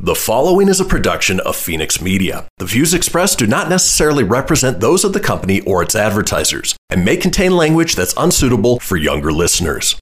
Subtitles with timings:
[0.00, 2.46] The following is a production of Phoenix Media.
[2.58, 7.04] The views expressed do not necessarily represent those of the company or its advertisers and
[7.04, 9.98] may contain language that's unsuitable for younger listeners.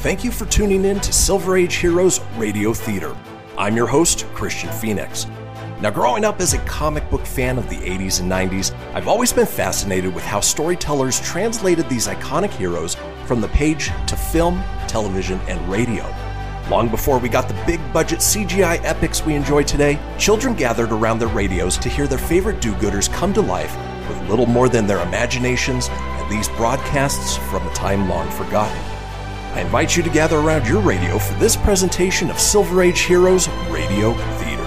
[0.00, 3.14] Thank you for tuning in to Silver Age Heroes Radio Theater.
[3.58, 5.26] I'm your host, Christian Phoenix.
[5.84, 9.34] Now, growing up as a comic book fan of the 80s and 90s, I've always
[9.34, 15.38] been fascinated with how storytellers translated these iconic heroes from the page to film, television,
[15.46, 16.04] and radio.
[16.70, 21.18] Long before we got the big budget CGI epics we enjoy today, children gathered around
[21.18, 23.76] their radios to hear their favorite do gooders come to life
[24.08, 28.82] with little more than their imaginations and these broadcasts from a time long forgotten.
[29.52, 33.50] I invite you to gather around your radio for this presentation of Silver Age Heroes
[33.68, 34.63] Radio Theater.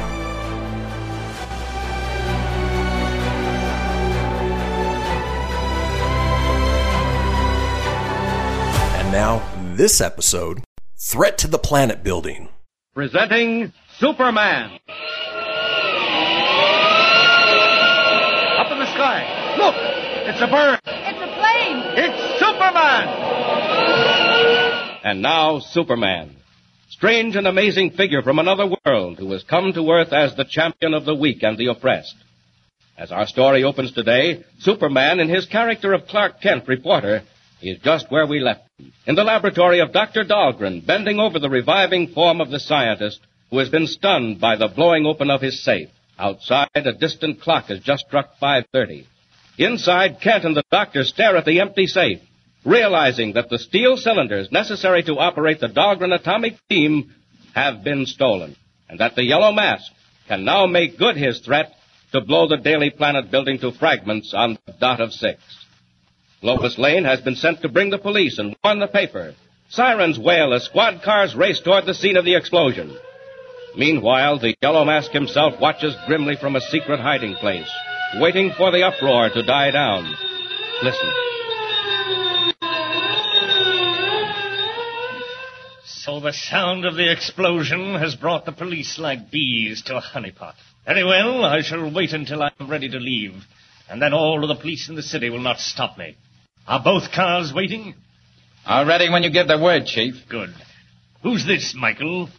[9.18, 9.42] Now,
[9.76, 10.64] this episode
[10.96, 12.50] Threat to the Planet Building.
[12.94, 14.80] Presenting Superman.
[18.60, 19.56] Up in the sky.
[19.58, 19.74] Look!
[20.30, 20.80] It's a bird.
[20.86, 21.82] It's a plane.
[21.98, 23.08] It's Superman!
[25.04, 26.36] And now, Superman.
[26.90, 30.94] Strange and amazing figure from another world who has come to Earth as the champion
[30.94, 32.18] of the weak and the oppressed.
[32.96, 37.24] As our story opens today, Superman, in his character of Clark Kent, reporter,
[37.64, 38.67] is just where we left him.
[39.08, 40.24] In the laboratory of Dr.
[40.24, 44.68] Dahlgren, bending over the reviving form of the scientist who has been stunned by the
[44.68, 45.90] blowing open of his safe.
[46.20, 49.06] Outside, a distant clock has just struck 5.30.
[49.58, 52.20] Inside, Kent and the doctor stare at the empty safe,
[52.66, 57.16] realizing that the steel cylinders necessary to operate the Dahlgren atomic beam
[57.56, 58.56] have been stolen,
[58.90, 59.92] and that the Yellow Mask
[60.28, 61.72] can now make good his threat
[62.12, 65.42] to blow the Daily Planet building to fragments on the dot of six.
[66.44, 69.34] Lois Lane has been sent to bring the police and warn the paper.
[69.70, 72.96] Sirens wail as squad cars race toward the scene of the explosion.
[73.76, 77.70] Meanwhile, the Yellow Mask himself watches grimly from a secret hiding place,
[78.16, 80.16] waiting for the uproar to die down.
[80.84, 81.12] Listen.
[85.86, 90.54] So the sound of the explosion has brought the police like bees to a honeypot.
[90.86, 93.34] Very well, I shall wait until I am ready to leave,
[93.90, 96.16] and then all of the police in the city will not stop me.
[96.68, 97.96] Are both cars waiting?
[98.66, 100.16] All ready when you give the word, Chief.
[100.30, 100.50] Good.
[101.24, 102.30] Who's this, Michael?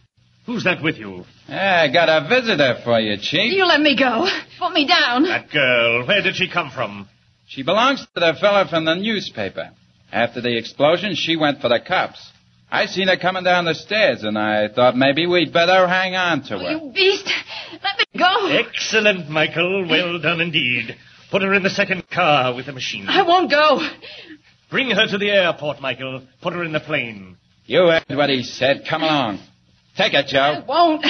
[0.45, 1.25] Who's that with you?
[1.47, 3.53] I got a visitor for you, Chief.
[3.53, 4.27] You let me go.
[4.59, 5.23] Put me down.
[5.23, 6.05] That girl.
[6.05, 7.09] Where did she come from?
[7.47, 9.71] She belongs to the fella from the newspaper.
[10.11, 12.31] After the explosion, she went for the cops.
[12.71, 16.43] I seen her coming down the stairs, and I thought maybe we'd better hang on
[16.43, 16.71] to her.
[16.71, 17.31] You beast.
[17.71, 18.47] Let me go.
[18.47, 19.87] Excellent, Michael.
[19.89, 20.95] Well done indeed.
[21.31, 23.07] Put her in the second car with the machine.
[23.07, 23.87] I won't go.
[24.71, 26.23] Bring her to the airport, Michael.
[26.41, 27.37] Put her in the plane.
[27.65, 28.83] You heard what he said.
[28.89, 29.39] Come along.
[29.95, 30.39] Take it, Joe.
[30.39, 31.05] I won't.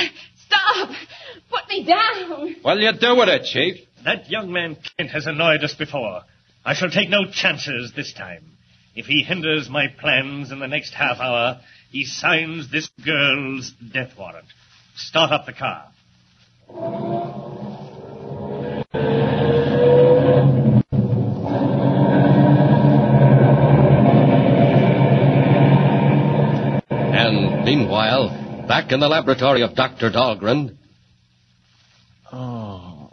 [0.45, 0.89] Stop.
[1.49, 2.55] Put me down.
[2.61, 3.85] What'll you do with it, Chief?
[4.03, 6.21] That young man Kent has annoyed us before.
[6.65, 8.43] I shall take no chances this time.
[8.95, 14.17] If he hinders my plans in the next half hour, he signs this girl's death
[14.17, 14.47] warrant.
[14.95, 15.91] Start up the car.
[27.11, 30.09] And meanwhile, back in the laboratory of Dr.
[30.09, 30.75] Dahlgren,
[32.31, 33.09] Oh.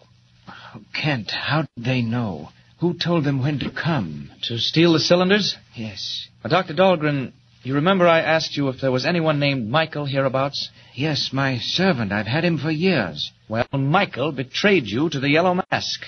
[0.94, 2.50] Kent, how did they know?
[2.80, 4.30] Who told them when to come?
[4.44, 5.56] To steal the cylinders?
[5.74, 6.28] Yes.
[6.44, 6.74] Uh, Dr.
[6.74, 10.68] Dahlgren, you remember I asked you if there was anyone named Michael hereabouts?
[10.94, 12.12] Yes, my servant.
[12.12, 13.32] I've had him for years.
[13.48, 16.00] Well, Michael betrayed you to the Yellow Mask.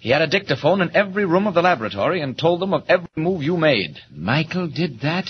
[0.00, 3.08] He had a dictaphone in every room of the laboratory and told them of every
[3.16, 3.98] move you made.
[4.10, 5.26] Michael did that?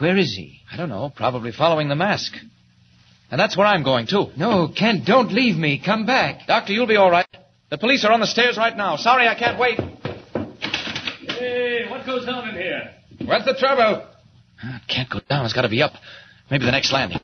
[0.00, 0.60] Where is he?
[0.72, 1.12] I don't know.
[1.14, 2.32] Probably following the mask.
[3.30, 4.28] And that's where I'm going, too.
[4.36, 5.80] No, Kent, don't leave me.
[5.84, 6.46] Come back.
[6.46, 7.26] Doctor, you'll be all right.
[7.68, 8.96] The police are on the stairs right now.
[8.96, 9.78] Sorry I can't wait.
[11.38, 12.94] Hey, what goes on in here?
[13.24, 14.08] What's the trouble?
[14.62, 15.44] It can't go down.
[15.44, 15.92] It's got to be up.
[16.50, 17.20] Maybe the next landing.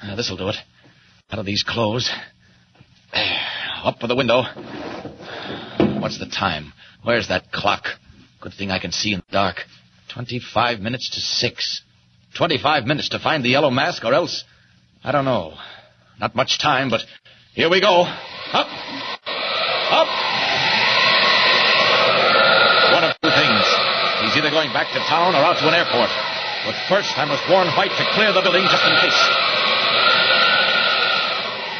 [0.00, 0.56] Uh, this'll do it.
[1.30, 2.08] Out of these clothes.
[3.12, 3.38] There.
[3.82, 4.42] Up for the window.
[6.00, 6.72] What's the time?
[7.02, 7.86] Where's that clock?
[8.40, 9.56] Good thing I can see in the dark.
[10.16, 11.84] Twenty-five minutes to six.
[12.32, 14.44] Twenty-five minutes to find the yellow mask, or else.
[15.04, 15.52] I don't know.
[16.18, 17.04] Not much time, but
[17.52, 18.00] here we go.
[18.00, 18.68] Up!
[19.92, 20.08] Up!
[22.96, 23.64] One of two things.
[24.24, 26.08] He's either going back to town or out to an airport.
[26.64, 29.20] But first, I must warn White to clear the building just in case.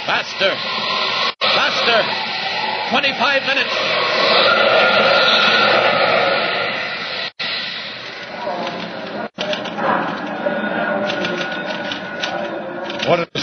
[0.04, 0.52] Faster!
[1.40, 2.04] Faster!
[2.92, 3.72] Twenty-five minutes!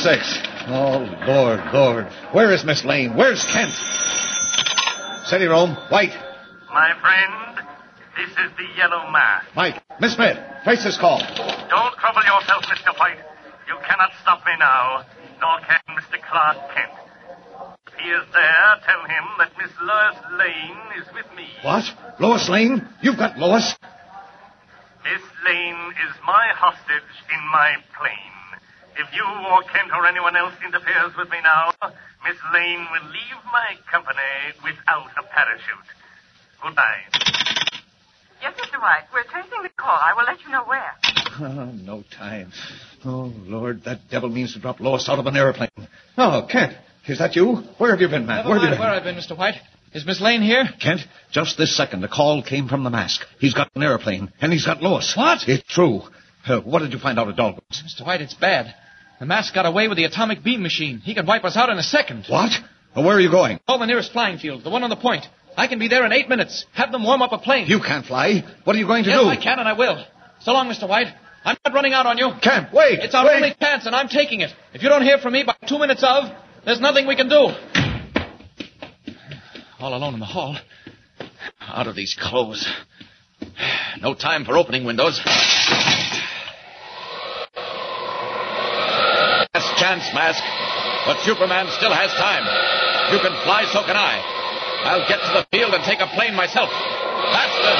[0.04, 0.40] Sakes.
[0.68, 2.06] Oh, Lord, Lord.
[2.34, 3.16] Where is Miss Lane?
[3.16, 3.74] Where's Kent?
[5.26, 5.76] Steady, Rome.
[5.90, 6.12] White.
[6.68, 7.66] My friend,
[8.18, 9.48] this is the Yellow Mask.
[9.56, 9.82] Mike.
[10.00, 10.38] Miss Smith.
[10.66, 11.20] Face this call.
[11.20, 12.98] Don't trouble yourself, Mr.
[13.00, 13.20] White.
[13.68, 15.06] You cannot stop me now,
[15.40, 16.20] nor can Mr.
[16.30, 16.92] Clark Kent.
[17.88, 21.48] If he is there, tell him that Miss Lois Lane is with me.
[21.62, 21.86] What?
[22.20, 22.86] Lois Lane?
[23.02, 23.76] You've got Lois?
[25.04, 28.43] Miss Lane is my hostage in my plane.
[28.96, 31.74] If you or Kent or anyone else interferes with me now,
[32.24, 35.90] Miss Lane will leave my company without a parachute.
[36.62, 37.02] Goodbye.
[38.42, 38.80] Yes, Mr.
[38.80, 39.08] White.
[39.14, 39.98] We're tracing the call.
[39.98, 40.94] I will let you know where.
[41.40, 42.52] Oh, no time.
[43.06, 45.70] Oh, Lord, that devil means to drop Lois out of an airplane.
[46.18, 46.74] Oh, Kent,
[47.08, 47.64] is that you?
[47.78, 48.38] Where have you been, man?
[48.38, 49.14] Never where have mind you where been?
[49.16, 49.38] I've been, Mr.
[49.38, 49.56] White.
[49.94, 50.66] Is Miss Lane here?
[50.80, 51.02] Kent,
[51.32, 53.22] just this second, a call came from the mask.
[53.40, 55.14] He's got an airplane, and he's got Lois.
[55.16, 55.48] What?
[55.48, 56.02] It's true.
[56.48, 57.84] Uh, what did you find out at Dahlgren's?
[57.86, 58.06] Mr.
[58.06, 58.74] White, it's bad.
[59.20, 61.00] The mask got away with the atomic beam machine.
[61.00, 62.26] He can wipe us out in a second.
[62.28, 62.52] What?
[62.96, 63.60] Well, where are you going?
[63.66, 65.26] Call the nearest flying field, the one on the point.
[65.56, 66.66] I can be there in eight minutes.
[66.74, 67.68] Have them warm up a plane.
[67.68, 68.44] You can't fly.
[68.64, 69.28] What are you going to yes, do?
[69.28, 70.04] I can, and I will.
[70.42, 70.90] So long, Mr.
[70.90, 71.08] White.
[71.46, 72.32] I'm not running out on you.
[72.42, 73.00] Kent, wait.
[73.00, 73.36] It's our wait.
[73.36, 74.52] only chance, and I'm taking it.
[74.74, 76.26] If you don't hear from me by two minutes of,
[76.66, 77.50] there's nothing we can do.
[79.80, 80.58] All alone in the hall.
[81.62, 82.68] Out of these clothes.
[84.02, 85.22] No time for opening windows.
[89.84, 90.40] Chance, Mask.
[91.06, 92.48] But Superman still has time.
[93.12, 94.16] You can fly, so can I.
[94.88, 96.72] I'll get to the field and take a plane myself.
[96.72, 97.74] Faster!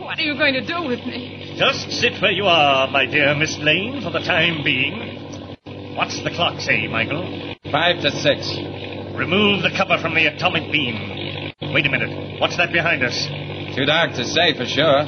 [0.00, 1.56] What are you going to do with me?
[1.58, 5.56] Just sit where you are, my dear Miss Lane, for the time being.
[5.94, 7.54] What's the clock say, Michael?
[7.70, 8.48] Five to six.
[9.14, 11.52] Remove the cover from the atomic beam.
[11.74, 12.40] Wait a minute.
[12.40, 13.49] What's that behind us?
[13.76, 15.02] Too dark to say for sure.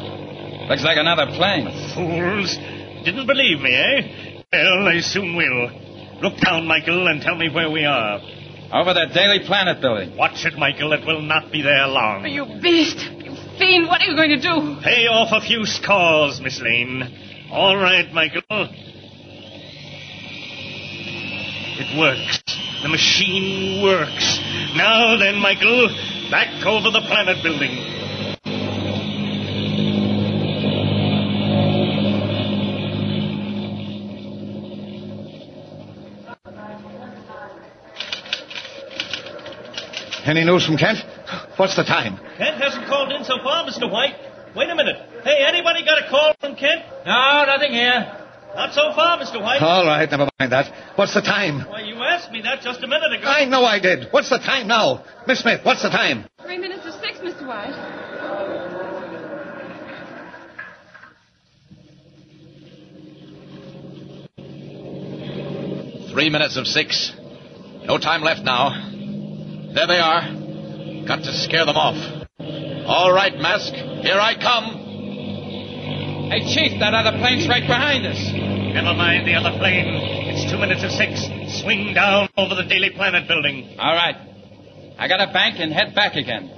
[0.68, 1.66] Looks like another plane.
[1.94, 2.56] Fools.
[3.04, 4.42] Didn't believe me, eh?
[4.52, 5.70] Well, they soon will.
[6.22, 8.20] Look down, Michael, and tell me where we are.
[8.72, 10.16] Over that Daily Planet building.
[10.16, 10.92] Watch it, Michael.
[10.92, 12.24] It will not be there long.
[12.26, 12.96] You beast!
[12.96, 13.88] You fiend!
[13.88, 14.80] What are you going to do?
[14.82, 17.02] Pay off a few scores, Miss Lane.
[17.50, 18.42] All right, Michael.
[21.74, 22.40] It works.
[22.82, 24.40] The machine works.
[24.76, 25.88] Now then, Michael,
[26.30, 27.76] back over the planet building.
[40.24, 40.98] Any news from Kent?
[41.56, 42.16] What's the time?
[42.38, 43.90] Kent hasn't called in so far, Mr.
[43.90, 44.14] White.
[44.54, 44.96] Wait a minute.
[45.24, 46.82] Hey, anybody got a call from Kent?
[47.04, 48.18] No, nothing here.
[48.54, 49.40] Not so far, Mr.
[49.42, 49.62] White.
[49.62, 50.70] All right, never mind that.
[50.96, 51.66] What's the time?
[51.68, 53.26] Why, you asked me that just a minute ago.
[53.26, 54.08] I know I did.
[54.12, 55.04] What's the time now?
[55.26, 56.26] Miss Smith, what's the time?
[56.42, 57.46] Three minutes to six, Mr.
[57.46, 57.72] White.
[66.12, 67.12] Three minutes of six.
[67.86, 68.90] No time left now.
[69.74, 71.06] There they are.
[71.06, 71.96] Got to scare them off.
[72.86, 73.72] All right, Mask.
[73.72, 74.82] Here I come.
[76.30, 78.20] Hey, Chief, that other plane's right behind us.
[78.32, 79.84] Never mind the other plane.
[80.32, 81.24] It's two minutes of six.
[81.62, 83.76] Swing down over the Daily Planet building.
[83.78, 84.16] All right.
[84.98, 86.48] I got to bank and head back again.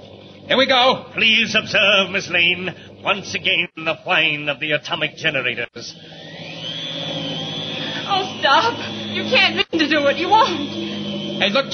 [0.47, 1.11] Here we go.
[1.13, 2.69] Please observe, Miss Lane,
[3.03, 5.95] once again the whine of the atomic generators.
[8.07, 8.77] Oh, stop!
[9.09, 10.17] You can't mean to do it.
[10.17, 10.59] You won't.
[11.41, 11.71] Hey, look,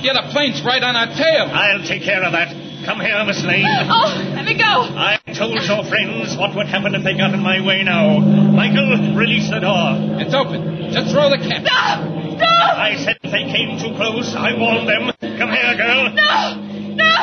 [0.00, 0.12] Chief.
[0.12, 1.48] The other plane's right on our tail.
[1.52, 2.48] I'll take care of that.
[2.84, 3.68] Come here, Miss Lane.
[3.92, 4.64] Oh, let me go.
[4.64, 8.18] I told your friends what would happen if they got in my way now.
[8.18, 10.16] Michael, release the door.
[10.16, 10.88] It's open.
[10.92, 11.60] Just throw the cap.
[11.60, 11.98] Stop!
[12.40, 12.72] Stop!
[12.80, 15.12] I said if they came too close, I warned them.
[15.20, 16.16] Come here, girl.
[16.16, 16.34] No!
[16.96, 17.16] No!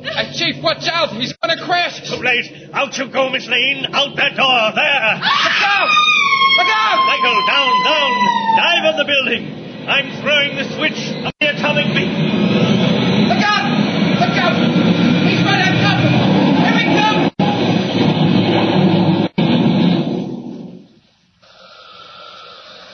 [0.00, 1.12] Hey, Chief, watch out.
[1.12, 2.00] He's going to crash.
[2.08, 2.72] Too late.
[2.72, 3.84] Out you go, Miss Lane.
[3.92, 4.62] Out that door.
[4.72, 5.08] There.
[5.20, 5.76] Look ah!
[5.76, 5.92] out!
[5.92, 6.98] Look out!
[7.04, 8.12] Michael, down, down.
[8.56, 9.64] Dive on the building.
[9.84, 10.96] I'm throwing the switch
[11.64, 12.12] atomic beam.
[13.24, 13.64] Look out!
[14.20, 14.52] Look out!
[15.24, 16.12] He's right on top of.
[16.60, 17.32] Here we come!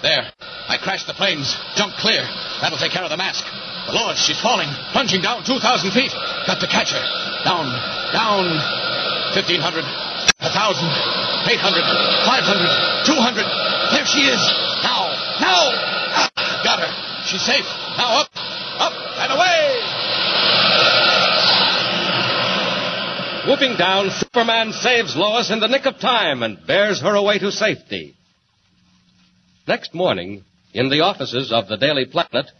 [0.06, 0.22] There.
[0.70, 1.58] I crashed the planes.
[1.74, 2.22] Jump clear.
[2.62, 3.42] That'll take care of the mask.
[3.90, 4.70] The Lois, she's falling.
[4.94, 6.14] Plunging down 2,000 feet.
[6.46, 7.02] Got to catch her.
[7.42, 7.66] Down.
[8.14, 8.54] Down.
[9.34, 9.82] 1,500.
[9.82, 9.82] 1,000.
[10.46, 11.82] 800.
[12.22, 13.02] 500.
[13.02, 13.42] 200.
[13.90, 14.38] There she is.
[14.86, 15.10] Now.
[15.42, 15.74] Now.
[16.14, 16.30] Ah,
[16.62, 16.92] got her.
[17.26, 17.66] She's safe.
[17.98, 18.29] Now up.
[19.30, 19.66] Up and away.
[23.50, 27.50] Whooping down, Superman saves Lois in the nick of time and bears her away to
[27.50, 28.14] safety.
[29.66, 30.44] Next morning,
[30.74, 32.50] in the offices of the Daily Planet,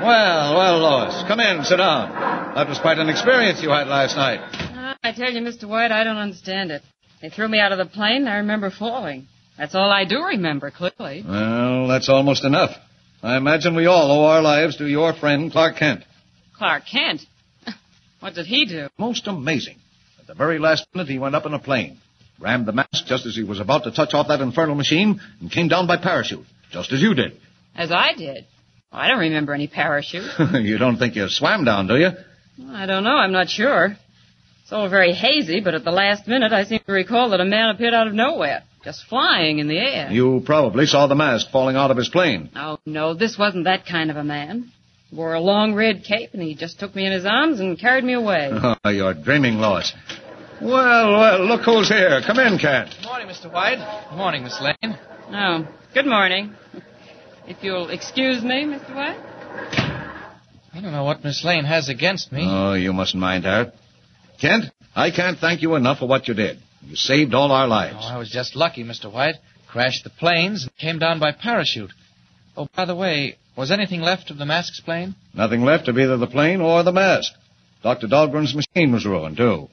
[0.00, 2.12] Well, well, Lois, come in, sit down.
[2.54, 4.40] That was quite an experience you had last night.
[4.52, 5.64] Ah, I tell you, Mr.
[5.68, 6.82] White, I don't understand it.
[7.22, 9.26] They threw me out of the plane, and I remember falling.
[9.56, 11.24] That's all I do remember, clearly.
[11.26, 12.76] Well, that's almost enough.
[13.24, 16.04] I imagine we all owe our lives to your friend, Clark Kent.
[16.58, 17.22] Clark Kent?
[18.20, 18.88] What did he do?
[18.98, 19.76] Most amazing.
[20.20, 21.98] At the very last minute, he went up in a plane,
[22.38, 25.50] rammed the mask just as he was about to touch off that infernal machine, and
[25.50, 27.38] came down by parachute, just as you did.
[27.74, 28.44] As I did.
[28.92, 30.24] Oh, I don't remember any parachute.
[30.52, 32.10] you don't think you swam down, do you?
[32.70, 33.16] I don't know.
[33.16, 33.96] I'm not sure.
[34.62, 37.44] It's all very hazy, but at the last minute, I seem to recall that a
[37.44, 40.10] man appeared out of nowhere, just flying in the air.
[40.10, 42.50] You probably saw the mask falling out of his plane.
[42.54, 44.70] Oh, no, this wasn't that kind of a man.
[45.08, 47.78] He wore a long red cape, and he just took me in his arms and
[47.78, 48.50] carried me away.
[48.52, 49.92] Oh, you're dreaming, Lois.
[50.60, 52.20] Well, well, look who's here.
[52.26, 52.90] Come in, Kent.
[53.00, 53.52] Good morning, Mr.
[53.52, 54.06] White.
[54.10, 54.98] Good morning, Miss Lane.
[55.30, 56.54] Oh, good morning.
[57.46, 58.94] If you'll excuse me, Mr.
[58.94, 59.18] White.
[60.72, 62.44] I don't know what Miss Lane has against me.
[62.46, 63.72] Oh, you mustn't mind her.
[64.40, 64.64] Kent,
[64.94, 66.58] I can't thank you enough for what you did.
[66.86, 67.96] You saved all our lives.
[67.98, 69.12] Oh, I was just lucky, Mr.
[69.12, 69.36] White.
[69.68, 71.92] Crashed the planes and came down by parachute.
[72.56, 75.14] Oh, by the way, was anything left of the mask's plane?
[75.32, 77.32] Nothing left of either the plane or the mask.
[77.82, 78.06] Dr.
[78.06, 79.68] Dahlgren's machine was ruined, too.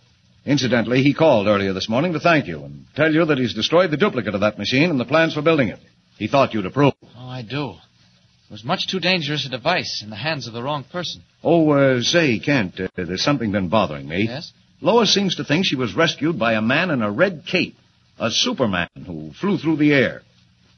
[0.45, 3.91] Incidentally, he called earlier this morning to thank you and tell you that he's destroyed
[3.91, 5.79] the duplicate of that machine and the plans for building it.
[6.17, 6.93] He thought you'd approve.
[7.03, 7.71] Oh, I do.
[7.71, 11.21] It was much too dangerous a device in the hands of the wrong person.
[11.43, 14.25] Oh, uh, say, Kent, uh, there's something been bothering me.
[14.27, 14.51] Yes?
[14.81, 17.75] Lois seems to think she was rescued by a man in a red cape,
[18.19, 20.23] a Superman who flew through the air.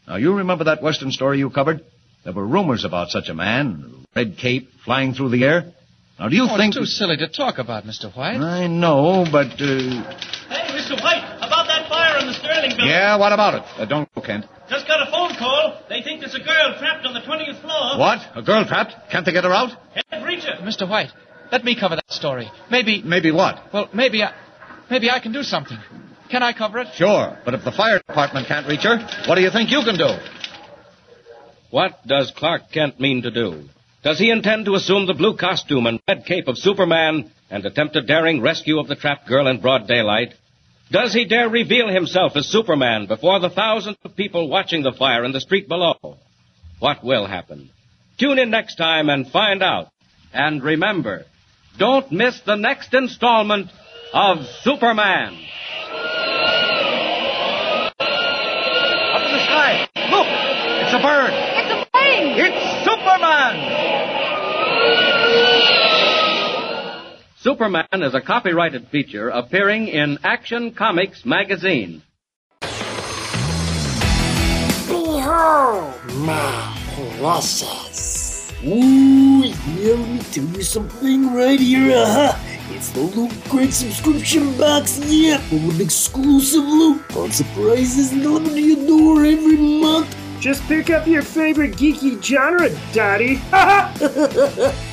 [0.08, 1.82] Now, you remember that Western story you covered?
[2.26, 5.72] There were rumors about such a man, red cape, flying through the air.
[6.20, 6.76] Now, do you oh, think...
[6.76, 8.14] It's too silly to talk about, Mr.
[8.16, 8.38] White.
[8.38, 10.04] I know, but, uh...
[10.52, 11.02] Hey, Mr.
[11.02, 12.88] White, about that fire in the Sterling building.
[12.88, 13.64] Yeah, what about it?
[13.78, 14.46] Uh, don't go, Kent.
[14.70, 15.82] Just got a phone call.
[15.90, 17.98] They think there's a girl trapped on the 20th floor.
[17.98, 18.20] What?
[18.36, 19.12] A girl trapped?
[19.12, 19.72] Can't they get her out?
[20.10, 20.62] Can't reach her.
[20.62, 20.88] Mr.
[20.88, 21.10] White,
[21.54, 22.50] let me cover that story.
[22.72, 23.72] Maybe, Maybe what?
[23.72, 24.34] well, maybe I,
[24.90, 25.78] maybe I can do something.
[26.32, 26.88] Can I cover it?
[26.96, 29.96] Sure, but if the fire department can't reach her, what do you think you can
[29.96, 30.10] do?
[31.70, 33.66] What does Clark Kent mean to do?
[34.04, 37.96] Does he intend to assume the blue costume and red cape of Superman and attempt
[37.96, 40.34] a daring rescue of the trapped girl in broad daylight?
[40.92, 45.24] Does he dare reveal himself as Superman before the thousands of people watching the fire
[45.24, 46.18] in the street below?
[46.80, 47.70] What will happen?
[48.20, 49.90] Tune in next time and find out.
[50.34, 51.26] And remember,
[51.78, 53.70] don't miss the next installment
[54.14, 55.34] of Superman.
[59.14, 59.88] Up in the sky.
[60.12, 60.28] Look!
[60.84, 61.34] It's a bird.
[61.34, 62.36] It's a plane!
[62.38, 63.56] It's Superman!
[67.38, 72.02] Superman is a copyrighted feature appearing in Action Comics magazine.
[74.88, 78.23] Behold, my precious.
[78.66, 81.98] Ooh, yeah, let me tell you something right here.
[81.98, 82.38] Uh-huh.
[82.70, 88.62] It's the Loot Crate subscription box, yeah, full of exclusive loot, fun surprises delivered to
[88.62, 90.16] your door every month.
[90.40, 93.42] Just pick up your favorite geeky genre, Daddy.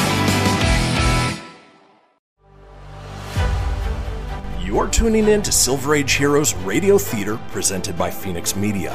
[4.71, 8.93] You're tuning in to Silver Age Heroes Radio Theater presented by Phoenix Media.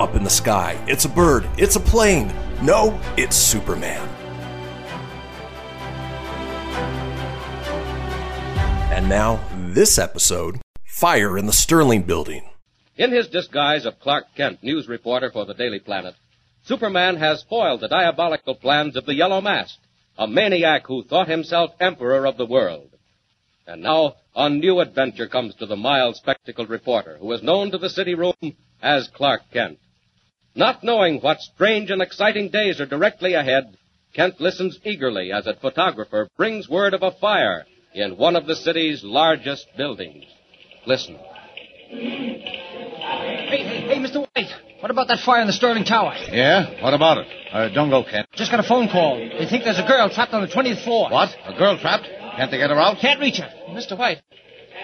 [0.00, 2.34] Up in the sky, it's a bird, it's a plane.
[2.60, 4.08] No, it's Superman.
[8.90, 9.38] And now,
[9.72, 12.50] this episode Fire in the Sterling Building.
[12.96, 16.16] In his disguise of Clark Kent, news reporter for the Daily Planet,
[16.64, 19.78] Superman has foiled the diabolical plans of the Yellow Mask,
[20.18, 22.93] a maniac who thought himself emperor of the world.
[23.66, 27.78] And now, a new adventure comes to the mild spectacled reporter, who is known to
[27.78, 28.34] the city room
[28.82, 29.78] as Clark Kent.
[30.54, 33.76] Not knowing what strange and exciting days are directly ahead,
[34.14, 38.54] Kent listens eagerly as a photographer brings word of a fire in one of the
[38.54, 40.24] city's largest buildings.
[40.86, 41.18] Listen.
[41.88, 42.42] Hey,
[43.48, 44.20] hey, hey, Mr.
[44.20, 44.52] White.
[44.80, 46.14] What about that fire in the Sterling Tower?
[46.30, 46.82] Yeah?
[46.82, 47.26] What about it?
[47.50, 48.28] Uh, don't go, Kent.
[48.34, 49.16] Just got a phone call.
[49.16, 51.10] They think there's a girl trapped on the 20th floor.
[51.10, 51.30] What?
[51.46, 52.06] A girl trapped?
[52.36, 52.98] Can't they get her out?
[53.00, 53.48] Can't reach her.
[53.70, 53.98] Mr.
[53.98, 54.18] White,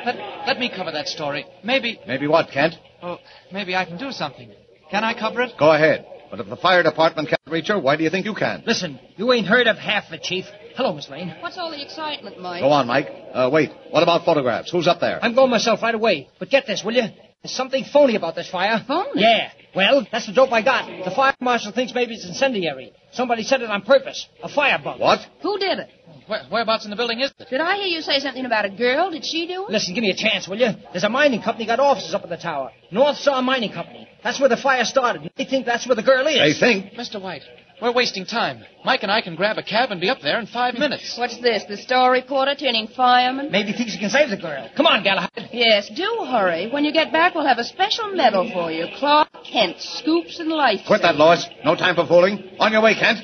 [0.05, 0.17] let,
[0.47, 1.47] let me cover that story.
[1.65, 2.75] Maybe, Maybe what, Kent?
[3.03, 3.19] oh,
[3.53, 4.53] maybe I can do something.
[4.91, 5.53] Can I cover it?
[5.59, 6.07] Go ahead.
[6.31, 8.63] But if the fire department can't reach her, why do you think you can?
[8.67, 10.45] Listen, you ain't heard of half of it, Chief.
[10.77, 11.35] Hello, Miss Lane.
[11.41, 12.63] What's all the excitement, Mike?
[12.63, 13.09] Go on, Mike.
[13.33, 13.71] Uh, wait.
[13.91, 14.71] What about photographs?
[14.71, 15.19] Who's up there?
[15.23, 16.29] I'm going myself right away.
[16.39, 17.03] But get this, will you?
[17.43, 18.81] There's something phony about this fire.
[18.87, 19.23] Phony?
[19.23, 19.51] Yeah.
[19.75, 21.05] Well, that's the dope I got.
[21.05, 22.93] The fire marshal thinks maybe it's incendiary.
[23.13, 24.27] Somebody set it on purpose.
[24.43, 25.01] A firebug.
[25.01, 25.21] What?
[25.43, 25.89] Who did it?
[26.27, 27.49] Where, whereabouts in the building is it?
[27.51, 29.11] Did I hear you say something about a girl?
[29.11, 29.73] Did she do it?
[29.73, 30.69] Listen, give me a chance, will you?
[30.93, 32.71] There's a mining company got offices up in the tower.
[32.91, 34.09] North Star Mining Company.
[34.23, 35.31] That's where the fire started.
[35.37, 36.39] They think that's where the girl is.
[36.39, 36.93] They think?
[36.95, 37.21] Mr.
[37.21, 37.43] White,
[37.81, 38.63] we're wasting time.
[38.85, 40.81] Mike and I can grab a cab and be up there in five hmm.
[40.81, 41.17] minutes.
[41.19, 41.65] What's this?
[41.65, 43.51] The star reporter turning fireman?
[43.51, 44.69] Maybe thinks he can save the girl.
[44.77, 45.31] Come on, Galahad.
[45.53, 46.71] Yes, do hurry.
[46.71, 48.87] When you get back, we'll have a special medal for you.
[48.99, 50.81] Clark Kent, Scoops and Life.
[50.87, 51.49] Quit that, Lois.
[51.65, 52.57] No time for fooling.
[52.59, 53.19] On your way, Kent.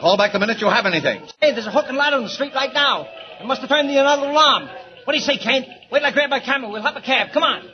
[0.00, 1.20] Call back the minute you have anything.
[1.40, 3.06] Hey, there's a hook and ladder on the street right now.
[3.40, 4.68] It must have turned the another alarm.
[5.04, 5.66] What do you say, Kent?
[5.92, 6.70] Wait till I grab my camera.
[6.70, 7.28] We'll hop a cab.
[7.32, 7.68] Come on.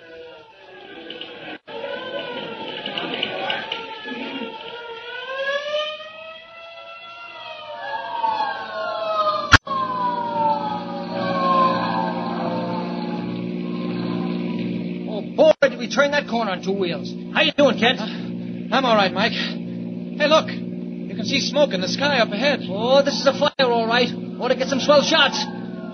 [15.79, 17.13] We turn that corner on two wheels.
[17.35, 18.01] How you doing, Kent?
[18.01, 19.33] I'm all right, Mike.
[19.33, 20.49] Hey, look.
[20.49, 22.61] You can see smoke in the sky up ahead.
[22.69, 24.09] Oh, this is a fire, all right.
[24.39, 25.43] Ought to get some swell shots.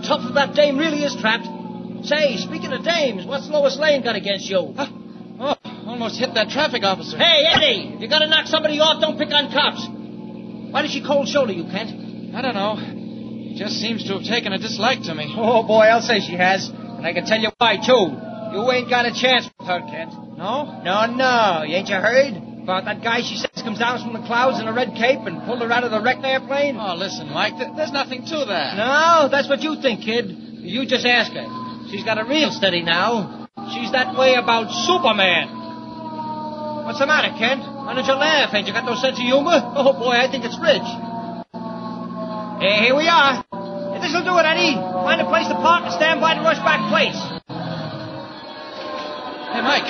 [0.07, 1.47] Tough of that dame really is trapped.
[2.05, 4.75] Say, speaking of dames, what's Lois Lane got against you?
[4.75, 5.55] Oh,
[5.87, 7.17] almost hit that traffic officer.
[7.17, 9.87] Hey, Eddie, if you gotta knock somebody off, don't pick on cops.
[10.73, 12.35] Why did she cold shoulder you, Kent?
[12.35, 12.77] I don't know.
[12.81, 15.33] She just seems to have taken a dislike to me.
[15.37, 16.69] Oh, boy, I'll say she has.
[16.69, 18.32] And I can tell you why, too.
[18.53, 20.13] You ain't got a chance with her, Kent.
[20.37, 20.83] No?
[20.85, 21.65] No, no.
[21.65, 22.37] You ain't you heard?
[22.63, 25.43] About that guy she says comes down from the clouds in a red cape and
[25.43, 26.77] pulled her out of the wrecked airplane?
[26.79, 28.77] Oh, listen, Mike, th- there's nothing to that.
[28.77, 30.31] No, that's what you think, kid.
[30.63, 31.49] You just ask her.
[31.91, 33.49] She's got a real steady now.
[33.75, 35.49] She's that way about Superman.
[36.87, 37.65] What's the matter, Kent?
[37.67, 38.55] Why don't you laugh?
[38.55, 39.59] Ain't you got no sense of humor?
[39.75, 40.87] Oh, boy, I think it's rich.
[42.63, 43.43] Hey, here we are.
[43.97, 44.77] Hey, this'll do it, Eddie.
[44.77, 47.32] Find a place to park and stand by the rushback place.
[49.53, 49.85] Hey, Mike.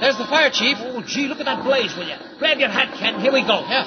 [0.00, 0.80] There's the fire chief.
[0.80, 2.16] Oh, gee, look at that blaze, will you?
[2.40, 3.20] Grab your hat, Ken.
[3.20, 3.60] Here we go.
[3.68, 3.84] Yeah.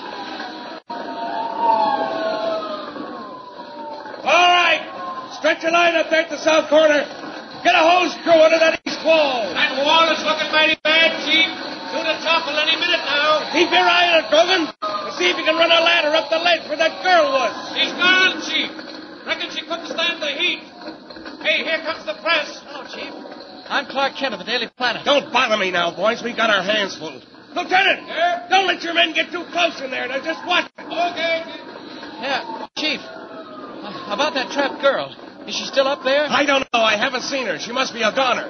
[4.21, 5.33] All right.
[5.41, 7.01] Stretch your line up there at the south corner.
[7.65, 9.49] Get a hose crew under that east wall.
[9.57, 11.49] That wall is looking mighty bad, Chief.
[11.93, 13.49] To topple any minute now.
[13.53, 14.65] Keep your eye on it, Grogan.
[15.17, 17.53] See if you can run a ladder up the ledge where that girl was.
[17.73, 18.69] She's gone, Chief.
[19.25, 20.61] Reckon she couldn't stand the heat.
[21.41, 22.61] Hey, here comes the press.
[22.65, 23.32] Hello, Chief.
[23.69, 25.05] I'm Clark Kent of the Daily Planet.
[25.05, 26.21] Don't bother me now, boys.
[26.23, 27.21] We got our hands full.
[27.55, 28.07] Lieutenant!
[28.07, 28.47] Yeah?
[28.49, 30.07] Don't let your men get too close in there.
[30.07, 30.69] Now just watch.
[30.77, 31.43] Okay.
[32.21, 32.99] Yeah, Chief.
[32.99, 35.13] Uh, about that trapped girl.
[35.47, 36.25] Is she still up there?
[36.29, 36.79] I don't know.
[36.81, 37.59] I haven't seen her.
[37.59, 38.47] She must be a goner.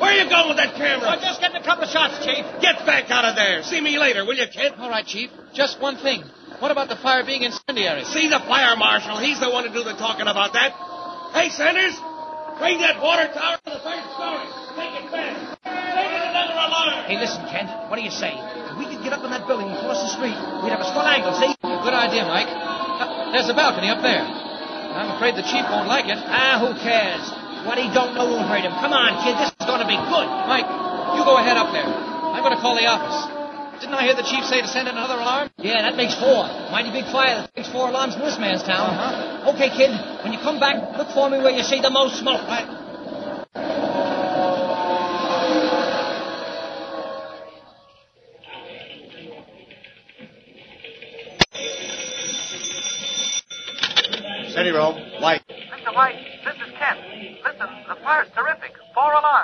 [0.00, 1.08] Where are you going with that camera?
[1.08, 2.42] I'm just getting a couple of shots, Chief.
[2.60, 3.62] Get back out of there.
[3.62, 4.78] See me later, will you, Kent?
[4.78, 5.30] All right, Chief.
[5.52, 6.24] Just one thing.
[6.58, 8.04] What about the fire being incendiary?
[8.04, 9.18] See the fire marshal.
[9.18, 10.72] He's the one to do the talking about that.
[11.36, 11.94] Hey, Sanders,
[12.60, 14.44] bring that water tower to the third story.
[14.76, 15.40] Take it fast.
[15.64, 17.08] Take it another alarm.
[17.08, 17.72] Hey, listen, Kent.
[17.88, 18.36] What do you say?
[18.36, 21.08] If we could get up on that building across the street, we'd have a swell
[21.08, 21.56] angle, see?
[21.64, 22.52] Good idea, Mike.
[22.52, 24.20] Uh, there's a balcony up there.
[24.20, 26.20] I'm afraid the chief won't like it.
[26.20, 27.24] Ah, who cares?
[27.64, 28.76] What he don't know won't hurt him.
[28.76, 29.40] Come on, kid.
[29.40, 30.28] This is going to be good.
[30.44, 30.68] Mike,
[31.16, 31.88] you go ahead up there.
[31.88, 33.29] I'm going to call the office.
[33.80, 35.48] Didn't I hear the chief say to send in another alarm?
[35.56, 36.44] Yeah, that makes four.
[36.68, 38.92] Mighty big fire that makes four alarms in this man's town.
[38.92, 39.52] Uh-huh.
[39.56, 39.88] Okay, kid.
[40.22, 42.44] When you come back, look for me where you see the most smoke.
[42.44, 42.68] Right.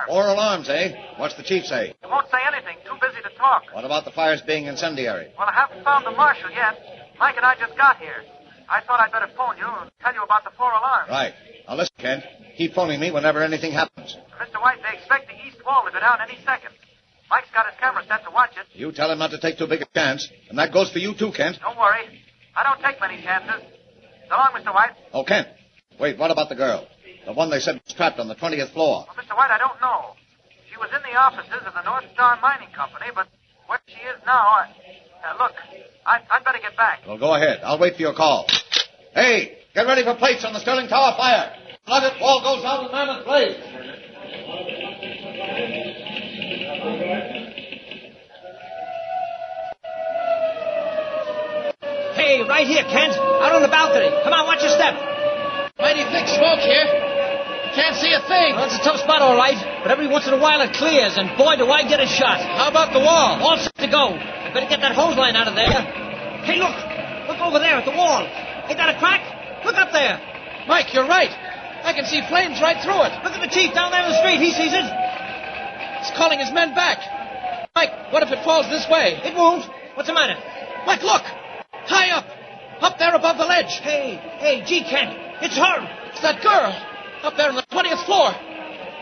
[0.06, 0.68] Four alarms.
[0.68, 0.92] Eh?
[1.18, 1.94] What's the chief say?
[2.00, 2.76] He won't say anything.
[2.84, 3.64] Too busy to talk.
[3.72, 5.32] What about the fires being incendiary?
[5.38, 6.74] Well, I haven't found the marshal yet.
[7.18, 8.22] Mike and I just got here.
[8.68, 11.08] I thought I'd better phone you and tell you about the four alarms.
[11.08, 11.34] Right.
[11.68, 12.24] Now listen, Kent.
[12.56, 14.16] Keep phoning me whenever anything happens.
[14.40, 14.60] Mr.
[14.60, 16.70] White, they expect the east wall to go down any second.
[17.30, 18.66] Mike's got his camera set to watch it.
[18.72, 20.30] You tell him not to take too big a chance.
[20.48, 21.58] And that goes for you too, Kent.
[21.60, 22.06] Don't worry.
[22.54, 23.62] I don't take many chances.
[24.28, 24.72] So long, Mr.
[24.74, 24.92] White.
[25.12, 25.48] Oh, Kent.
[25.98, 26.86] Wait, what about the girl?
[27.26, 29.04] The one they said was trapped on the 20th floor.
[29.08, 29.36] Well, Mr.
[29.36, 30.14] White, I don't know.
[30.70, 33.26] She was in the offices of the North Star Mining Company, but
[33.66, 34.70] where she is now, I...
[35.26, 35.52] Uh, look,
[36.06, 37.00] I, I'd better get back.
[37.04, 37.60] Well, go ahead.
[37.64, 38.46] I'll wait for your call.
[39.12, 41.50] Hey, get ready for plates on the Sterling Tower fire.
[41.84, 43.58] Flood it, wall goes out with mammoth blaze.
[52.14, 53.18] Hey, right here, Kent.
[53.18, 54.10] Out on the balcony.
[54.22, 54.94] Come on, watch your step.
[55.80, 57.05] Mighty thick smoke here.
[57.76, 58.56] Can't see a thing.
[58.56, 59.60] Well, it's a tough spot, all right.
[59.84, 62.40] But every once in a while it clears, and boy, do I get a shot.
[62.40, 63.36] How about the wall?
[63.36, 64.16] All set to go.
[64.16, 65.84] The Better get that hose line out of there.
[66.48, 66.72] Hey, look!
[67.28, 68.24] Look over there at the wall.
[68.24, 69.20] Ain't that a crack?
[69.68, 70.16] Look up there.
[70.64, 71.28] Mike, you're right.
[71.84, 73.12] I can see flames right through it.
[73.20, 74.40] Look at the chief down there in the street.
[74.40, 74.86] He sees it.
[76.00, 77.04] He's calling his men back.
[77.76, 79.20] Mike, what if it falls this way?
[79.20, 79.68] It won't.
[80.00, 80.40] What's the matter?
[80.88, 81.28] Mike, look!
[81.92, 82.24] High up!
[82.80, 83.84] Up there above the ledge.
[83.84, 85.12] Hey, hey, gee, Kent.
[85.44, 85.78] It's her.
[86.08, 86.72] It's that girl.
[87.22, 88.32] Up there on the 20th floor.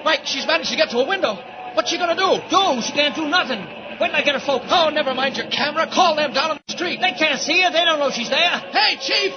[0.05, 1.35] Mike, she's managed to get to a window.
[1.75, 2.39] What's she gonna do?
[2.51, 2.81] Do?
[2.83, 3.59] She can't do nothing.
[3.99, 4.71] Wait till I get her focused.
[4.71, 5.87] Oh, never mind your camera.
[5.91, 7.01] Call them down on the street.
[7.01, 7.71] They can't see her.
[7.71, 8.59] They don't know she's there.
[8.71, 9.33] Hey, Chief!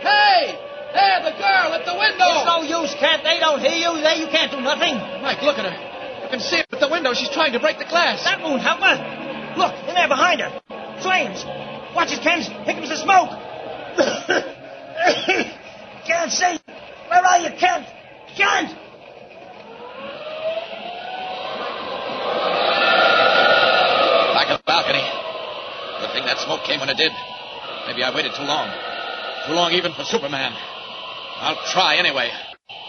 [0.00, 0.56] Hey!
[0.92, 2.26] There, the girl at the window!
[2.26, 3.22] It's no use, Kent.
[3.22, 4.00] They don't hear you.
[4.02, 4.96] They, you can't do nothing.
[5.22, 5.76] Mike, look at her.
[6.24, 7.14] You can see her at the window.
[7.14, 8.24] She's trying to break the glass.
[8.24, 8.96] That won't help her.
[9.56, 10.50] Look, in there behind her.
[11.00, 11.44] Flames.
[11.94, 12.44] Watch it, Kent.
[12.66, 13.30] Here comes the smoke.
[16.06, 16.58] can't see.
[17.08, 17.86] Where are you, Kent?
[24.34, 25.04] Back of the balcony.
[26.00, 27.12] Good thing that smoke came when it did.
[27.86, 28.70] Maybe I waited too long.
[29.46, 30.52] Too long even for Superman.
[30.52, 32.30] I'll try anyway.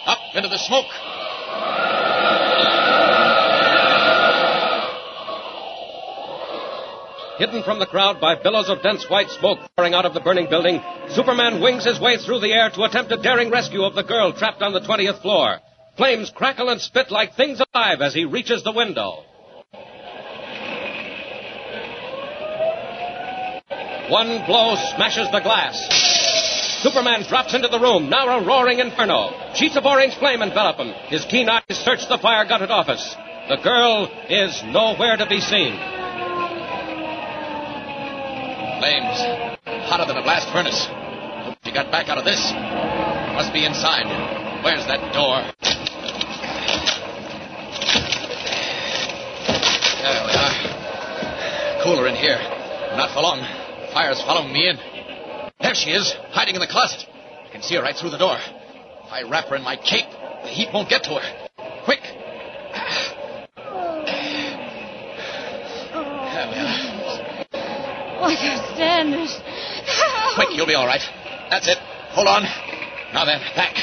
[0.05, 0.87] Up into the smoke.
[7.37, 10.49] Hidden from the crowd by billows of dense white smoke pouring out of the burning
[10.49, 14.03] building, Superman wings his way through the air to attempt a daring rescue of the
[14.03, 15.59] girl trapped on the 20th floor.
[15.97, 19.23] Flames crackle and spit like things alive as he reaches the window.
[24.09, 25.79] One blow smashes the glass.
[26.83, 29.53] Superman drops into the room, now a roaring inferno.
[29.55, 30.93] Sheets of orange flame envelop him.
[31.07, 33.15] His keen eyes search the fire gutted office.
[33.47, 36.00] The girl is nowhere to be seen.
[38.81, 39.13] Flames.
[39.93, 40.87] Hotter than a blast furnace.
[40.89, 42.51] Hope she got back out of this.
[43.37, 44.09] Must be inside.
[44.65, 45.45] Where's that door?
[50.01, 51.83] There we are.
[51.83, 52.39] Cooler in here.
[52.97, 53.45] Not for long.
[53.93, 54.77] Fire's following me in.
[55.61, 57.05] There she is, hiding in the closet.
[57.45, 58.39] I can see her right through the door.
[58.39, 60.09] If I wrap her in my cape,
[60.41, 61.49] the heat won't get to her.
[61.85, 62.01] Quick.
[66.33, 66.87] There we are.
[67.53, 69.33] Oh, I can't stand this.
[70.35, 71.01] Quick, you'll be all right.
[71.49, 71.77] That's it.
[72.13, 72.43] Hold on.
[73.13, 73.73] Now then, back.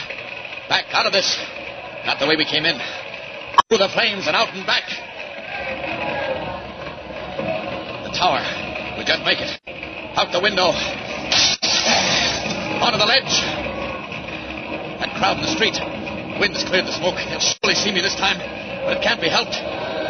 [0.68, 1.26] Back out of this.
[2.06, 2.78] Not the way we came in.
[3.68, 4.86] Through the flames and out and back.
[8.06, 8.40] The tower.
[8.96, 9.50] We just make it.
[10.16, 10.70] Out the window.
[12.80, 13.34] Onto the ledge.
[15.02, 15.76] That crowd in the street.
[16.38, 17.18] Wind has cleared the smoke.
[17.18, 18.38] They'll surely see me this time.
[18.86, 19.58] But it can't be helped.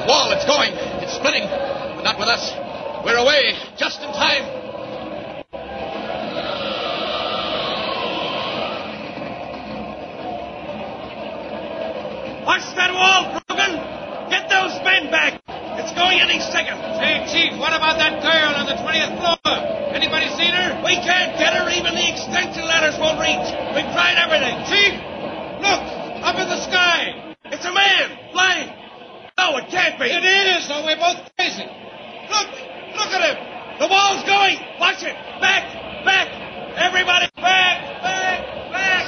[0.06, 0.76] Wall, it's going.
[1.02, 1.48] It's splitting.
[1.48, 2.67] But not with us.
[3.04, 3.54] We're away.
[3.78, 4.44] Just in time.
[12.44, 13.76] Watch that wall, Grogan!
[14.30, 15.40] Get those men back!
[15.78, 16.80] It's going any second.
[16.98, 19.36] Hey, Chief, what about that girl on the 20th floor?
[19.94, 20.82] Anybody seen her?
[20.82, 21.70] We can't get her.
[21.70, 23.46] Even the extension ladders won't reach.
[23.76, 24.58] We've tried everything.
[24.66, 24.94] Chief,
[25.62, 25.82] look!
[26.26, 27.36] Up in the sky!
[27.46, 28.68] It's a man flying.
[29.38, 30.10] No, it can't be.
[30.10, 31.62] It is, so we're both crazy.
[31.62, 32.67] Look!
[32.98, 33.38] Look at him!
[33.78, 34.58] The wall's going.
[34.82, 35.14] Watch it.
[35.38, 35.70] Back,
[36.04, 36.26] back.
[36.74, 38.38] Everybody, back, back,
[38.74, 39.04] back.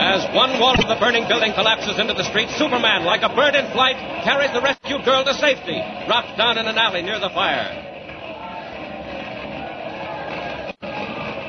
[0.00, 3.54] As one wall of the burning building collapses into the street, Superman, like a bird
[3.54, 7.30] in flight, carries the rescued girl to safety, drops down in an alley near the
[7.30, 7.86] fire.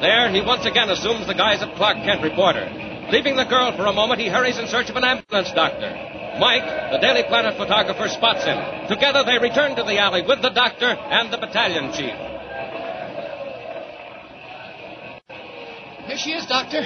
[0.02, 2.91] There, he once again assumes the guise of Clark Kent reporter.
[3.12, 5.92] Leaving the girl for a moment, he hurries in search of an ambulance doctor.
[6.40, 6.64] Mike,
[6.96, 8.56] the Daily Planet photographer, spots him.
[8.88, 12.16] Together, they return to the alley with the doctor and the battalion chief.
[16.08, 16.80] Here she is, Doctor.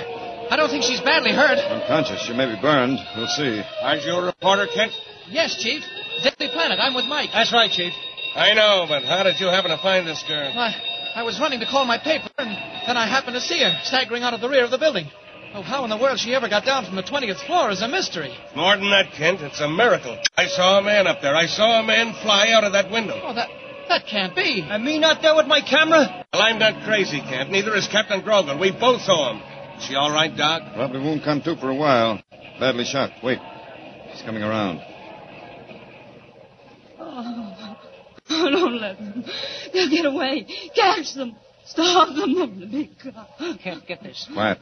[0.49, 1.57] I don't think she's badly hurt.
[1.57, 2.21] Unconscious.
[2.25, 2.99] She may be burned.
[3.15, 3.61] We'll see.
[3.81, 4.93] Aren't you a reporter, Kent?
[5.29, 5.81] Yes, Chief.
[6.21, 6.79] Daily Planet.
[6.81, 7.29] I'm with Mike.
[7.33, 7.93] That's right, Chief.
[8.35, 10.51] I know, but how did you happen to find this girl?
[10.53, 10.73] I,
[11.15, 12.49] I was running to call my paper, and
[12.87, 15.09] then I happened to see her staggering out of the rear of the building.
[15.55, 17.87] Oh, how in the world she ever got down from the 20th floor is a
[17.87, 18.35] mystery.
[18.57, 19.39] More than that, Kent.
[19.39, 20.17] It's a miracle.
[20.35, 21.33] I saw a man up there.
[21.33, 23.17] I saw a man fly out of that window.
[23.23, 23.47] Oh, that
[23.87, 24.65] that can't be.
[24.69, 26.25] And me not there with my camera?
[26.33, 27.51] Well, I'm not crazy, Kent.
[27.51, 28.59] Neither is Captain Grogan.
[28.59, 29.41] We both saw him.
[29.77, 30.73] Is she all right, Doc?
[30.73, 32.21] Probably won't come to for a while.
[32.59, 33.11] Badly shot.
[33.23, 33.39] Wait.
[34.11, 34.81] He's coming around.
[36.99, 37.77] Oh,
[38.29, 39.23] oh, don't let them.
[39.71, 40.47] They'll get away.
[40.75, 41.35] Catch them.
[41.65, 43.27] Stop them from the big car.
[43.63, 44.27] Can't get this.
[44.33, 44.59] Quiet.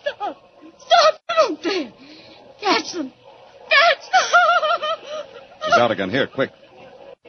[0.00, 0.36] Stop.
[1.44, 1.92] Stop them out there.
[2.60, 3.12] Catch them.
[3.68, 5.10] Catch them.
[5.64, 6.10] She's out again.
[6.10, 6.50] Here, quick.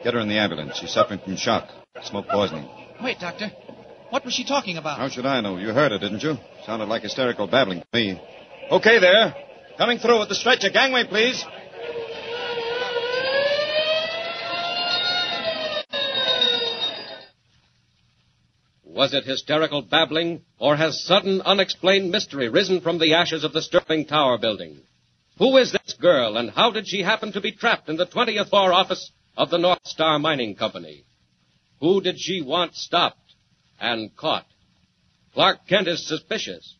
[0.02, 0.76] Get her in the ambulance.
[0.78, 1.68] She's suffering from shock.
[2.04, 2.68] Smoke poisoning.
[3.02, 3.50] Wait, Doctor.
[4.10, 4.98] What was she talking about?
[4.98, 5.56] How should I know?
[5.56, 6.36] You heard her, didn't you?
[6.64, 8.20] Sounded like hysterical babbling to me.
[8.70, 9.34] Okay, there.
[9.78, 10.70] Coming through with the stretcher.
[10.70, 11.44] Gangway, please.
[18.96, 23.60] Was it hysterical babbling, or has sudden unexplained mystery risen from the ashes of the
[23.60, 24.80] Sterling Tower building?
[25.38, 28.48] Who is this girl, and how did she happen to be trapped in the 20th
[28.48, 31.04] floor office of the North Star Mining Company?
[31.80, 33.34] Who did she want stopped
[33.78, 34.46] and caught?
[35.34, 36.74] Clark Kent is suspicious.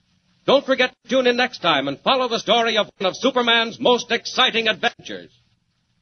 [0.46, 3.78] Don't forget to tune in next time and follow the story of one of Superman's
[3.78, 5.38] most exciting adventures.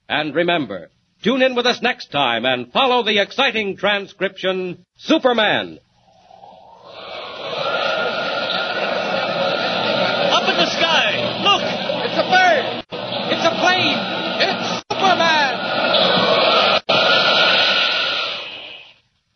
[0.09, 0.91] And remember,
[1.25, 5.81] tune in with us next time and follow the exciting transcription, Superman.
[10.45, 11.41] Up in the sky!
[11.43, 11.63] Look!
[12.05, 12.85] It's a bird!
[13.33, 13.97] It's a plane!
[14.45, 15.55] It's Superman!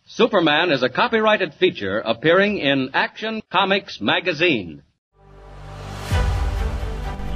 [0.05, 4.83] Superman is a copyrighted feature appearing in Action Comics magazine.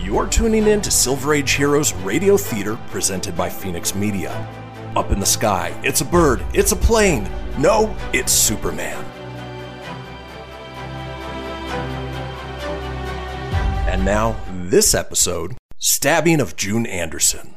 [0.02, 4.32] You're tuning in to Silver Age Heroes Radio Theater presented by Phoenix Media.
[4.94, 7.26] Up in the sky, it's a bird, it's a plane.
[7.56, 9.11] No, it's Superman.
[13.92, 17.54] And now, this episode Stabbing of June Anderson.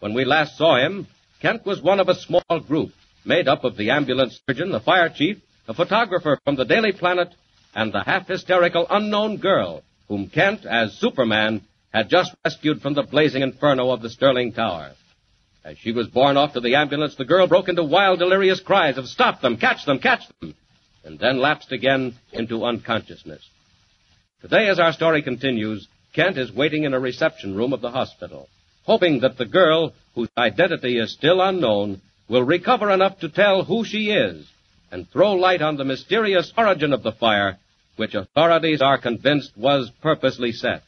[0.00, 1.06] When we last saw him,
[1.40, 2.90] Kent was one of a small group
[3.24, 7.32] made up of the ambulance surgeon, the fire chief, a photographer from the Daily Planet,
[7.72, 11.62] and the half hysterical unknown girl whom Kent, as Superman,
[11.94, 14.90] had just rescued from the blazing inferno of the Sterling Tower.
[15.64, 18.98] As she was borne off to the ambulance, the girl broke into wild, delirious cries
[18.98, 20.52] of stop them, catch them, catch them,
[21.04, 23.48] and then lapsed again into unconsciousness.
[24.42, 28.48] Today, as our story continues, Kent is waiting in a reception room of the hospital,
[28.84, 33.84] hoping that the girl, whose identity is still unknown, will recover enough to tell who
[33.84, 34.48] she is
[34.90, 37.58] and throw light on the mysterious origin of the fire,
[37.96, 40.82] which authorities are convinced was purposely set.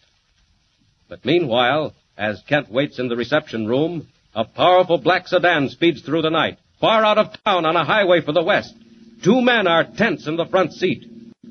[1.11, 6.23] But meanwhile, as Kent waits in the reception room, a powerful black sedan speeds through
[6.23, 8.75] the night, far out of town on a highway for the west.
[9.23, 11.05] Two men are tense in the front seat.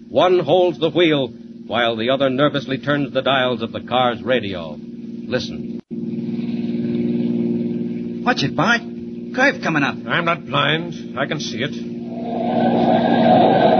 [0.09, 1.31] One holds the wheel,
[1.71, 4.75] while the other nervously turns the dials of the car's radio.
[4.77, 5.79] Listen.
[8.25, 8.81] Watch it, Bart.
[9.33, 9.95] Curve coming up.
[10.05, 11.17] I'm not blind.
[11.17, 11.71] I can see it.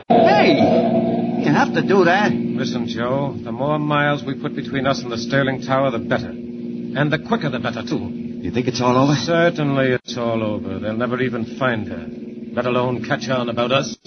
[0.08, 1.44] Hey!
[1.44, 2.32] You have to do that.
[2.32, 3.36] Listen, Joe.
[3.44, 6.30] The more miles we put between us and the Sterling Tower, the better.
[6.30, 8.08] And the quicker, the better, too.
[8.08, 9.16] You think it's all over?
[9.16, 10.80] Certainly it's all over.
[10.80, 12.08] They'll never even find her,
[12.56, 13.98] let alone catch on about us.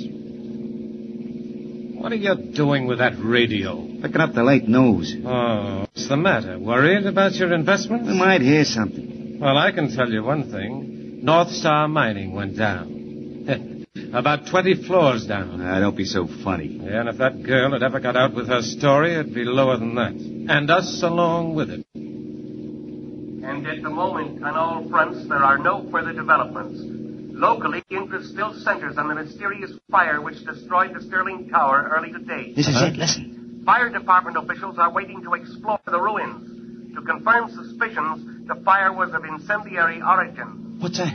[2.05, 3.77] What are you doing with that radio?
[4.03, 5.17] Picking up the late news.
[5.25, 6.59] Oh, what's the matter?
[6.59, 8.05] Worried about your investment?
[8.07, 9.38] We might hear something.
[9.40, 11.21] Well, I can tell you one thing.
[11.23, 13.87] North Star Mining went down.
[14.12, 15.62] About 20 floors down.
[15.62, 16.79] Ah, don't be so funny.
[16.83, 19.79] Yeah, and if that girl had ever got out with her story, it'd be lower
[19.79, 20.12] than that.
[20.12, 21.87] And us along with it.
[21.95, 27.04] And at the moment, on all fronts, there are no further developments.
[27.45, 32.55] Locally, interest still centers on the mysterious fire which destroyed the Sterling Tower early today.
[32.57, 32.97] This is it.
[32.97, 33.63] Listen.
[33.67, 36.95] Fire department officials are waiting to explore the ruins.
[36.97, 40.79] To confirm suspicions, the fire was of incendiary origin.
[40.81, 41.13] What's that?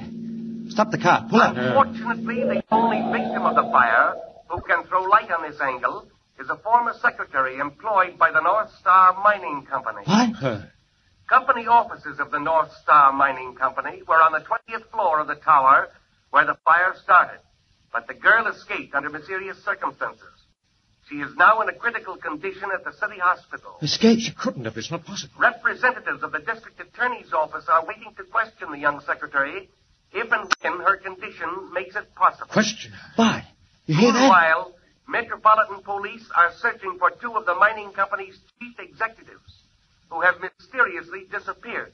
[0.69, 1.25] Stop the car.
[1.27, 1.57] Pull up.
[1.57, 4.13] Unfortunately, the only victim of the fire
[4.49, 6.07] who can throw light on this angle
[6.39, 10.05] is a former secretary employed by the North Star Mining Company.
[10.05, 10.69] What?
[11.27, 15.35] Company offices of the North Star Mining Company were on the 20th floor of the
[15.35, 15.87] tower
[16.31, 17.39] where the fire started.
[17.91, 20.23] But the girl escaped under mysterious circumstances.
[21.09, 23.77] She is now in a critical condition at the city hospital.
[23.81, 24.19] Escape?
[24.19, 24.77] She couldn't have.
[24.77, 25.33] It's not possible.
[25.39, 29.69] Representatives of the district attorney's office are waiting to question the young secretary
[30.11, 32.47] if and when her condition makes it possible.
[32.51, 32.93] Question.
[33.17, 33.43] Bart,
[33.87, 34.19] you hear that?
[34.19, 34.73] Meanwhile,
[35.07, 39.63] Metropolitan Police are searching for two of the mining company's chief executives
[40.09, 41.93] who have mysteriously disappeared.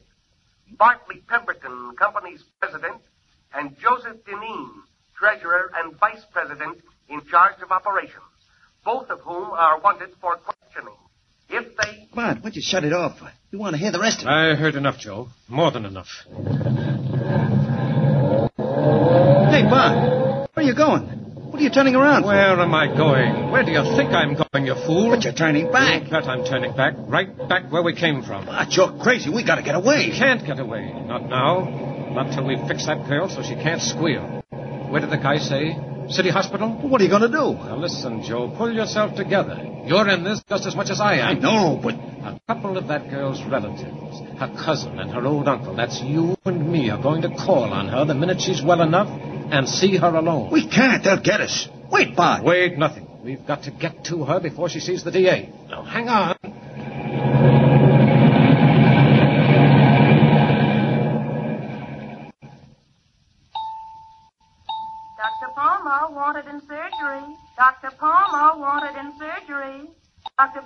[0.77, 3.01] Bartley Pemberton, company's president,
[3.55, 4.69] and Joseph Deneen,
[5.17, 6.77] treasurer and vice president
[7.09, 8.23] in charge of operations,
[8.83, 10.95] both of whom are wanted for questioning.
[11.49, 12.09] If they...
[12.13, 13.19] Bart, why'd you shut it off?
[13.51, 14.31] We want to hear the rest of it.
[14.31, 15.29] I heard enough, Joe.
[15.47, 16.09] More than enough.
[19.51, 21.03] Hey, Bart, where are you going?
[21.05, 22.29] What are you turning around for?
[22.29, 23.51] Where am I going?
[23.51, 25.11] Where do you think I'm going, you fool?
[25.11, 26.03] But you're turning back.
[26.03, 26.95] You bet I'm turning back.
[26.97, 28.47] Right back where we came from.
[28.47, 29.29] Bart, you're crazy.
[29.29, 30.09] We gotta get away.
[30.11, 30.91] We can't get away.
[30.91, 31.94] Not now.
[32.15, 34.41] Not till we fix that girl so she can't squeal.
[34.89, 35.75] Where did the guy say?
[36.07, 36.69] City Hospital?
[36.69, 37.53] What are you gonna do?
[37.59, 38.53] Now listen, Joe.
[38.55, 39.59] Pull yourself together.
[39.85, 41.27] You're in this just as much as I am.
[41.27, 41.95] I know, but...
[42.25, 46.71] A couple of that girl's relatives, her cousin and her old uncle, that's you and
[46.71, 49.07] me, are going to call on her the minute she's well enough
[49.51, 50.51] and see her alone.
[50.51, 51.03] We can't.
[51.03, 51.67] They'll get us.
[51.91, 52.43] Wait, Bart.
[52.43, 53.07] Wait, nothing.
[53.23, 55.53] We've got to get to her before she sees the DA.
[55.69, 56.34] Now, hang on.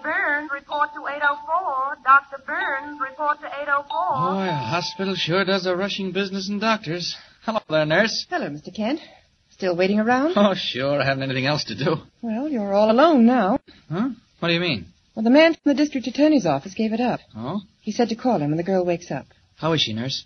[0.02, 1.98] Burns, report to 804.
[2.04, 2.44] Dr.
[2.46, 3.88] Burns, report to 804.
[3.88, 7.16] Boy, a hospital sure does a rushing business in doctors.
[7.44, 8.26] Hello there, nurse.
[8.30, 8.74] Hello, Mr.
[8.76, 9.00] Kent.
[9.52, 10.34] Still waiting around?
[10.36, 11.02] Oh, sure.
[11.02, 11.98] I haven't anything else to do.
[12.22, 13.60] Well, you're all alone now.
[13.92, 14.10] Huh?
[14.40, 14.86] What do you mean?
[15.16, 17.20] Well, the man from the district attorney's office gave it up.
[17.36, 17.62] Oh?
[17.82, 19.26] He said to call him when the girl wakes up.
[19.58, 20.26] How is she, nurse?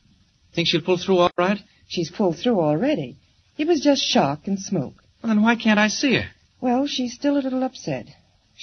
[0.54, 1.58] Think she'll pull through all right?
[1.88, 3.18] She's pulled through already.
[3.58, 4.94] It was just shock and smoke.
[5.24, 6.28] Well, then why can't I see her?
[6.62, 8.08] Well, she's still a little upset.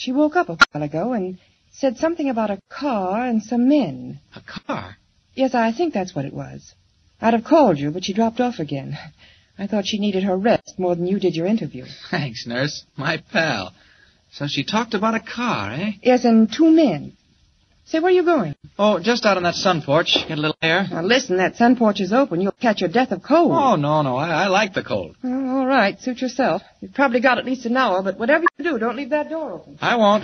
[0.01, 1.37] She woke up a while ago and
[1.73, 4.21] said something about a car and some men.
[4.35, 4.97] A car?
[5.35, 6.75] Yes, I think that's what it was.
[7.21, 8.97] I'd have called you, but she dropped off again.
[9.59, 11.85] I thought she needed her rest more than you did your interview.
[12.11, 12.87] Thanks, nurse.
[12.97, 13.75] My pal.
[14.33, 15.91] So she talked about a car, eh?
[16.03, 17.19] Yes, and two men.
[17.91, 18.55] Say, where are you going?
[18.79, 20.17] Oh, just out on that sun porch.
[20.29, 20.87] Get a little air.
[20.89, 22.41] Now, listen, that sun porch is open.
[22.41, 23.51] You'll catch your death of cold.
[23.51, 24.17] Oh, no, no.
[24.17, 25.17] I, I like the cold.
[25.25, 25.99] Well, all right.
[25.99, 26.63] Suit yourself.
[26.81, 29.55] You've probably got at least an hour, but whatever you do, don't leave that door
[29.55, 29.77] open.
[29.81, 30.23] I won't.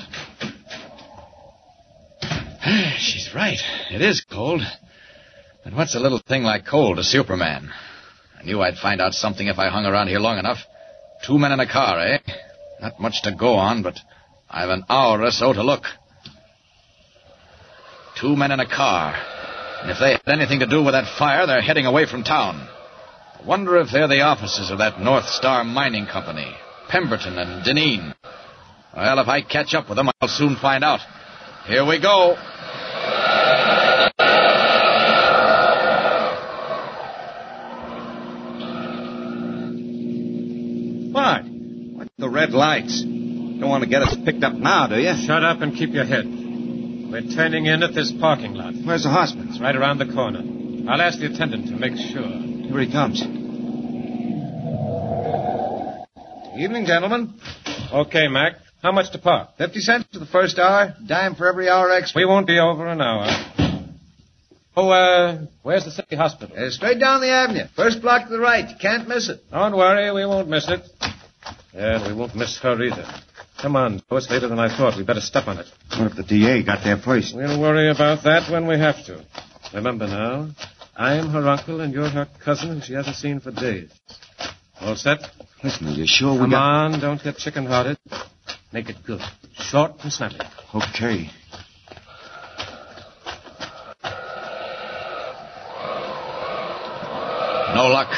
[2.98, 3.58] She's right.
[3.90, 4.62] It is cold.
[5.64, 7.72] But what's a little thing like cold to Superman?
[8.38, 10.58] I knew I'd find out something if I hung around here long enough.
[11.26, 12.18] Two men in a car, eh?
[12.80, 13.98] Not much to go on, but
[14.48, 15.82] I've an hour or so to look.
[18.20, 19.14] Two men in a car.
[19.82, 22.56] And if they had anything to do with that fire, they're heading away from town.
[22.56, 26.50] I wonder if they're the officers of that North Star Mining Company,
[26.88, 28.14] Pemberton and Deneen.
[28.96, 31.00] Well, if I catch up with them, I'll soon find out.
[31.66, 32.36] Here we go.
[41.12, 41.44] What?
[41.96, 43.02] What the red lights?
[43.02, 45.14] Don't want to get us picked up now, do you?
[45.26, 46.45] Shut up and keep your head.
[47.10, 48.74] We're turning in at this parking lot.
[48.84, 49.46] Where's the hospital?
[49.48, 50.42] It's right around the corner.
[50.90, 52.28] I'll ask the attendant to make sure.
[52.28, 53.22] Here he comes.
[56.58, 57.34] Evening, gentlemen.
[57.92, 58.54] Okay, Mac.
[58.82, 59.56] How much to park?
[59.56, 62.20] Fifty cents for the first hour, dime for every hour extra.
[62.20, 63.26] We won't be over an hour.
[64.76, 66.56] Oh, uh, where's the city hospital?
[66.56, 67.64] Uh, straight down the avenue.
[67.74, 68.68] First block to the right.
[68.68, 69.40] You can't miss it.
[69.50, 70.82] Don't worry, we won't miss it.
[71.74, 73.06] Yeah, we won't miss her either.
[73.60, 74.96] Come on, Joe, it's later than I thought.
[74.96, 75.66] We better step on it.
[75.98, 77.34] What if the DA got there first?
[77.34, 79.24] We'll worry about that when we have to.
[79.72, 80.50] Remember now,
[80.94, 83.90] I'm her uncle and you're her cousin who she hasn't seen for days.
[84.80, 85.20] All set?
[85.64, 86.62] Listen, are you sure we Come got...
[86.62, 87.98] on, don't get chicken-hearted.
[88.72, 89.20] Make it good.
[89.54, 90.38] Short and snappy.
[90.74, 91.30] Okay.
[97.74, 98.08] No luck.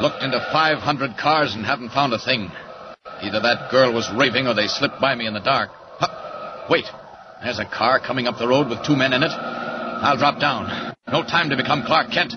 [0.00, 2.50] Looked into 500 cars and haven't found a thing.
[3.22, 5.70] Either that girl was raving or they slipped by me in the dark.
[6.70, 6.84] Wait.
[7.42, 9.30] There's a car coming up the road with two men in it.
[9.30, 10.94] I'll drop down.
[11.06, 12.32] No time to become Clark Kent.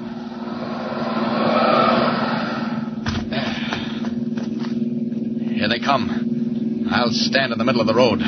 [5.56, 6.88] Here they come.
[6.92, 8.20] I'll stand in the middle of the road.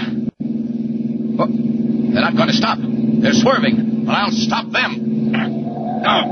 [1.39, 1.47] Oh,
[2.13, 2.79] they're not going to stop.
[2.79, 5.33] They're swerving, but I'll stop them.
[6.05, 6.25] Ah.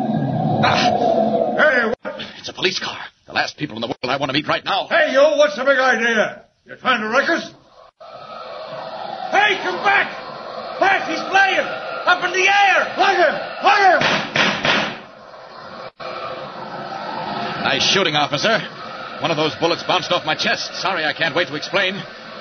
[1.58, 2.16] Hey, what?
[2.40, 3.11] It's a police car.
[3.32, 4.92] The last people in the world I want to meet right now.
[4.92, 6.52] Hey, you, what's the big idea?
[6.66, 7.48] You're trying to wreck us?
[9.32, 10.12] Hey, come back!
[10.84, 11.64] Back, he's flying!
[11.64, 12.92] Up in the air!
[12.92, 13.32] Plug him!
[13.64, 14.02] Plug him!
[17.64, 18.60] Nice shooting, officer.
[19.22, 20.76] One of those bullets bounced off my chest.
[20.82, 21.96] Sorry, I can't wait to explain.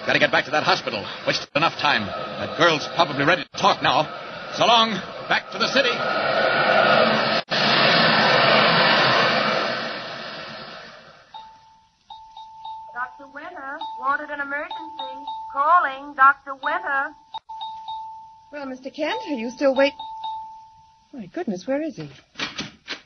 [0.06, 1.06] Gotta get back to that hospital.
[1.24, 2.02] Wasted enough time.
[2.04, 4.10] That girl's probably ready to talk now.
[4.58, 4.98] So long.
[5.28, 6.49] Back to the city.
[18.90, 18.94] Mr.
[18.96, 19.92] Kent, are you still wait?
[21.12, 22.08] My goodness, where is he?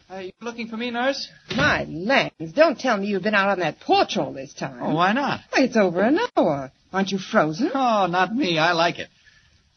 [0.09, 1.29] Are you looking for me, nurse?
[1.57, 4.79] My lands, don't tell me you've been out on that porch all this time.
[4.81, 5.41] Oh, why not?
[5.51, 6.71] Why, it's over an hour.
[6.93, 7.71] Aren't you frozen?
[7.75, 8.59] Oh, not me.
[8.59, 9.09] I like it.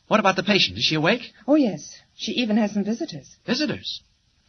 [0.08, 0.78] What about the patient?
[0.78, 1.22] Is she awake?
[1.48, 1.98] Oh, yes.
[2.16, 3.36] She even has some visitors.
[3.46, 4.02] Visitors?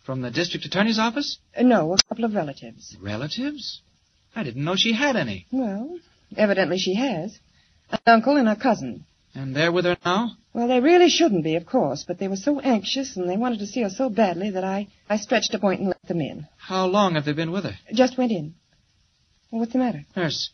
[0.05, 1.39] From the district attorney's office?
[1.57, 2.97] Uh, no, a couple of relatives.
[3.01, 3.81] Relatives?
[4.35, 5.47] I didn't know she had any.
[5.51, 5.99] Well,
[6.37, 7.39] evidently she has.
[7.91, 9.07] An uncle and a cousin.
[9.35, 10.33] And they're with her now?
[10.59, 13.61] Well, they really shouldn't be, of course, but they were so anxious and they wanted
[13.61, 16.49] to see her so badly that I, I stretched a point and let them in.
[16.57, 17.79] How long have they been with her?
[17.93, 18.57] Just went in.
[19.53, 20.05] Well, what's the matter?
[20.17, 20.51] Nurse,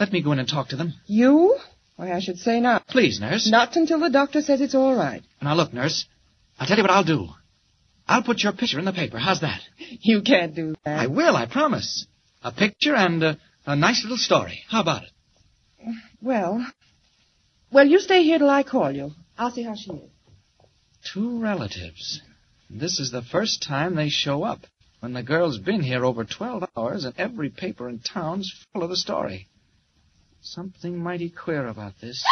[0.00, 0.94] let me go in and talk to them.
[1.04, 1.58] You?
[1.96, 2.86] Why, I should say not.
[2.86, 3.46] Please, nurse.
[3.50, 5.22] Not until the doctor says it's all right.
[5.42, 6.06] Now, look, nurse.
[6.58, 7.28] I'll tell you what I'll do.
[8.08, 9.18] I'll put your picture in the paper.
[9.18, 9.60] How's that?
[9.76, 11.00] You can't do that.
[11.00, 12.06] I will, I promise.
[12.42, 14.60] A picture and a, a nice little story.
[14.70, 15.10] How about it?
[16.22, 16.66] Well,
[17.70, 19.10] well, you stay here till I call you.
[19.36, 20.10] I'll see how she is.
[21.12, 22.22] Two relatives.
[22.70, 24.60] This is the first time they show up.
[25.00, 28.90] When the girl's been here over 12 hours and every paper in town's full of
[28.90, 29.48] the story.
[30.40, 32.24] Something mighty queer about this.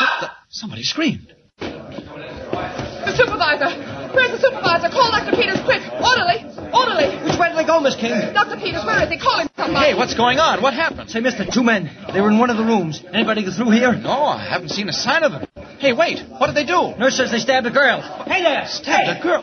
[0.00, 0.30] what the?
[0.48, 1.34] Somebody screamed.
[1.58, 3.68] The supervisor!
[4.14, 4.88] Where's the supervisor?
[4.88, 5.36] Call Dr.
[5.36, 5.82] Peters quick!
[6.00, 6.44] Orderly!
[6.72, 7.21] Orderly!
[7.42, 8.14] Which way did they go, Miss King?
[8.32, 8.54] Dr.
[8.54, 9.18] Peters, where is he?
[9.18, 9.86] Call him somebody!
[9.86, 10.62] Hey, what's going on?
[10.62, 11.10] What happened?
[11.10, 11.90] Say, mister, two men.
[12.14, 13.02] They were in one of the rooms.
[13.12, 13.92] Anybody get through here?
[13.92, 15.46] No, I haven't seen a sign of them.
[15.80, 16.20] Hey, wait.
[16.38, 16.94] What did they do?
[16.96, 18.00] Nurse says they stabbed a girl.
[18.00, 18.62] Hey there!
[18.68, 19.42] Stabbed a girl?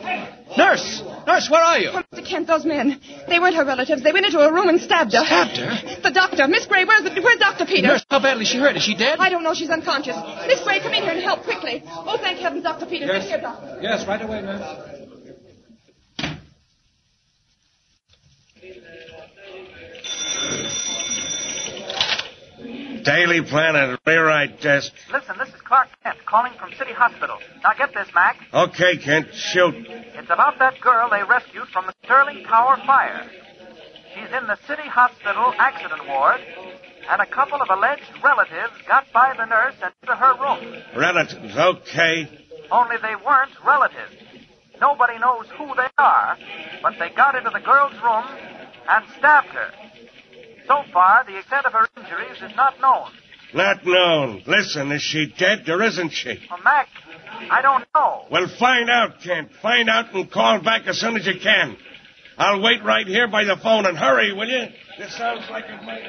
[0.56, 1.02] Nurse!
[1.26, 1.90] Nurse, where are you?
[1.92, 2.26] Oh, Mr.
[2.26, 2.98] Kent, those men.
[3.28, 4.02] They weren't her relatives.
[4.02, 5.22] They went into her room and stabbed her.
[5.22, 6.00] Stabbed her?
[6.02, 6.48] The doctor.
[6.48, 7.66] Miss Gray, where's, the, where's Dr.
[7.66, 7.82] Peters?
[7.84, 8.76] Nurse, how badly is she hurt?
[8.76, 9.18] Is she dead?
[9.20, 9.52] I don't know.
[9.52, 10.16] She's unconscious.
[10.46, 11.82] Miss Gray, come in here and help quickly.
[11.86, 12.86] Oh, thank heavens, Dr.
[12.86, 13.10] Peters.
[13.12, 13.28] Yes.
[13.28, 13.78] Here, doctor.
[13.82, 14.99] Yes, right away, nurse.
[23.04, 24.92] Daily Planet, rewrite desk.
[25.12, 27.38] Listen, this is Clark Kent calling from City Hospital.
[27.62, 28.36] Now get this, Mac.
[28.52, 29.74] Okay, Kent, shoot.
[29.88, 33.28] It's about that girl they rescued from the Sterling Tower fire.
[34.14, 36.40] She's in the City Hospital accident ward,
[37.08, 40.82] and a couple of alleged relatives got by the nurse and into her room.
[40.96, 42.28] Relatives, okay.
[42.70, 44.16] Only they weren't relatives.
[44.80, 46.36] Nobody knows who they are,
[46.82, 48.24] but they got into the girl's room
[48.88, 49.70] and stabbed her.
[50.70, 53.10] So far, the extent of her injuries is not known.
[53.52, 54.44] Not known.
[54.46, 56.38] Listen, is she dead or isn't she?
[56.48, 56.86] Well, Mac,
[57.50, 58.26] I don't know.
[58.30, 59.50] Well, find out, Kent.
[59.60, 61.76] Find out and call back as soon as you can.
[62.38, 64.66] I'll wait right here by the phone and hurry, will you?
[64.96, 66.04] This sounds like it might.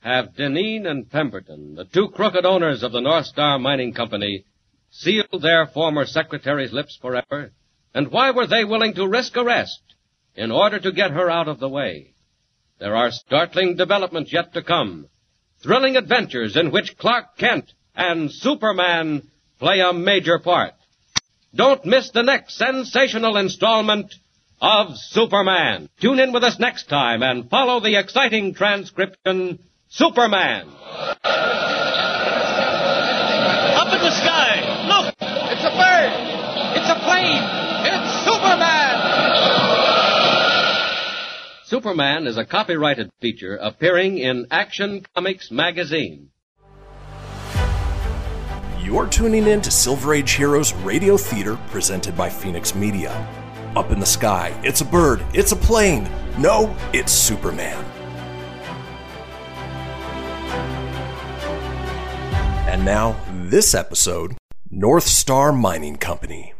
[0.00, 4.44] Have Deneen and Pemberton, the two crooked owners of the North Star Mining Company,
[4.90, 7.52] sealed their former secretary's lips forever?
[7.94, 9.80] And why were they willing to risk arrest
[10.34, 12.14] in order to get her out of the way?
[12.78, 15.08] There are startling developments yet to come.
[15.62, 19.28] Thrilling adventures in which Clark Kent and Superman
[19.58, 20.74] play a major part.
[21.54, 24.12] Don't miss the next sensational installment
[24.60, 25.88] of Superman.
[26.00, 29.58] Tune in with us next time and follow the exciting transcription
[29.88, 30.68] Superman.
[33.76, 34.86] Up in the sky!
[34.88, 35.14] Look!
[35.20, 36.12] It's a bird!
[36.78, 37.44] It's a plane!
[37.84, 39.12] It's Superman!
[41.72, 46.28] Superman is a copyrighted feature appearing in Action Comics magazine.
[48.78, 53.12] You're tuning in to Silver Age Heroes Radio Theater presented by Phoenix Media.
[53.74, 56.06] Up in the sky, it's a bird, it's a plane.
[56.38, 57.82] No, it's Superman.
[62.68, 63.18] And now,
[63.48, 64.36] this episode
[64.70, 66.52] North Star Mining Company.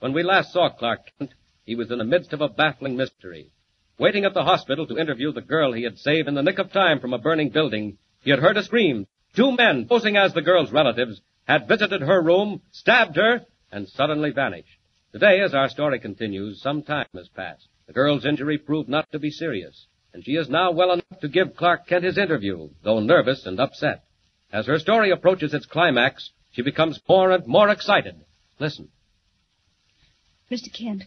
[0.00, 3.52] When we last saw Clark Kent, he was in the midst of a baffling mystery.
[3.98, 6.70] Waiting at the hospital to interview the girl he had saved in the nick of
[6.70, 9.06] time from a burning building, he had heard a scream.
[9.34, 14.30] Two men, posing as the girl's relatives, had visited her room, stabbed her, and suddenly
[14.30, 14.78] vanished.
[15.12, 17.68] Today, as our story continues, some time has passed.
[17.86, 21.28] The girl's injury proved not to be serious, and she is now well enough to
[21.28, 24.04] give Clark Kent his interview, though nervous and upset.
[24.52, 28.16] As her story approaches its climax, she becomes more and more excited.
[28.58, 28.88] Listen.
[30.50, 30.72] Mr.
[30.72, 31.04] Kent,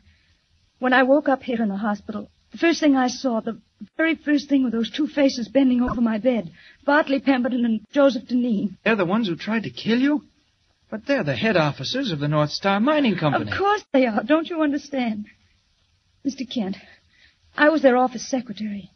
[0.80, 3.60] when I woke up here in the hospital, the first thing I saw, the
[3.98, 6.52] very first thing were those two faces bending over my bed.
[6.86, 8.78] Bartley Pemberton and Joseph Deneen.
[8.84, 10.24] They're the ones who tried to kill you?
[10.90, 13.52] But they're the head officers of the North Star Mining Company.
[13.52, 14.24] Of course they are.
[14.24, 15.26] Don't you understand?
[16.26, 16.50] Mr.
[16.52, 16.78] Kent,
[17.56, 18.90] I was their office secretary.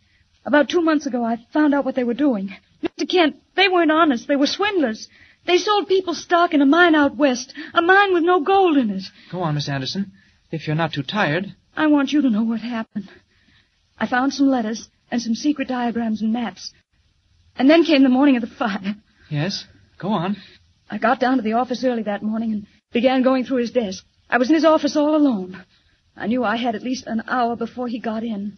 [0.46, 2.54] About two months ago, I found out what they were doing.
[2.84, 3.08] Mr.
[3.10, 4.28] Kent, they weren't honest.
[4.28, 5.08] They were swindlers.
[5.46, 8.90] They sold people stock in a mine out west, a mine with no gold in
[8.90, 9.04] it.
[9.32, 10.12] Go on, Miss Anderson.
[10.52, 11.56] If you're not too tired.
[11.76, 13.10] I want you to know what happened.
[14.04, 16.74] I found some letters and some secret diagrams and maps.
[17.56, 18.98] And then came the morning of the fire.
[19.30, 19.66] Yes?
[19.98, 20.36] Go on.
[20.90, 24.04] I got down to the office early that morning and began going through his desk.
[24.30, 25.64] I was in his office all alone.
[26.18, 28.58] I knew I had at least an hour before he got in.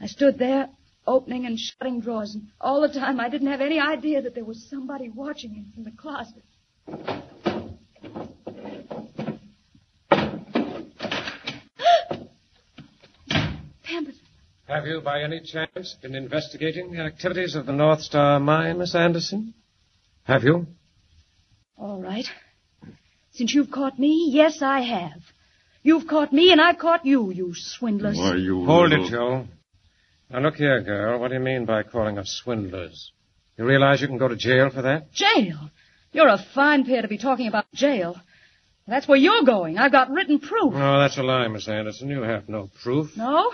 [0.00, 0.68] I stood there,
[1.08, 4.44] opening and shutting drawers, and all the time I didn't have any idea that there
[4.44, 6.44] was somebody watching him from the closet.
[13.82, 14.23] Pemberton.
[14.66, 18.94] Have you, by any chance, been investigating the activities of the North Star Mine, Miss
[18.94, 19.52] Anderson?
[20.22, 20.66] Have you?
[21.76, 22.24] All right.
[23.32, 25.20] Since you've caught me, yes, I have.
[25.82, 28.16] You've caught me, and I've caught you, you swindlers.
[28.16, 29.46] Why, you Hold it, Joe.
[30.30, 31.20] Now, look here, girl.
[31.20, 33.12] What do you mean by calling us swindlers?
[33.58, 35.12] You realize you can go to jail for that?
[35.12, 35.68] Jail?
[36.12, 38.16] You're a fine pair to be talking about jail.
[38.86, 39.76] That's where you're going.
[39.76, 40.72] I've got written proof.
[40.72, 42.08] No, that's a lie, Miss Anderson.
[42.08, 43.14] You have no proof.
[43.14, 43.52] No?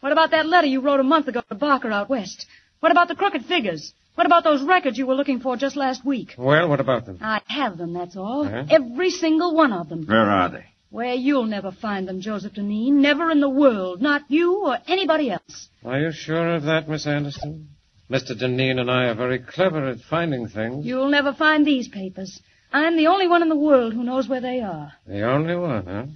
[0.00, 2.46] What about that letter you wrote a month ago to Barker out west?
[2.80, 3.92] What about the crooked figures?
[4.14, 6.34] What about those records you were looking for just last week?
[6.38, 7.18] Well, what about them?
[7.20, 8.46] I have them, that's all.
[8.46, 8.64] Uh-huh.
[8.70, 10.06] Every single one of them.
[10.06, 10.64] Where are they?
[10.90, 12.94] Where you'll never find them, Joseph Deneen.
[12.94, 14.00] Never in the world.
[14.00, 15.68] Not you or anybody else.
[15.84, 17.68] Are you sure of that, Miss Anderson?
[18.10, 18.32] Mr.
[18.40, 20.86] Deneen and I are very clever at finding things.
[20.86, 22.40] You'll never find these papers.
[22.72, 24.92] I'm the only one in the world who knows where they are.
[25.06, 26.06] The only one, huh?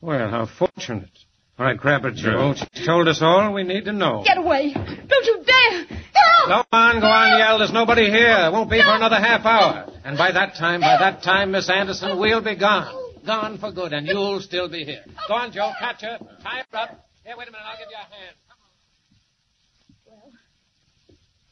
[0.00, 1.10] Well, how fortunate.
[1.60, 2.54] All right, grab her, Joe.
[2.56, 4.24] She's told us all we need to know.
[4.26, 4.72] Get away!
[4.72, 5.84] Don't you dare!
[5.84, 6.48] Help!
[6.48, 7.58] Go on, go on, yell.
[7.58, 8.34] There's nobody here.
[8.46, 9.92] It won't be for another half hour.
[10.02, 13.12] And by that time, by that time, Miss Anderson, we'll be gone.
[13.26, 15.04] Gone for good, and you'll still be here.
[15.28, 15.70] Go on, Joe.
[15.78, 16.18] Catch her.
[16.42, 17.06] Tie her up.
[17.24, 17.66] Here, wait a minute.
[17.66, 18.36] I'll give you a hand.
[20.06, 20.32] Well,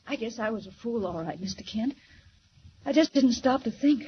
[0.06, 1.70] I guess I was a fool, all right, Mr.
[1.70, 1.92] Kent.
[2.86, 4.04] I just didn't stop to think.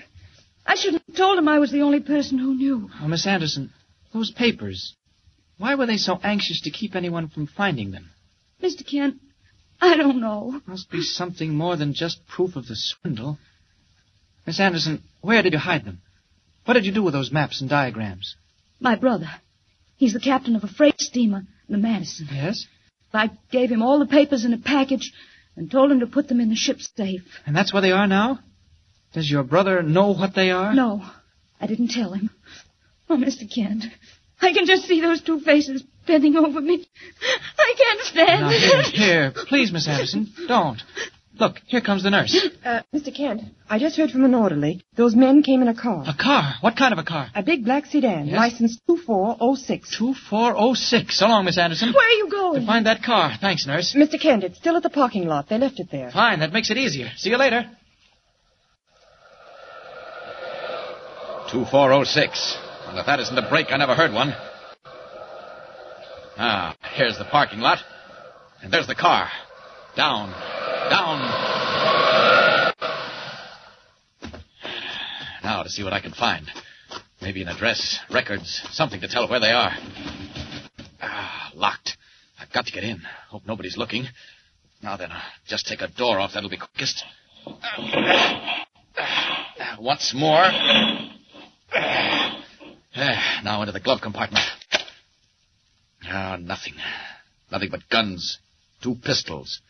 [0.65, 2.89] I shouldn't have told him I was the only person who knew.
[3.03, 3.71] Oh, Miss Anderson,
[4.15, 4.97] those papers.
[5.61, 8.09] Why were they so anxious to keep anyone from finding them?
[8.63, 8.83] Mr.
[8.91, 9.17] Kent,
[9.79, 10.59] I don't know.
[10.65, 13.39] Must be something more than just proof of the swindle.
[14.47, 16.01] Miss Anderson, where did you hide them?
[16.65, 18.37] What did you do with those maps and diagrams?
[18.81, 19.29] My brother.
[19.99, 22.29] He's the captain of a freight steamer, the Madison.
[22.33, 22.67] Yes?
[23.13, 25.13] I gave him all the papers in a package
[25.57, 27.21] and told him to put them in the ship's safe.
[27.45, 28.39] And that's where they are now?
[29.13, 30.73] Does your brother know what they are?
[30.73, 31.05] No,
[31.61, 32.31] I didn't tell him.
[33.11, 33.43] Oh, Mr.
[33.55, 33.85] Kent,
[34.41, 36.87] I can just see those two faces bending over me.
[37.59, 38.87] I can't stand Now, it.
[38.95, 40.81] here, here, please, Miss Anderson, don't.
[41.39, 42.37] Look, here comes the nurse.
[42.65, 43.15] Uh, Mr.
[43.15, 44.83] Kent, I just heard from an orderly.
[44.97, 46.05] Those men came in a car.
[46.07, 46.55] A car?
[46.61, 47.29] What kind of a car?
[47.35, 48.37] A big black sedan, Yes?
[48.37, 49.97] license 2406.
[49.97, 51.19] 2406.
[51.19, 51.95] So long, Miss Anderson.
[51.95, 52.61] Where are you going?
[52.61, 53.33] To find that car.
[53.41, 53.95] Thanks, nurse.
[53.97, 54.21] Mr.
[54.21, 55.49] Kent, it's still at the parking lot.
[55.49, 56.11] They left it there.
[56.11, 57.11] Fine, that makes it easier.
[57.17, 57.71] See you later.
[61.51, 62.59] 2406.
[62.91, 64.35] Well, if that isn't a break, I never heard one.
[66.37, 67.79] Ah, here's the parking lot.
[68.63, 69.29] And there's the car.
[69.97, 70.31] Down,
[70.91, 71.21] down.
[75.45, 76.51] Now to see what I can find.
[77.23, 79.71] Maybe an address, records, something to tell where they are.
[81.01, 81.97] Ah, locked.
[82.41, 83.01] I've got to get in.
[83.29, 84.07] Hope nobody's looking.
[84.83, 86.33] Now then, I'll just take a door off.
[86.35, 87.05] That'll be quickest.
[89.79, 90.51] Once more.
[92.97, 94.45] Ah, Now into the glove compartment.
[96.09, 96.75] Ah, nothing.
[97.51, 98.39] Nothing but guns.
[98.83, 99.61] Two pistols.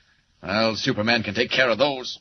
[0.42, 2.18] Well, Superman can take care of those.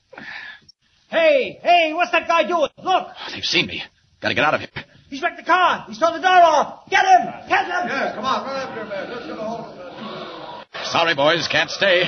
[1.09, 2.69] Hey, hey, what's that guy doing?
[2.83, 3.81] Look, They've seen me.
[4.21, 4.69] Gotta get out of here.
[5.09, 5.85] he's wrecked the car.
[5.87, 6.89] He's thrown the door off.
[6.89, 7.25] Get him!
[7.47, 7.87] Get him!
[7.87, 9.09] Yeah, come on, run after him, man.
[9.09, 10.85] Let's get a hold of him.
[10.85, 12.03] Sorry, boys, can't stay.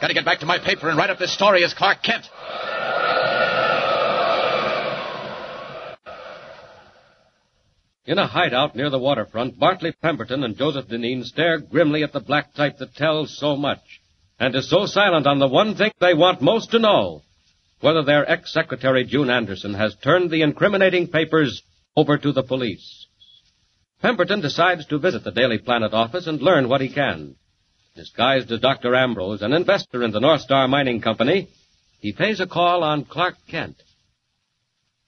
[0.00, 2.26] Gotta get back to my paper and write up this story as Clark Kent.
[8.06, 12.20] In a hideout near the waterfront, Bartley Pemberton and Joseph Deneen stare grimly at the
[12.20, 13.80] black type that tells so much,
[14.38, 17.22] and is so silent on the one thing they want most to know
[17.80, 21.62] whether their ex secretary June Anderson has turned the incriminating papers
[21.96, 23.06] over to the police.
[24.02, 27.36] Pemberton decides to visit the Daily Planet office and learn what he can.
[27.96, 28.94] Disguised as Dr.
[28.94, 31.48] Ambrose, an investor in the North Star Mining Company,
[32.00, 33.76] he pays a call on Clark Kent.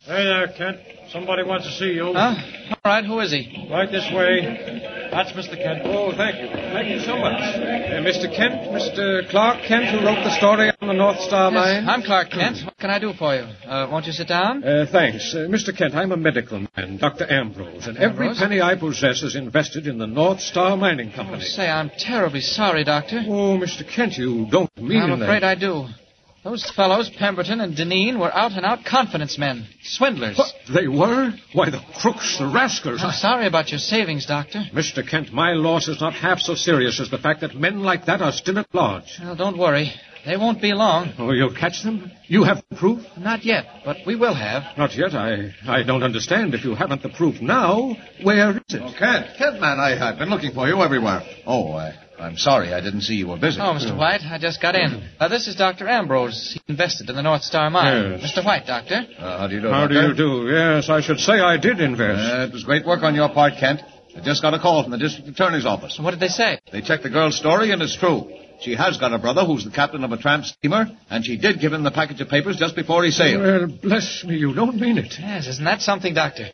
[0.07, 0.79] Hey there, Kent.
[1.11, 2.13] Somebody wants to see you.
[2.15, 2.35] Huh?
[2.71, 3.67] All right, who is he?
[3.71, 5.09] Right this way.
[5.11, 5.57] That's Mr.
[5.57, 5.83] Kent.
[5.85, 6.47] Oh, thank you.
[6.49, 7.41] Thank you so much.
[7.41, 8.27] Uh, Mr.
[8.31, 9.29] Kent, Mr.
[9.31, 11.55] Clark Kent, who wrote the story on the North Star Yes,
[11.85, 11.89] Mine?
[11.89, 12.59] I'm Clark Kent.
[12.65, 13.43] What can I do for you?
[13.43, 14.63] Uh, won't you sit down?
[14.63, 15.35] Uh, thanks.
[15.35, 15.77] Uh, Mr.
[15.77, 17.27] Kent, I'm a medical man, Dr.
[17.31, 18.39] Ambrose, and every Ambrose?
[18.39, 21.43] penny I possess is invested in the North Star Mining Oh, Company.
[21.45, 23.23] say, I'm terribly sorry, Doctor.
[23.27, 23.83] Oh, Mr.
[23.89, 25.25] Kent, you don't mean I'm that.
[25.25, 25.87] afraid I do.
[26.47, 29.67] Those fellows, Pemberton and Deneen, were out and out confidence men.
[29.83, 30.39] Swindlers.
[30.39, 30.55] What?
[30.73, 31.33] They were?
[31.53, 33.03] Why, the crooks, the rascals.
[33.03, 34.63] I'm sorry about your savings, Doctor.
[34.73, 35.05] Mr.
[35.05, 38.23] Kent, my loss is not half so serious as the fact that men like that
[38.23, 39.19] are still at large.
[39.21, 39.93] Well, don't worry.
[40.25, 41.15] They won't be long.
[41.19, 42.13] Oh, you'll catch them?
[42.29, 43.05] You have the proof?
[43.19, 44.79] Not yet, but we will have.
[44.79, 45.15] Not yet.
[45.15, 46.55] I, I don't understand.
[46.55, 48.83] If you haven't the proof now, where is it?
[48.85, 51.23] Oh, Kent, Kent, man, I, I've been looking for you everywhere.
[51.45, 52.73] Oh, I, I'm sorry.
[52.73, 53.61] I didn't see you were busy.
[53.61, 53.97] Oh, Mr.
[53.97, 55.03] White, I just got in.
[55.21, 55.87] Uh, this is Dr.
[55.89, 56.53] Ambrose.
[56.55, 58.19] He invested in the North Star Mine.
[58.21, 58.33] Yes.
[58.37, 58.45] Mr.
[58.45, 59.03] White, Doctor.
[59.19, 60.49] Uh, how do you do, How do you do?
[60.51, 62.19] Yes, I should say I did invest.
[62.21, 63.81] Uh, it was great work on your part, Kent.
[64.17, 65.99] I just got a call from the district attorney's office.
[66.01, 66.59] What did they say?
[66.73, 68.33] They checked the girl's story, and it's true.
[68.63, 71.61] She has got a brother who's the captain of a tramp steamer, and she did
[71.61, 73.43] give him the package of papers just before he sailed.
[73.43, 75.15] Well, bless me, you don't mean it.
[75.19, 76.47] Yes, isn't that something, Doctor?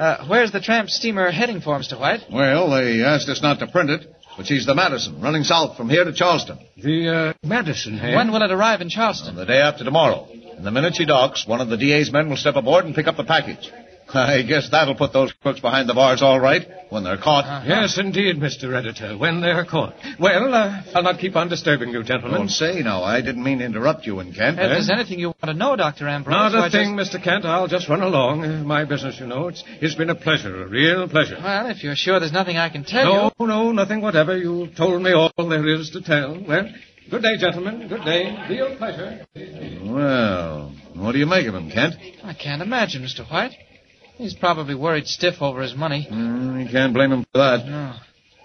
[0.00, 1.98] Uh, where's the tramp steamer heading for, Mr.
[1.98, 2.20] White?
[2.32, 5.90] Well, they asked us not to print it, but she's the Madison, running south from
[5.90, 6.60] here to Charleston.
[6.76, 8.14] The uh, Madison, eh?
[8.14, 9.34] When will it arrive in Charleston?
[9.34, 10.28] The day after tomorrow.
[10.56, 13.08] And the minute she docks, one of the DA's men will step aboard and pick
[13.08, 13.68] up the package.
[14.14, 17.66] I guess that'll put those crooks behind the bars all right when they're caught.
[17.66, 18.74] Yes, indeed, Mr.
[18.74, 19.94] Editor, when they're caught.
[20.18, 22.38] Well, uh, I'll not keep on disturbing you, gentlemen.
[22.40, 23.02] Don't say now.
[23.02, 24.58] I didn't mean to interrupt you and Kent.
[24.58, 26.08] If there's anything you want to know, Dr.
[26.08, 27.22] Ambrose, Not why a thing, Mr.
[27.22, 27.44] Kent.
[27.44, 28.44] I'll just run along.
[28.44, 29.48] Uh, my business, you know.
[29.48, 31.36] It's, it's been a pleasure, a real pleasure.
[31.42, 33.46] Well, if you're sure there's nothing I can tell no, you.
[33.46, 34.36] no, no, nothing whatever.
[34.36, 36.42] You've told me all there is to tell.
[36.46, 36.68] Well,
[37.10, 37.88] Good day, gentlemen.
[37.88, 38.36] Good day.
[38.50, 39.24] Real pleasure.
[39.82, 41.94] Well, what do you make of him, Kent?
[42.22, 43.26] I can't imagine, Mr.
[43.30, 43.52] White.
[44.18, 46.08] He's probably worried stiff over his money.
[46.10, 47.64] Mm, you can't blame him for that.
[47.66, 47.94] No.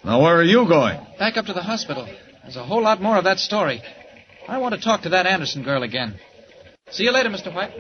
[0.06, 1.00] Now, where are you going?
[1.18, 2.08] Back up to the hospital.
[2.44, 3.82] There's a whole lot more of that story.
[4.48, 6.20] I want to talk to that Anderson girl again.
[6.92, 7.52] See you later, Mr.
[7.52, 7.72] White.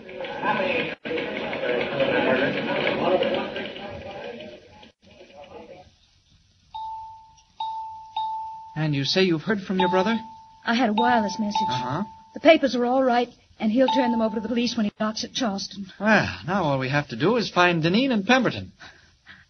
[8.75, 10.17] And you say you've heard from your brother?
[10.65, 11.61] I had a wireless message.
[11.69, 12.03] Uh-huh.
[12.33, 13.29] The papers are all right,
[13.63, 15.85] and he'll turn them over to the police when he docks at Charleston.
[15.97, 18.73] Well, now all we have to do is find Deneen and Pemberton.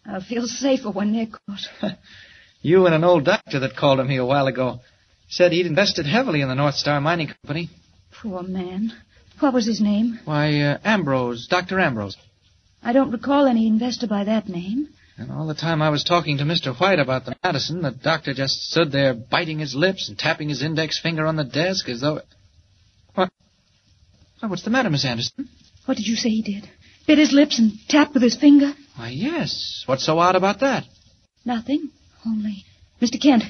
[0.05, 1.97] I'll feel safer when they're caught.
[2.65, 4.79] You and an old doctor that called on me a while ago
[5.27, 7.69] said he'd invested heavily in the North Star Mining Company.
[8.21, 8.93] Poor man.
[9.41, 10.17] What was his name?
[10.23, 11.77] Why, uh, Ambrose, Dr.
[11.81, 12.15] Ambrose.
[12.81, 14.87] I don't recall any investor by that name.
[15.17, 16.73] And all the time I was talking to Mr.
[16.79, 20.63] White about the Madison, the doctor just stood there biting his lips and tapping his
[20.63, 22.21] index finger on the desk as though.
[24.43, 25.47] Why, what's the matter, Miss Anderson?
[25.85, 26.69] What did you say he did?
[27.07, 28.73] Bit his lips and tapped with his finger?
[28.97, 29.83] Why, yes.
[29.85, 30.83] What's so odd about that?
[31.45, 31.91] Nothing.
[32.25, 32.65] Only,
[33.01, 33.21] Mr.
[33.21, 33.43] Kent,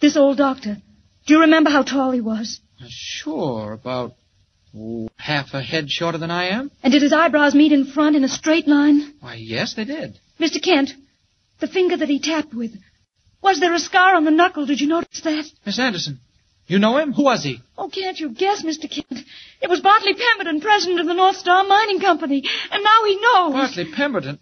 [0.00, 0.78] this old doctor,
[1.26, 2.58] do you remember how tall he was?
[2.82, 4.14] Uh, sure, about
[4.76, 6.72] oh, half a head shorter than I am.
[6.82, 9.14] And did his eyebrows meet in front in a straight line?
[9.20, 10.18] Why, yes, they did.
[10.40, 10.60] Mr.
[10.60, 10.90] Kent,
[11.60, 12.72] the finger that he tapped with,
[13.42, 14.66] was there a scar on the knuckle?
[14.66, 15.44] Did you notice that?
[15.64, 16.18] Miss Anderson,
[16.66, 17.12] you know him?
[17.12, 17.60] Who was he?
[17.78, 18.90] Oh, can't you guess, Mr.
[18.90, 19.24] Kent?
[19.62, 23.52] It was Bartley Pemberton, president of the North Star Mining Company, and now he knows.
[23.52, 24.38] Bartley Pemberton?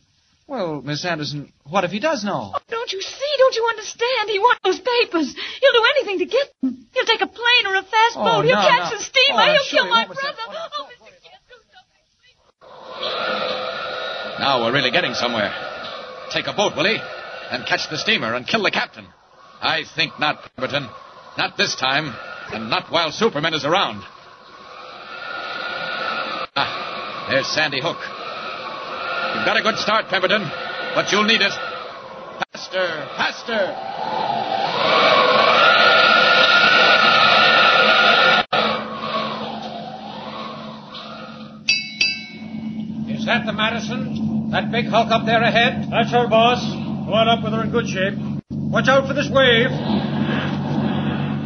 [0.46, 2.52] Well, Miss Anderson, what if he does know?
[2.54, 3.32] Oh, don't you see?
[3.38, 4.28] Don't you understand?
[4.28, 5.32] He wants those papers.
[5.34, 6.86] He'll do anything to get them.
[6.92, 8.44] He'll take a plane or a fast Oh, boat.
[8.44, 8.98] He'll no, catch no.
[8.98, 9.40] the steamer.
[9.40, 10.20] Oh, He'll sure, kill my brother.
[10.22, 10.36] that?
[10.76, 11.16] Oh, Mr.
[11.24, 13.04] Kent, do something.
[14.40, 15.52] Now we're really getting somewhere.
[16.30, 16.98] Take a boat, will he?
[17.50, 19.06] And catch the steamer and kill the captain.
[19.62, 20.88] I think not, Pemberton.
[21.36, 22.14] Not this time,
[22.52, 24.04] and not while Superman is around.
[26.54, 27.98] Ah, there's Sandy Hook.
[29.34, 30.42] You've got a good start, Pemberton,
[30.94, 31.50] but you'll need it.
[32.52, 33.74] Faster, faster!
[43.10, 44.50] Is that the Madison?
[44.52, 45.90] That big hulk up there ahead?
[45.90, 46.62] That's her, boss.
[46.62, 48.14] Go on up with her in good shape.
[48.50, 50.03] Watch out for this wave.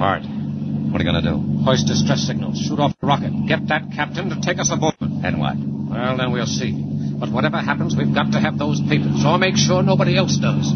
[0.01, 1.65] Art, what are you going to do?
[1.65, 2.59] Hoist distress signals.
[2.59, 3.33] Shoot off the rocket.
[3.49, 4.95] Get that captain to take us aboard.
[5.01, 5.57] And what?
[5.59, 6.73] Well, then we'll see.
[7.19, 10.71] But whatever happens, we've got to have those papers, or make sure nobody else does.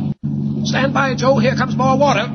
[0.68, 1.39] Stand by, Joe.
[1.39, 2.27] Here comes more water.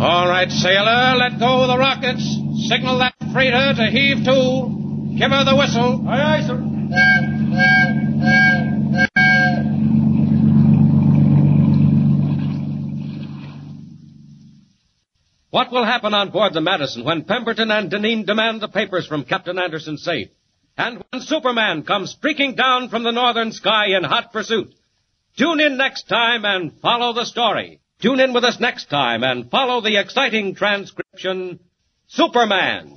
[0.00, 2.24] All right, sailor, let go of the rockets.
[2.68, 5.16] Signal that freighter to heave to.
[5.16, 6.06] Give her the whistle.
[6.08, 8.09] Aye, aye, sir.
[15.50, 19.24] What will happen on board the Madison when Pemberton and Deneen demand the papers from
[19.24, 20.28] Captain Anderson's safe?
[20.78, 24.72] And when Superman comes streaking down from the northern sky in hot pursuit?
[25.36, 27.80] Tune in next time and follow the story.
[28.00, 31.58] Tune in with us next time and follow the exciting transcription,
[32.06, 32.96] Superman.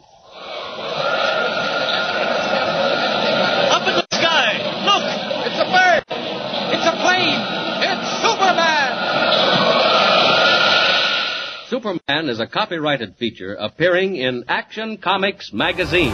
[3.72, 4.62] Up in the sky!
[4.86, 5.06] Look!
[5.48, 6.04] It's a bird!
[6.72, 7.42] It's a plane!
[7.82, 8.83] It's Superman!
[11.74, 16.12] Superman is a copyrighted feature appearing in Action Comics magazine.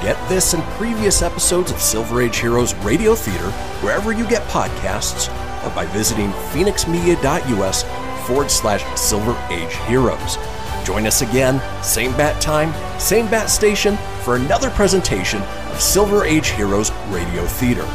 [0.00, 3.50] Get this and previous episodes of Silver Age Heroes Radio Theater
[3.82, 5.28] wherever you get podcasts
[5.66, 7.82] or by visiting phoenixmedia.us
[8.26, 10.38] forward slash Silver Age Heroes.
[10.86, 16.48] Join us again, same bat time, same bat station, for another presentation of Silver Age
[16.52, 17.86] Heroes Radio Theater.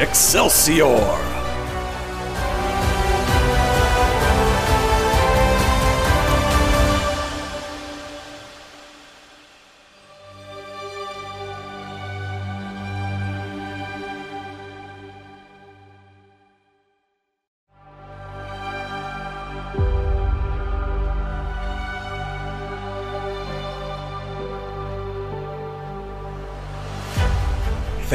[0.00, 1.35] Excelsior!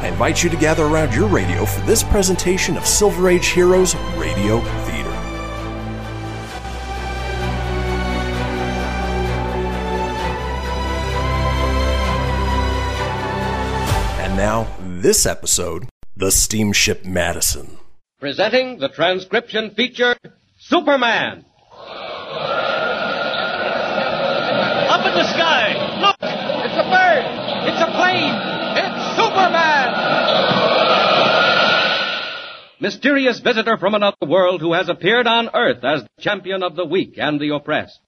[0.00, 3.94] I invite you to gather around your radio for this presentation of Silver Age Heroes
[4.16, 5.10] Radio Theater.
[14.20, 17.78] And now, this episode The Steamship Madison.
[18.20, 20.14] Presenting the transcription feature
[20.58, 21.44] Superman.
[24.90, 25.74] Up in the sky!
[26.00, 26.16] Look!
[26.20, 27.24] It's a bird!
[27.68, 28.34] It's a plane!
[28.76, 29.85] It's Superman!
[32.78, 36.84] Mysterious visitor from another world who has appeared on Earth as the champion of the
[36.84, 37.98] weak and the oppressed.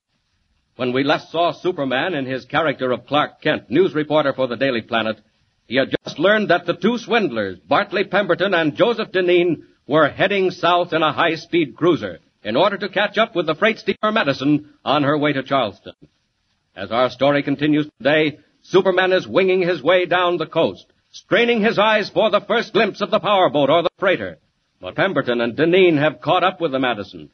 [0.77, 4.59] When we last saw Superman in his character of Clark Kent, news reporter for the
[4.59, 5.21] Daily Planet,
[5.67, 10.51] he had just learned that the two swindlers, Bartley Pemberton and Joseph Deneen, were heading
[10.51, 14.75] south in a high-speed cruiser in order to catch up with the freight steamer Madison
[14.85, 15.95] on her way to Charleston.
[16.77, 21.79] As our story continues today, Superman is winging his way down the coast, straining his
[21.79, 24.39] eyes for the first glimpse of the powerboat or the freighter.
[24.81, 27.31] But Pemberton and Deneen have caught up with the Madison.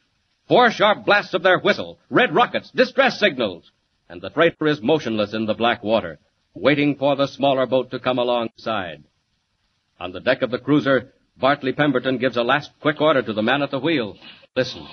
[0.48, 3.70] Four sharp blasts of their whistle, red rockets, distress signals,
[4.08, 6.18] and the freighter is motionless in the black water,
[6.54, 9.04] waiting for the smaller boat to come alongside.
[10.00, 13.42] On the deck of the cruiser, Bartley Pemberton gives a last quick order to the
[13.42, 14.16] man at the wheel.
[14.56, 14.86] Listen.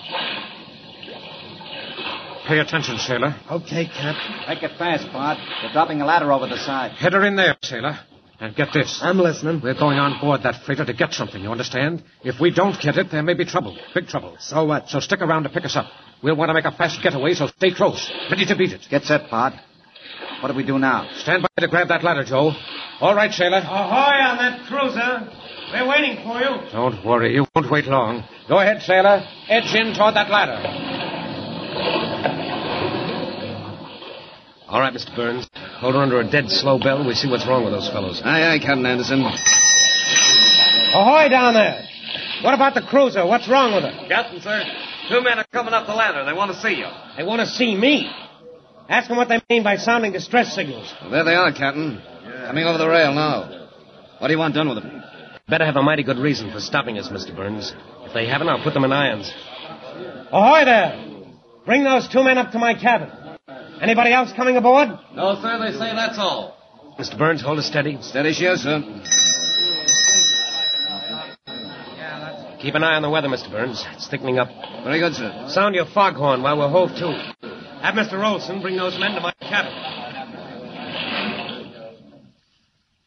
[2.47, 3.35] Pay attention, sailor.
[3.49, 4.15] Okay, Cap.
[4.47, 5.37] Make it fast, Bart.
[5.61, 6.91] They're dropping a ladder over the side.
[6.91, 7.99] Head her in there, sailor.
[8.41, 8.99] And get this.
[9.03, 9.61] I'm listening.
[9.63, 12.03] We're going on board that freighter to get something, you understand?
[12.23, 13.77] If we don't get it, there may be trouble.
[13.93, 14.35] Big trouble.
[14.39, 14.89] So what?
[14.89, 15.85] So stick around to pick us up.
[16.23, 18.11] We'll want to make a fast getaway, so stay close.
[18.31, 18.81] Ready to beat it.
[18.89, 19.53] Get set, Bart.
[20.41, 21.07] What do we do now?
[21.17, 22.51] Stand by to grab that ladder, Joe.
[22.99, 23.59] All right, sailor.
[23.59, 25.29] Ahoy on that cruiser.
[25.71, 26.71] We're waiting for you.
[26.71, 27.35] Don't worry.
[27.35, 28.23] You won't wait long.
[28.49, 29.23] Go ahead, sailor.
[29.49, 30.57] Edge in toward that ladder.
[34.67, 35.15] All right, Mr.
[35.15, 35.47] Burns.
[35.81, 37.05] Hold her under a dead slow bell.
[37.05, 38.21] We see what's wrong with those fellows.
[38.23, 39.21] Aye, aye, Captain Anderson.
[40.93, 41.83] Ahoy down there.
[42.43, 43.25] What about the cruiser?
[43.25, 44.07] What's wrong with her?
[44.07, 44.63] Captain, sir,
[45.09, 46.23] two men are coming up the ladder.
[46.23, 46.85] They want to see you.
[47.17, 48.11] They want to see me.
[48.89, 50.93] Ask them what they mean by sounding distress signals.
[51.01, 51.99] Well, there they are, Captain.
[52.45, 53.67] Coming over the rail now.
[54.19, 55.01] What do you want done with them?
[55.49, 57.35] Better have a mighty good reason for stopping us, Mr.
[57.35, 57.73] Burns.
[58.05, 59.31] If they haven't, I'll put them in irons.
[60.31, 61.07] Ahoy there.
[61.65, 63.09] Bring those two men up to my cabin.
[63.81, 64.89] Anybody else coming aboard?
[65.15, 66.55] No, sir, they say that's all.
[66.99, 67.17] Mr.
[67.17, 67.97] Burns, hold it steady.
[68.01, 68.79] Steady, she is, sir.
[72.61, 73.49] Keep an eye on the weather, Mr.
[73.49, 73.83] Burns.
[73.93, 74.49] It's thickening up.
[74.83, 75.45] Very good, sir.
[75.49, 77.33] Sound your foghorn while we're hove to.
[77.81, 78.23] Have Mr.
[78.23, 79.73] Olson bring those men to my cabin.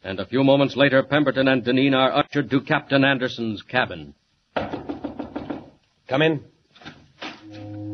[0.03, 4.15] And a few moments later, Pemberton and Deneen are ushered to Captain Anderson's cabin.
[6.09, 6.45] Come in.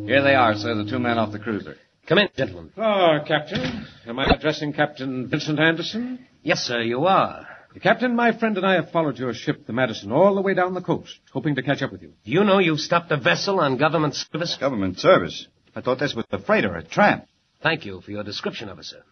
[0.06, 1.76] Here they are, sir, the two men off the cruiser.
[2.10, 2.72] Come in, gentlemen.
[2.76, 3.86] Ah, Captain.
[4.04, 6.26] Am I addressing Captain Vincent Anderson?
[6.42, 7.46] Yes, sir, you are.
[7.80, 10.74] Captain, my friend and I have followed your ship, the Madison, all the way down
[10.74, 12.14] the coast, hoping to catch up with you.
[12.24, 14.56] Do you know you've stopped a vessel on government service?
[14.58, 15.46] Government service?
[15.76, 17.26] I thought this was a freighter, a tramp.
[17.62, 19.04] Thank you for your description of it, sir.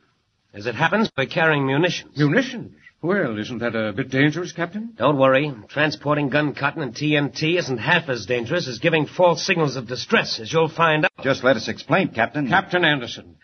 [0.52, 2.18] As it happens, we're carrying munitions.
[2.18, 2.74] Munitions?
[3.00, 4.92] Well, isn't that a bit dangerous, Captain?
[4.96, 5.52] Don't worry.
[5.68, 10.40] Transporting gun cotton and TNT isn't half as dangerous as giving false signals of distress,
[10.40, 11.12] as you'll find out.
[11.22, 12.48] Just let us explain, Captain.
[12.48, 13.36] Captain Anderson,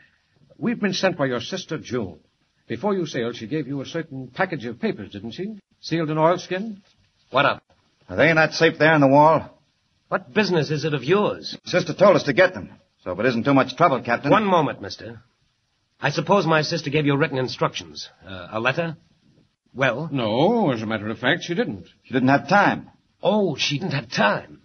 [0.59, 2.19] we've been sent by your sister, June.
[2.67, 5.59] Before you sailed, she gave you a certain package of papers, didn't she?
[5.81, 6.83] Sealed in oilskin?
[7.31, 7.61] What of?
[8.09, 9.57] Are they not safe there in the wall?
[10.09, 11.57] What business is it of yours?
[11.65, 12.71] Sister told us to get them.
[13.05, 14.33] So if it isn't too much trouble, Captain.
[14.33, 15.23] One moment, mister.
[16.01, 18.09] I suppose my sister gave you written instructions.
[18.27, 18.97] Uh, a letter?
[19.75, 20.09] Well?
[20.13, 21.87] No, as a matter of fact, she didn't.
[22.05, 22.91] She didn't have time.
[23.23, 24.63] Oh, she didn't have time.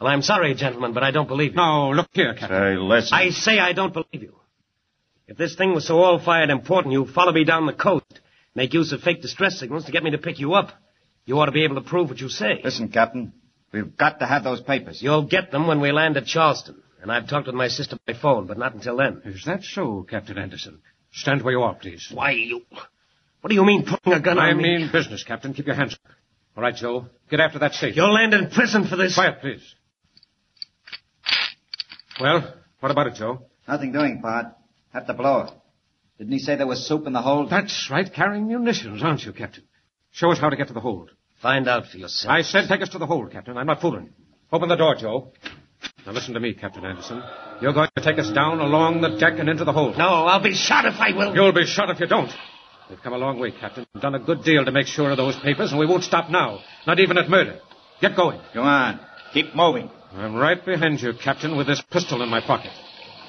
[0.00, 1.56] Well, I'm sorry, gentlemen, but I don't believe you.
[1.56, 2.76] Now, look here, Captain.
[2.76, 3.16] Say, listen.
[3.16, 4.34] I say I don't believe you.
[5.28, 8.20] If this thing was so all-fired important, you'd follow me down the coast,
[8.54, 10.70] make use of fake distress signals to get me to pick you up.
[11.24, 12.60] You ought to be able to prove what you say.
[12.62, 13.32] Listen, Captain.
[13.72, 15.02] We've got to have those papers.
[15.02, 16.82] You'll get them when we land at Charleston.
[17.02, 19.22] And I've talked with my sister by phone, but not until then.
[19.24, 20.80] Is that so, Captain Anderson?
[21.12, 22.10] Stand where you are, please.
[22.12, 22.62] Why, you...
[23.46, 24.74] What do you mean, putting a gun I on me?
[24.74, 25.54] I mean business, Captain.
[25.54, 26.00] Keep your hands up.
[26.56, 27.06] All right, Joe.
[27.30, 27.94] Get after that safe.
[27.94, 29.14] You'll land in prison for this.
[29.14, 29.62] Quiet, please.
[32.20, 33.46] Well, what about it, Joe?
[33.68, 34.46] Nothing doing, Pod.
[34.92, 35.52] Have to blow it.
[36.18, 37.48] Didn't he say there was soup in the hold?
[37.48, 38.12] That's right.
[38.12, 39.62] Carrying munitions, aren't you, Captain?
[40.10, 41.12] Show us how to get to the hold.
[41.40, 42.32] Find out for yourself.
[42.32, 43.56] I said take us to the hold, Captain.
[43.56, 44.12] I'm not fooling.
[44.50, 45.30] Open the door, Joe.
[46.04, 47.22] Now listen to me, Captain Anderson.
[47.62, 49.96] You're going to take us down along the deck and into the hold.
[49.96, 51.32] No, I'll be shot if I will.
[51.32, 52.32] You'll be shot if you don't.
[52.88, 53.84] We've come a long way, Captain.
[53.92, 56.30] We've done a good deal to make sure of those papers, and we won't stop
[56.30, 56.60] now.
[56.86, 57.58] Not even at murder.
[58.00, 58.40] Get going.
[58.54, 59.00] Go on.
[59.32, 59.90] Keep moving.
[60.12, 62.70] I'm right behind you, Captain, with this pistol in my pocket.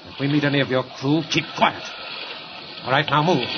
[0.06, 1.82] If we meet any of your crew, keep quiet.
[2.84, 3.48] All right, now move.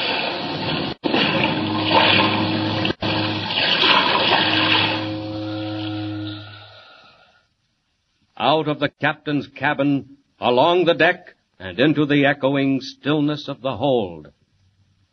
[8.39, 13.77] Out of the captain's cabin, along the deck, and into the echoing stillness of the
[13.77, 14.33] hold.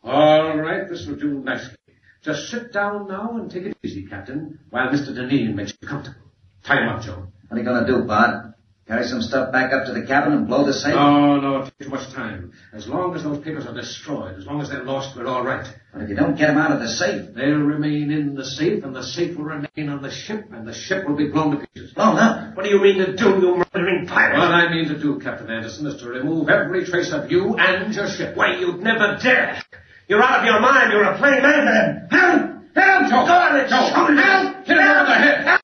[0.08, 1.76] All right, this will do nicely.
[2.22, 5.10] Just sit down now and take it easy, Captain, while Mr.
[5.10, 6.20] Deneen makes you comfortable.
[6.64, 7.26] Tie him up, Joe.
[7.48, 8.54] What are you going to do, Bud?
[8.86, 10.94] Carry some stuff back up to the cabin and blow the safe?
[10.94, 12.52] No, no, it takes too much time.
[12.72, 15.66] As long as those papers are destroyed, as long as they're lost, we're all right.
[15.92, 17.34] But if you don't get them out of the safe...
[17.34, 20.72] They'll remain in the safe, and the safe will remain on the ship, and the
[20.72, 21.92] ship will be blown to pieces.
[21.92, 22.56] Blown up?
[22.56, 24.38] What do you mean to do, you murdering pirate?
[24.38, 27.94] What I mean to do, Captain Anderson, is to remove every trace of you and
[27.94, 28.38] your ship.
[28.38, 29.62] Why, you'd never dare.
[30.08, 30.90] You're out of your mind.
[30.90, 32.08] You're a plain man then.
[32.10, 32.40] Help!
[32.74, 33.10] Help!
[33.10, 33.26] Joe!
[33.26, 33.88] Go on and Joe!
[33.92, 34.16] shoot him.
[34.16, 34.66] Help!
[34.66, 35.60] Hit him over the head!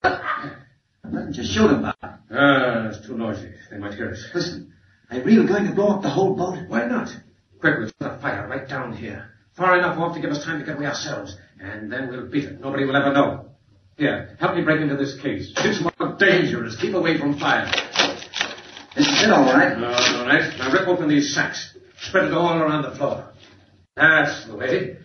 [1.10, 1.94] Nothing, just shoot him, Bud.
[2.02, 3.52] Ah, it's too noisy.
[3.70, 4.22] They might hear us.
[4.34, 4.72] Listen,
[5.10, 6.58] are you really going to blow up the whole boat?
[6.68, 7.08] Why not?
[7.60, 9.30] Quick, we'll start a fire right down here.
[9.56, 11.36] Far enough off to give us time to get away ourselves.
[11.58, 12.60] And then we'll beat it.
[12.60, 13.46] Nobody will ever know.
[13.96, 15.52] Here, help me break into this case.
[15.58, 16.76] It's more dangerous.
[16.80, 17.70] Keep away from fire.
[18.96, 19.78] This is it, all right.
[19.78, 20.52] No, all right.
[20.58, 21.76] Now rip open these sacks.
[21.98, 23.32] Spread it all around the floor.
[23.96, 24.96] That's the way.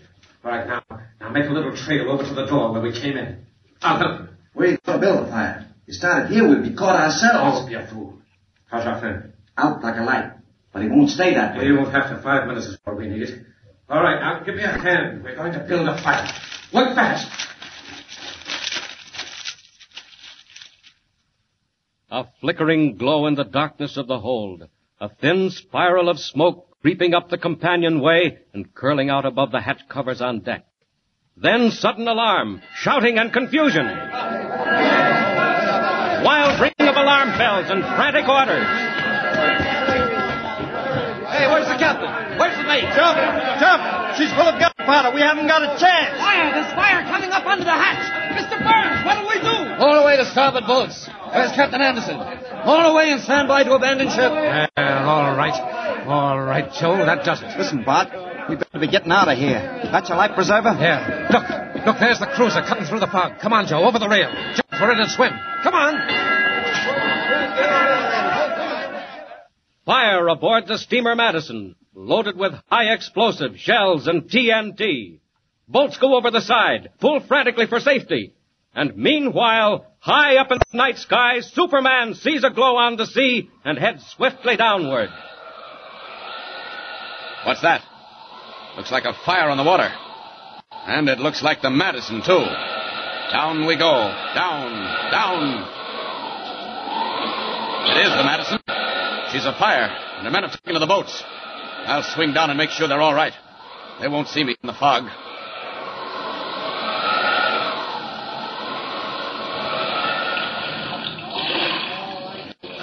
[0.44, 0.84] All right, now,
[1.20, 3.46] now make a little trail over to the door where we came in.
[3.82, 4.28] I'll help you.
[4.54, 5.68] Where are you going to build a fire?
[5.86, 7.60] You started here, we'd be caught ourselves.
[7.60, 8.20] Don't be a fool.
[8.68, 9.34] How's our friend?
[9.58, 10.32] Out like a light.
[10.72, 11.66] But he won't stay that way.
[11.66, 12.22] He won't have to.
[12.22, 13.46] Five minutes is all we need.
[13.90, 15.24] All right, now give me a hand.
[15.24, 16.32] We're going to build a fire.
[16.74, 17.28] Work fast.
[22.12, 24.68] A flickering glow in the darkness of the hold.
[25.00, 29.82] A thin spiral of smoke creeping up the companionway and curling out above the hatch
[29.90, 30.66] covers on deck.
[31.36, 33.86] Then sudden alarm, shouting and confusion.
[36.26, 38.68] Wild ringing of alarm bells and frantic orders.
[41.32, 42.10] Hey, where's the captain?
[42.38, 42.84] Where's the mate?
[42.96, 43.18] Jump!
[43.60, 44.16] Jump!
[44.18, 44.60] She's full of
[44.90, 45.16] gunpowder.
[45.16, 46.18] We haven't got a chance.
[46.18, 46.52] Fire!
[46.54, 48.02] There's fire coming up under the hatch!
[48.34, 48.58] Mr.
[48.58, 49.84] Burns, what do we do?
[49.84, 51.08] All away to starboard boats.
[51.32, 52.18] Where's Captain Anderson?
[52.66, 54.32] All away and stand by to abandon ship.
[54.32, 56.06] Uh, all right.
[56.08, 57.58] All right, Joe, that does it.
[57.58, 58.10] Listen, Bart.
[58.50, 59.62] We better be getting out of here.
[59.92, 60.76] That's your life preserver?
[60.80, 61.30] Yeah.
[61.30, 63.40] Look, look, there's the cruiser cutting through the fog.
[63.40, 64.32] Come on, Joe, over the rail.
[64.56, 65.32] Jump for it and swim.
[65.62, 65.94] Come on.
[69.86, 75.20] Fire aboard the steamer Madison, loaded with high explosive shells and TNT.
[75.68, 78.34] Boats go over the side, pull frantically for safety.
[78.74, 83.50] And meanwhile, high up in the night sky, Superman sees a glow on the sea
[83.66, 85.10] and heads swiftly downward.
[87.46, 87.82] What's that?
[88.78, 89.90] Looks like a fire on the water.
[90.72, 92.46] And it looks like the Madison, too.
[93.32, 93.92] Down we go.
[94.34, 95.66] Down, down.
[97.92, 98.60] It is the Madison.
[99.32, 101.24] She's afire, and the men have taken to the boats.
[101.90, 103.34] I'll swing down and make sure they're all right.
[104.00, 105.10] They won't see me in the fog.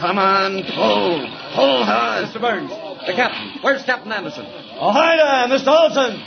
[0.00, 1.22] Come on, pull.
[1.54, 2.26] Pull hard.
[2.26, 2.40] Mr.
[2.40, 2.70] Burns,
[3.06, 3.62] the captain.
[3.62, 4.44] Where's Captain Anderson?
[4.44, 5.68] Oh, hi there, Mr.
[5.68, 6.20] Olson.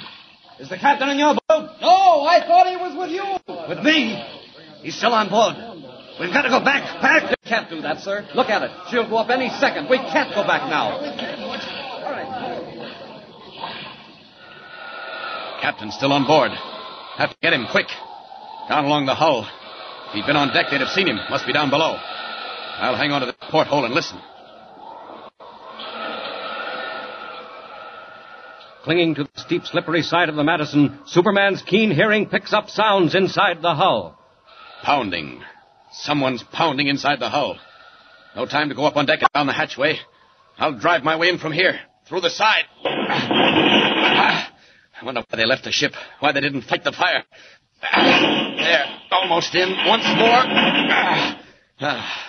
[0.59, 1.69] Is the captain in your boat?
[1.81, 3.67] No, I thought he was with you.
[3.67, 4.23] With me?
[4.83, 5.55] He's still on board.
[6.19, 7.01] We've got to go back.
[7.01, 7.29] Back.
[7.29, 8.27] We can't do that, sir.
[8.35, 8.71] Look at it.
[8.89, 9.89] She'll go up any second.
[9.89, 10.99] We can't go back now.
[15.61, 16.51] Captain's still on board.
[17.17, 17.87] Have to get him quick.
[18.69, 19.47] Down along the hull.
[20.07, 21.19] If he'd been on deck, they'd have seen him.
[21.29, 21.97] Must be down below.
[22.79, 24.19] I'll hang on to the porthole and listen.
[28.83, 33.13] Clinging to the steep, slippery side of the Madison, Superman's keen hearing picks up sounds
[33.13, 34.17] inside the hull.
[34.83, 35.43] Pounding.
[35.91, 37.57] Someone's pounding inside the hull.
[38.35, 39.97] No time to go up on deck and down the hatchway.
[40.57, 42.63] I'll drive my way in from here, through the side.
[42.85, 44.48] Ah!
[45.01, 47.23] I wonder why they left the ship, why they didn't fight the fire.
[47.81, 49.69] Ah, There, almost in.
[49.87, 50.43] Once more.
[50.43, 51.41] Ah,
[51.81, 52.25] ah.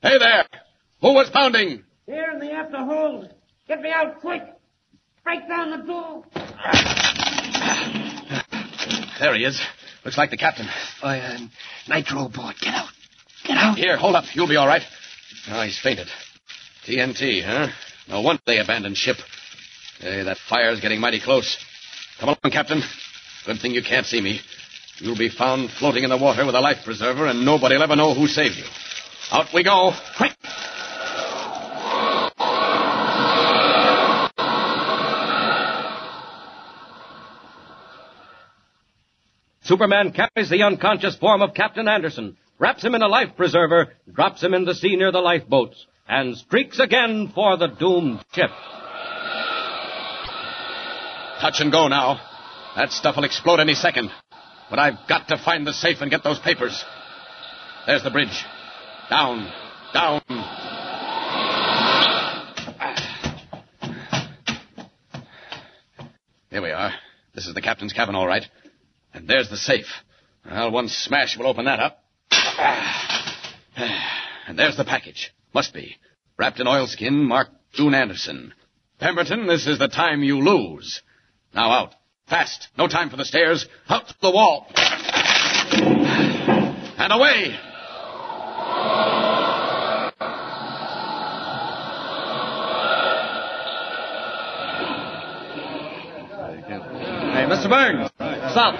[0.00, 0.44] Hey there!
[1.00, 1.82] Who was pounding?
[2.06, 3.32] Here in the after hold.
[3.68, 4.42] Get me out quick.
[5.24, 6.24] Break down the door.
[9.20, 9.60] There he is.
[10.04, 10.66] Looks like the captain.
[11.00, 11.48] Fire and
[11.88, 12.56] nitro aboard.
[12.60, 12.88] Get out.
[13.46, 13.78] Get out.
[13.78, 14.24] Here, hold up.
[14.34, 14.82] You'll be all right.
[15.48, 16.08] Oh, he's fainted.
[16.84, 17.68] TNT, huh?
[18.08, 19.18] No wonder they abandoned ship.
[20.00, 21.56] Hey, that fire's getting mighty close.
[22.18, 22.82] Come along, Captain.
[23.46, 24.40] Good thing you can't see me.
[24.98, 28.14] You'll be found floating in the water with a life preserver, and nobody'll ever know
[28.14, 28.64] who saved you.
[29.32, 29.92] Out we go.
[30.16, 30.32] Quick!
[39.64, 44.42] Superman carries the unconscious form of Captain Anderson, wraps him in a life preserver, drops
[44.42, 48.50] him in the sea near the lifeboats, and streaks again for the doomed ship.
[51.42, 52.20] Touch and go now.
[52.76, 54.12] That stuff will explode any second.
[54.70, 56.84] But I've got to find the safe and get those papers.
[57.84, 58.44] There's the bridge.
[59.10, 59.52] Down,
[59.92, 60.22] down.
[66.48, 66.92] Here we are.
[67.34, 68.44] This is the captain's cabin, all right.
[69.12, 69.88] And there's the safe.
[70.48, 72.04] Well, one smash will open that up.
[74.46, 75.34] And there's the package.
[75.52, 75.96] Must be.
[76.38, 78.54] Wrapped in oilskin, marked June Anderson.
[79.00, 81.02] Pemberton, this is the time you lose.
[81.54, 81.94] Now out.
[82.28, 82.68] Fast.
[82.78, 83.66] No time for the stairs.
[83.88, 84.66] Out to the wall.
[86.98, 87.58] And away.
[97.32, 97.68] Hey, Mr.
[97.68, 98.10] Burns,
[98.52, 98.74] stop.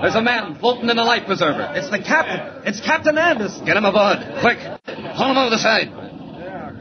[0.00, 1.72] There's a man floating in a life preserver.
[1.74, 2.62] It's the captain.
[2.66, 3.64] It's Captain Anderson.
[3.64, 4.18] Get him aboard.
[4.40, 4.58] Quick.
[4.86, 5.88] Pull him over the side.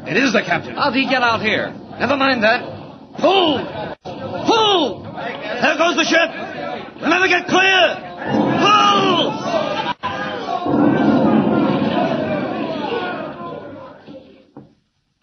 [0.07, 0.75] It is the captain.
[0.75, 1.69] How'd he get out here?
[1.99, 2.61] Never mind that.
[3.19, 3.93] Pull!
[4.45, 5.03] Pull!
[5.03, 6.29] There goes the ship.
[7.01, 8.13] Never get clear.
[8.59, 8.93] Pull!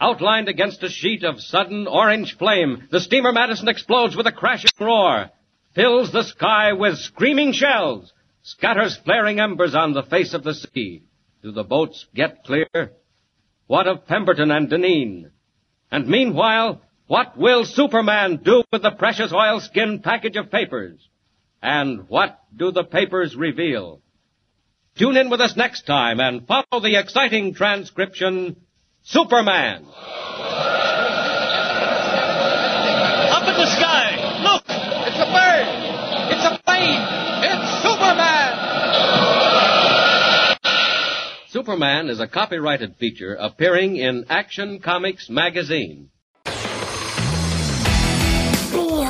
[0.01, 4.71] Outlined against a sheet of sudden orange flame, the steamer Madison explodes with a crashing
[4.81, 5.31] roar,
[5.75, 11.03] fills the sky with screaming shells, scatters flaring embers on the face of the sea.
[11.43, 12.93] Do the boats get clear?
[13.67, 15.31] What of Pemberton and Deneen?
[15.91, 16.81] And meanwhile,
[17.11, 21.09] what will Superman do with the precious oilskin package of papers?
[21.61, 24.01] And what do the papers reveal?
[24.97, 28.55] Tune in with us next time and follow the exciting transcription,
[29.03, 29.87] Superman.
[29.87, 29.89] Up
[33.43, 34.15] in the sky!
[34.45, 34.63] Look!
[35.09, 35.67] It's a bird!
[36.31, 37.03] It's a plane!
[37.43, 38.55] It's Superman!
[41.49, 46.11] Superman is a copyrighted feature appearing in Action Comics magazine.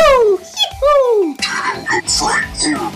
[0.00, 0.38] Woohoo!
[0.40, 1.36] Yee-hoo!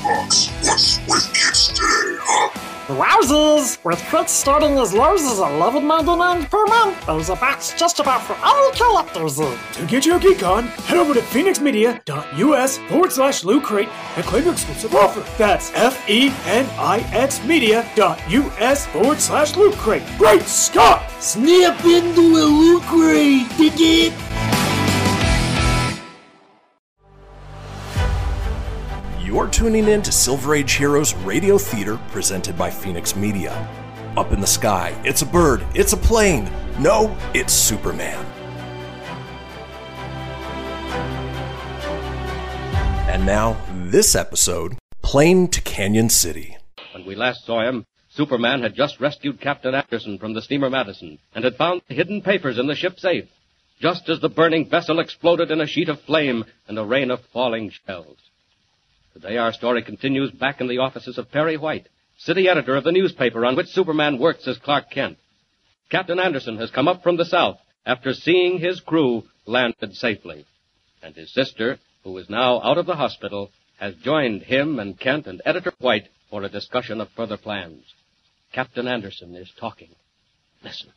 [0.03, 0.49] box.
[0.63, 2.61] What's with kids today, huh?
[2.87, 3.83] Wowzers!
[3.83, 8.37] With crits starting as low as $11.99 per month, there's a box just about for
[8.45, 9.37] all collectors.
[9.37, 14.45] To get your geek on, head over to fenixmedia.us forward slash loot crate and claim
[14.45, 15.25] your exclusive offer.
[15.39, 20.03] That's F-E-N-I-X media.us forward slash loot crate.
[20.19, 21.11] Great Scott!
[21.21, 24.64] Snap into a Loot Crate, dig it?
[29.35, 33.51] You're tuning in to Silver Age Heroes Radio Theater presented by Phoenix Media.
[34.17, 36.49] Up in the sky, it's a bird, it's a plane.
[36.79, 38.25] No, it's Superman.
[43.11, 43.61] And now,
[43.91, 46.57] this episode Plane to Canyon City.
[46.93, 51.19] When we last saw him, Superman had just rescued Captain Anderson from the steamer Madison
[51.35, 53.29] and had found the hidden papers in the ship's safe,
[53.81, 57.21] just as the burning vessel exploded in a sheet of flame and a rain of
[57.33, 58.19] falling shells.
[59.15, 61.89] Today our story continues back in the offices of Perry White,
[62.19, 65.19] city editor of the newspaper on which Superman works as Clark Kent.
[65.89, 70.45] Captain Anderson has come up from the south after seeing his crew landed safely.
[71.01, 75.29] And his sister, who is now out of the hospital, has joined him and Kent
[75.29, 77.85] and Editor White for a discussion of further plans.
[78.53, 79.91] Captain Anderson is talking.
[80.65, 80.89] Listen.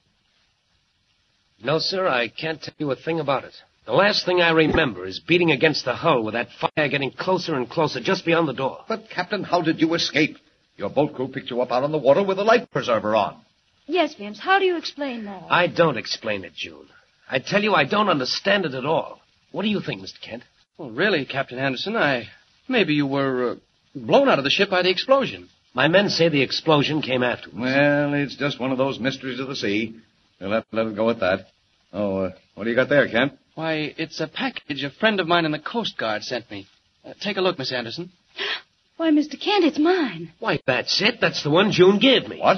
[1.64, 3.54] No, sir, I can't tell you a thing about it.
[3.88, 7.56] The last thing I remember is beating against the hull with that fire getting closer
[7.56, 8.84] and closer just beyond the door.
[8.86, 10.36] But, Captain, how did you escape?
[10.76, 13.40] Your boat crew picked you up out on the water with a life preserver on.
[13.86, 15.44] Yes, Vince, how do you explain that?
[15.50, 16.90] I don't explain it, June.
[17.32, 19.22] I tell you, I don't understand it at all.
[19.54, 20.20] What do you think, Mr.
[20.20, 20.44] Kent?
[20.78, 22.28] Well, really, Captain Anderson, I.
[22.68, 23.56] Maybe you were uh,
[23.96, 25.48] blown out of the ship by the explosion.
[25.74, 27.62] My men say the explosion came afterwards.
[27.62, 29.96] Well, it's just one of those mysteries of the sea.
[30.42, 31.48] We'll have to let it go at that.
[31.94, 33.34] Oh, uh, what do you got there, Kent?
[33.56, 36.68] Why, it's a package a friend of mine in the Coast Guard sent me.
[37.06, 38.12] Uh, take a look, Miss Anderson.
[38.98, 39.40] Why, Mr.
[39.40, 40.32] Kent, it's mine.
[40.40, 41.16] Why, that's it.
[41.22, 42.40] That's the one June gave me.
[42.40, 42.58] What?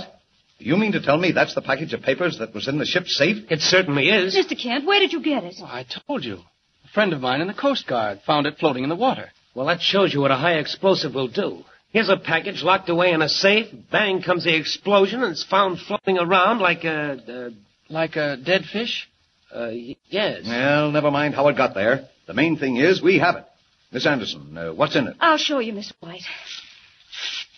[0.57, 3.15] You mean to tell me that's the package of papers that was in the ship's
[3.17, 3.45] safe?
[3.49, 4.35] It certainly is.
[4.35, 4.61] Mr.
[4.61, 5.55] Kent, where did you get it?
[5.61, 6.39] Oh, I told you.
[6.83, 9.29] A friend of mine in the Coast Guard found it floating in the water.
[9.55, 11.63] Well, that shows you what a high explosive will do.
[11.91, 13.67] Here's a package locked away in a safe.
[13.91, 17.51] Bang comes the explosion, and it's found floating around like a.
[17.89, 19.09] Like a dead fish?
[19.53, 20.43] Uh, y- yes.
[20.45, 22.07] Well, never mind how it got there.
[22.27, 23.45] The main thing is we have it.
[23.91, 25.15] Miss Anderson, uh, what's in it?
[25.19, 26.21] I'll show you, Miss White.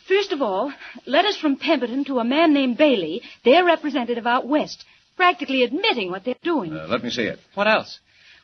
[0.07, 0.71] First of all,
[1.05, 4.85] letters from Pemberton to a man named Bailey, their representative out west,
[5.17, 6.73] practically admitting what they're doing.
[6.73, 7.39] Uh, let me see it.
[7.53, 7.99] What else?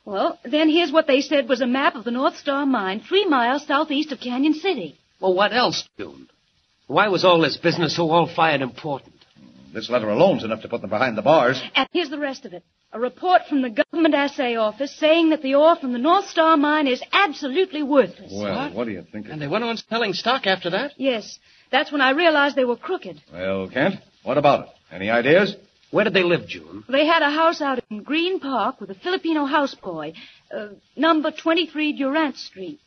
[0.05, 3.25] Well, then here's what they said was a map of the North Star mine three
[3.25, 4.97] miles southeast of Canyon City.
[5.19, 6.27] Well, what else, June?
[6.87, 9.15] Why was all this business so all-fired important?
[9.73, 11.61] This letter alone's enough to put them behind the bars.
[11.75, 12.63] And here's the rest of it.
[12.93, 16.55] A report from the government assay office saying that the ore from the North Star
[16.57, 18.31] mine is absolutely worthless.
[18.33, 19.27] Well, what, do you think?
[19.29, 20.93] And they went on selling stock after that?
[20.97, 21.37] Yes.
[21.71, 23.21] That's when I realized they were crooked.
[23.31, 24.69] Well, Kent, what about it?
[24.91, 25.55] Any ideas?
[25.91, 26.83] Where did they live, June?
[26.89, 30.13] They had a house out in Green Park with a Filipino houseboy,
[30.55, 32.79] uh, number 23 Durant Street.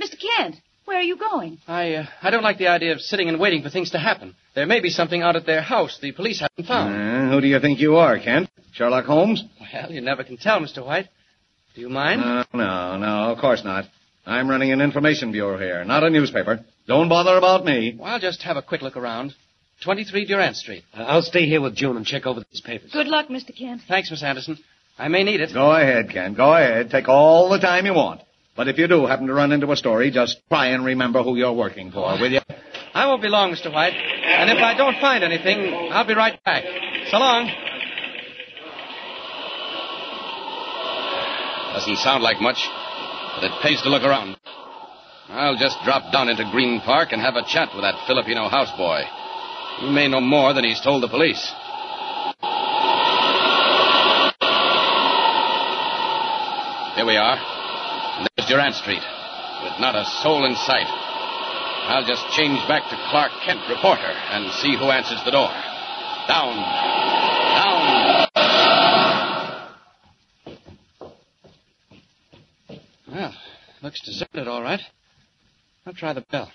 [0.00, 0.16] Mr.
[0.20, 0.56] Kent,
[0.88, 1.58] where are you going?
[1.68, 4.34] I, uh, I don't like the idea of sitting and waiting for things to happen.
[4.54, 6.94] There may be something out at their house the police haven't found.
[6.94, 8.48] Uh, who do you think you are, Kent?
[8.72, 9.44] Sherlock Holmes?
[9.60, 10.84] Well, you never can tell, Mr.
[10.84, 11.06] White.
[11.74, 12.22] Do you mind?
[12.22, 13.84] No, no, no, of course not.
[14.24, 16.64] I'm running an information bureau here, not a newspaper.
[16.86, 17.94] Don't bother about me.
[17.98, 19.34] Well, I'll just have a quick look around.
[19.84, 20.84] 23 Durant Street.
[20.96, 22.92] Uh, I'll stay here with June and check over these papers.
[22.92, 23.56] Good luck, Mr.
[23.56, 23.82] Kent.
[23.86, 24.58] Thanks, Miss Anderson.
[24.98, 25.52] I may need it.
[25.52, 26.36] Go ahead, Kent.
[26.38, 26.90] Go ahead.
[26.90, 28.22] Take all the time you want.
[28.58, 31.36] But if you do happen to run into a story, just try and remember who
[31.36, 32.40] you're working for, will you?
[32.92, 33.72] I won't be long, Mr.
[33.72, 33.92] White.
[33.94, 36.64] And if I don't find anything, I'll be right back.
[37.08, 37.46] So long.
[41.74, 42.58] Doesn't sound like much,
[43.36, 44.36] but it pays to look around.
[45.28, 49.04] I'll just drop down into Green Park and have a chat with that Filipino houseboy.
[49.82, 51.46] He may know more than he's told the police.
[56.96, 57.57] Here we are.
[58.48, 59.02] Durant Street,
[59.62, 60.86] with not a soul in sight.
[60.86, 65.50] I'll just change back to Clark Kent, reporter, and see who answers the door.
[66.26, 66.56] Down.
[67.58, 68.28] Down.
[73.12, 73.34] Well,
[73.82, 74.80] looks deserted, all right.
[75.86, 76.50] I'll try the bell.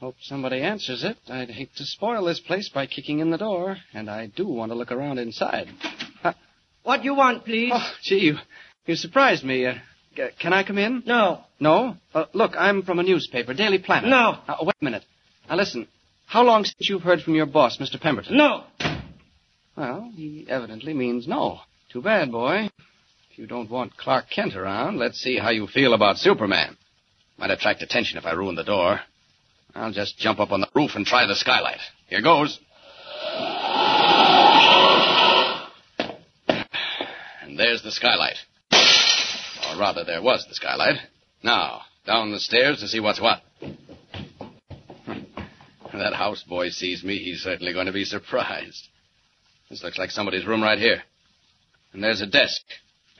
[0.00, 1.18] Hope somebody answers it.
[1.28, 4.72] I'd hate to spoil this place by kicking in the door, and I do want
[4.72, 5.68] to look around inside.
[6.84, 7.72] What you want, please?
[7.74, 8.36] Oh, gee, you,
[8.86, 9.66] you surprised me.
[9.66, 9.74] Uh,
[10.16, 11.02] c- can I come in?
[11.06, 11.40] No.
[11.58, 11.96] No?
[12.14, 14.08] Uh, look, I'm from a newspaper, Daily Planet.
[14.10, 14.36] No.
[14.46, 15.02] Uh, wait a minute.
[15.48, 15.88] Now listen.
[16.26, 18.00] How long since you've heard from your boss, Mr.
[18.00, 18.36] Pemberton?
[18.36, 18.64] No.
[19.76, 21.60] Well, he evidently means no.
[21.92, 22.68] Too bad, boy.
[23.32, 26.76] If you don't want Clark Kent around, let's see how you feel about Superman.
[27.38, 29.00] Might attract attention if I ruin the door.
[29.74, 31.80] I'll just jump up on the roof and try the skylight.
[32.08, 32.60] Here goes.
[37.54, 38.34] And there's the skylight.
[38.72, 40.96] Or rather, there was the skylight.
[41.44, 43.42] Now, down the stairs to see what's what.
[43.60, 45.18] Hmm.
[45.92, 48.88] that houseboy sees me, he's certainly going to be surprised.
[49.70, 51.04] This looks like somebody's room right here.
[51.92, 52.60] And there's a desk.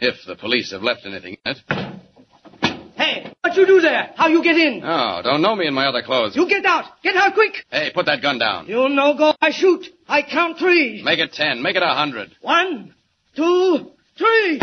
[0.00, 1.58] If the police have left anything in it.
[2.96, 4.14] Hey, what you do there?
[4.16, 4.82] How you get in?
[4.84, 6.34] Oh, don't know me in my other clothes.
[6.34, 6.86] You get out.
[7.04, 7.64] Get out quick.
[7.70, 8.66] Hey, put that gun down.
[8.66, 9.32] You no go.
[9.40, 9.86] I shoot.
[10.08, 11.04] I count three.
[11.04, 11.62] Make it ten.
[11.62, 12.32] Make it a hundred.
[12.40, 12.94] One,
[13.36, 14.60] two, three.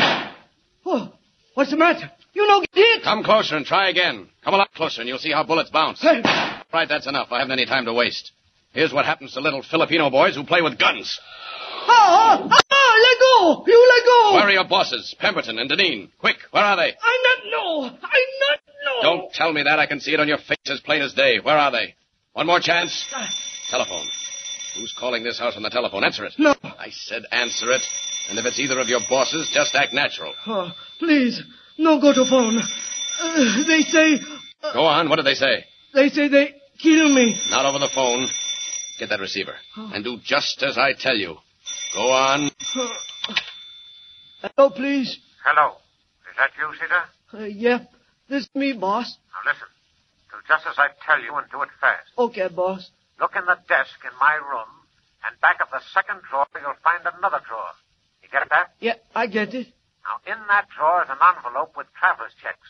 [0.85, 1.13] Oh,
[1.53, 2.11] what's the matter?
[2.33, 3.03] You no get hit.
[3.03, 4.29] Come closer and try again.
[4.43, 6.01] Come a lot closer and you'll see how bullets bounce.
[6.01, 6.21] Hey.
[6.73, 7.27] Right, that's enough.
[7.31, 8.31] I haven't any time to waste.
[8.73, 11.19] Here's what happens to little Filipino boys who play with guns.
[11.87, 13.65] Oh, oh, oh, let go.
[13.67, 14.33] You let go.
[14.35, 16.09] Where are your bosses, Pemberton and Deneen?
[16.19, 16.93] Quick, where are they?
[17.01, 17.97] I not know.
[18.01, 19.01] I not know.
[19.01, 19.79] Don't tell me that.
[19.79, 21.39] I can see it on your face as plain as day.
[21.39, 21.95] Where are they?
[22.33, 23.07] One more chance.
[23.13, 23.29] Ah.
[23.69, 24.07] Telephone.
[24.77, 26.05] Who's calling this house on the telephone?
[26.05, 26.33] Answer it.
[26.37, 26.55] No.
[26.63, 27.81] I said answer it.
[28.29, 30.33] And if it's either of your bosses, just act natural.
[30.47, 31.41] Oh, please,
[31.77, 32.59] no go to phone.
[33.19, 34.19] Uh, they say,
[34.73, 35.09] Go on.
[35.09, 35.65] What did they say?
[35.93, 37.39] they say they kill me.
[37.49, 38.27] Not over the phone.
[38.99, 39.55] Get that receiver.
[39.75, 41.35] And do just as I tell you.
[41.93, 42.49] Go on.
[44.41, 45.17] Hello, please.
[45.43, 45.75] Hello.
[46.29, 47.03] Is that you, Sita?
[47.33, 47.79] Uh, yeah,
[48.29, 49.17] this is me, boss.
[49.33, 49.67] Now listen.
[50.31, 52.09] Do just as I tell you and do it fast.
[52.17, 52.89] Okay, boss.
[53.19, 54.69] Look in the desk in my room,
[55.27, 57.73] and back of the second drawer you'll find another drawer.
[58.31, 58.67] You get that?
[58.79, 59.67] Yeah, I get it.
[60.03, 62.67] Now in that drawer is an envelope with traveler's checks.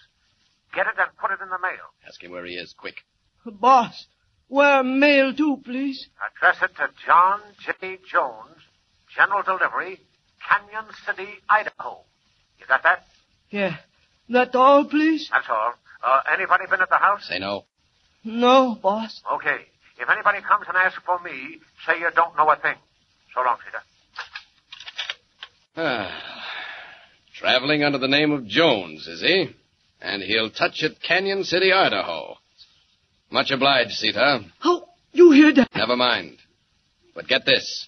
[0.74, 1.92] Get it and put it in the mail.
[2.08, 2.96] Ask him where he is, quick.
[3.46, 4.06] Boss,
[4.48, 6.08] where mail to, please?
[6.20, 7.98] Address it to John J.
[8.10, 8.60] Jones,
[9.16, 10.00] General Delivery,
[10.48, 12.02] Canyon City, Idaho.
[12.60, 13.06] You got that?
[13.50, 13.78] Yeah.
[14.30, 15.30] That all, please?
[15.32, 15.74] That's all.
[16.04, 17.28] Uh, anybody been at the house?
[17.28, 17.66] Say no.
[18.24, 19.22] No, boss.
[19.34, 19.66] Okay.
[20.00, 22.76] If anybody comes and asks for me, say you don't know a thing.
[23.36, 23.82] So long, Sita.
[25.76, 26.12] Ah.
[27.36, 29.50] Traveling under the name of Jones, is he?
[30.02, 32.36] And he'll touch at Canyon City, Idaho.
[33.32, 34.42] Much obliged, Sita.
[34.60, 35.70] How you hear that?
[35.76, 36.38] Never mind.
[37.16, 37.88] But get this.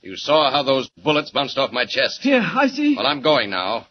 [0.00, 2.20] You saw how those bullets bounced off my chest.
[2.24, 2.94] Yeah, I see.
[2.96, 3.86] Well, I'm going now.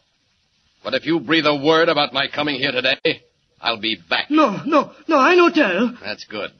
[0.82, 3.22] But if you breathe a word about my coming here today,
[3.60, 4.30] I'll be back.
[4.30, 5.96] No, no, no, I no tell.
[6.02, 6.50] That's good.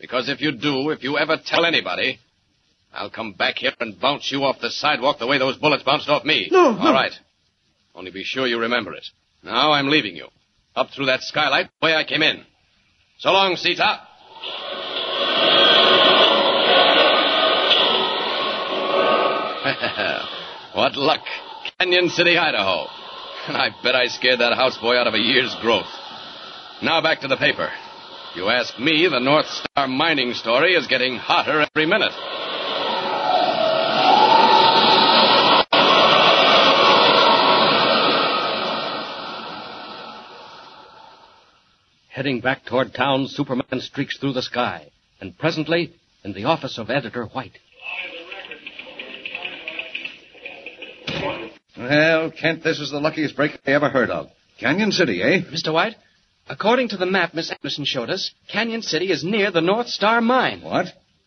[0.00, 2.18] Because if you do, if you ever tell anybody,
[2.92, 6.08] I'll come back here and bounce you off the sidewalk the way those bullets bounced
[6.08, 6.48] off me.
[6.50, 6.92] No, All no.
[6.92, 7.12] right.
[7.94, 9.04] Only be sure you remember it.
[9.42, 10.28] Now I'm leaving you.
[10.76, 12.44] Up through that skylight, the way I came in.
[13.18, 14.00] So long, Sita.
[20.74, 21.20] what luck.
[21.78, 22.86] Canyon City, Idaho.
[23.48, 25.86] And I bet I scared that houseboy out of a year's growth.
[26.82, 27.70] Now back to the paper.
[28.34, 32.12] You ask me, the North Star mining story is getting hotter every minute.
[42.22, 44.86] Heading back toward town, Superman streaks through the sky,
[45.20, 45.92] and presently,
[46.22, 47.58] in the office of Editor White.
[51.76, 54.28] Well, Kent, this is the luckiest break I ever heard of.
[54.60, 55.40] Canyon City, eh?
[55.52, 55.72] Mr.
[55.72, 55.96] White,
[56.48, 60.20] according to the map Miss Anderson showed us, Canyon City is near the North Star
[60.20, 60.60] Mine.
[60.62, 60.86] What?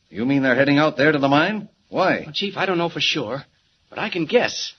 [0.10, 1.68] You mean they're heading out there to the mine?
[1.90, 2.22] Why?
[2.22, 3.44] Well, Chief, I don't know for sure,
[3.90, 4.72] but I can guess.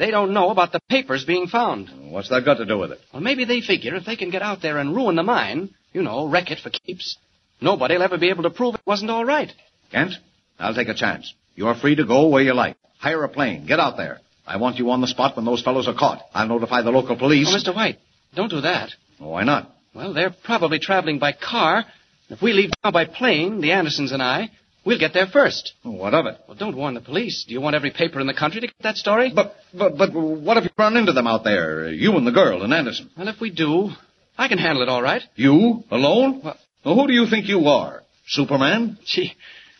[0.00, 1.90] They don't know about the papers being found.
[2.10, 3.00] What's that got to do with it?
[3.12, 6.00] Well, maybe they figure if they can get out there and ruin the mine, you
[6.00, 7.18] know, wreck it for keeps,
[7.60, 9.52] nobody'll ever be able to prove it wasn't all right.
[9.92, 10.14] Kent,
[10.58, 11.34] I'll take a chance.
[11.54, 12.78] You're free to go where you like.
[12.98, 13.66] Hire a plane.
[13.66, 14.20] Get out there.
[14.46, 16.22] I want you on the spot when those fellows are caught.
[16.32, 17.52] I'll notify the local police.
[17.52, 17.76] Oh, Mr.
[17.76, 17.98] White,
[18.34, 18.88] don't do that.
[19.18, 19.70] Why not?
[19.94, 21.84] Well, they're probably traveling by car.
[22.30, 24.48] If we leave now by plane, the Andersons and I,
[24.84, 25.72] we'll get there first.
[25.82, 26.38] What of it?
[26.46, 27.44] Well, don't warn the police.
[27.46, 29.32] Do you want every paper in the country to get that story?
[29.34, 31.88] But, but, but what if you run into them out there?
[31.90, 33.10] You and the girl and Anderson.
[33.16, 33.90] Well, if we do,
[34.36, 35.22] I can handle it all right.
[35.36, 35.84] You?
[35.90, 36.40] Alone?
[36.42, 38.02] Well, well who do you think you are?
[38.26, 38.98] Superman?
[39.04, 39.32] Gee,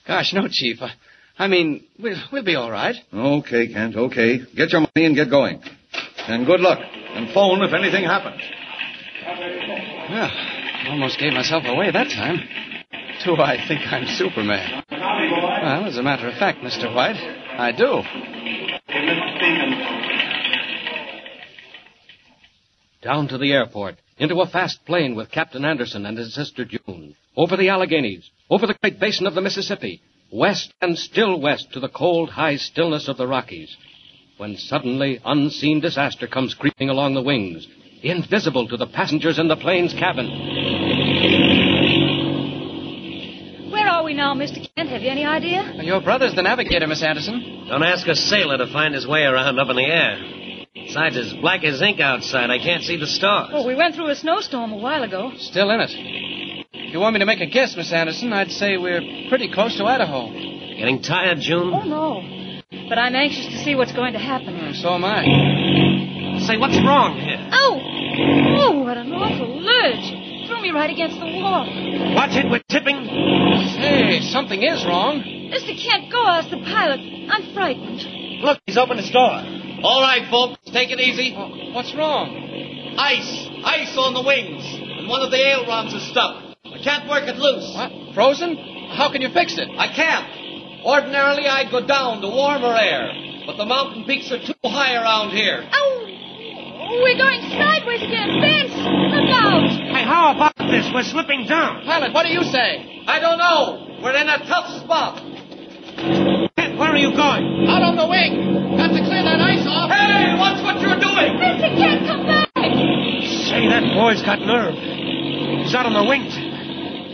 [0.06, 0.82] gosh, no, Chief.
[0.82, 0.92] I,
[1.38, 2.96] I mean, we'll, we'll be all right.
[3.14, 4.40] Okay, Kent, okay.
[4.54, 5.62] Get your money and get going.
[6.26, 6.78] And good luck.
[6.80, 8.42] And phone if anything happens.
[10.10, 10.30] Well,
[10.88, 12.38] almost gave myself away that time.
[13.24, 14.82] Do I think I'm Superman?
[15.62, 16.94] Well, as a matter of fact, Mr.
[16.94, 18.02] White, I do.
[23.02, 27.14] Down to the airport, into a fast plane with Captain Anderson and his sister June,
[27.36, 30.00] over the Alleghenies, over the great basin of the Mississippi,
[30.32, 33.76] west and still west to the cold, high stillness of the Rockies,
[34.38, 37.68] when suddenly unseen disaster comes creeping along the wings,
[38.02, 40.26] invisible to the passengers in the plane's cabin.
[43.70, 44.58] Where are we now, Mr.
[44.74, 44.88] Kent?
[44.90, 45.62] Have you any idea?
[45.82, 47.66] Your brother's the navigator, Miss Anderson.
[47.68, 50.66] Don't ask a sailor to find his way around up in the air.
[50.74, 52.50] Besides, it's black as ink outside.
[52.50, 53.50] I can't see the stars.
[53.52, 55.30] Oh, we went through a snowstorm a while ago.
[55.38, 55.90] Still in it.
[55.92, 59.76] If you want me to make a guess, Miss Anderson, I'd say we're pretty close
[59.78, 60.26] to Idaho.
[60.32, 61.72] Getting tired, June?
[61.72, 62.58] Oh, no.
[62.88, 64.54] But I'm anxious to see what's going to happen.
[64.54, 65.22] Mm, so am I.
[66.46, 67.48] Say, what's wrong here?
[67.52, 67.78] Oh!
[68.58, 70.29] Oh, what an awful lurch.
[70.50, 71.62] Threw me right against the wall.
[72.18, 73.06] Watch it, we're tipping.
[73.06, 75.22] Hey, something is wrong.
[75.22, 75.70] Mr.
[75.78, 76.98] Kent, go ask the pilot.
[77.30, 78.02] I'm frightened.
[78.42, 79.30] Look, he's opened his door.
[79.30, 81.38] All right, folks, take it easy.
[81.38, 82.34] Oh, what's wrong?
[82.98, 83.30] Ice.
[83.62, 84.66] Ice on the wings.
[84.98, 86.42] And one of the ailerons is stuck.
[86.66, 87.70] I can't work it loose.
[87.70, 88.18] What?
[88.18, 88.90] Frozen?
[88.98, 89.70] How can you fix it?
[89.70, 90.82] I can't.
[90.82, 93.06] Ordinarily, I'd go down to warmer air.
[93.46, 95.62] But the mountain peaks are too high around here.
[95.62, 95.79] Oh,
[96.90, 98.42] We're going sideways again.
[98.42, 98.74] Vince!
[98.74, 99.62] Look out!
[99.94, 100.90] Hey, how about this?
[100.90, 101.86] We're slipping down.
[101.86, 103.04] Pilot, what do you say?
[103.06, 104.02] I don't know.
[104.02, 105.22] We're in a tough spot.
[106.58, 107.70] Kent, where are you going?
[107.70, 108.74] Out on the wing.
[108.74, 109.86] Got to clear that ice off.
[109.86, 111.38] Hey, watch what you're doing.
[111.38, 111.70] Mr.
[111.78, 112.50] Kent, come back!
[112.58, 114.74] Say, that boy's got nerve.
[114.74, 116.26] He's out on the wing.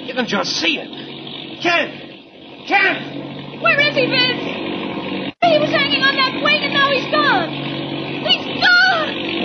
[0.09, 1.61] You can just see it.
[1.61, 2.65] Kent!
[2.65, 3.61] Kent!
[3.61, 5.37] Where is he, Vince?
[5.37, 7.53] He was hanging on that wing and now he's gone.
[8.25, 9.37] He's gone!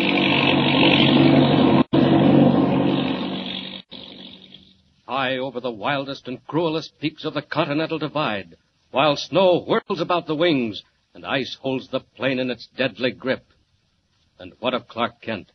[5.31, 8.57] High over the wildest and cruelest peaks of the Continental Divide,
[8.91, 10.83] while snow whirls about the wings
[11.13, 13.45] and ice holds the plane in its deadly grip.
[14.39, 15.53] And what of Clark Kent?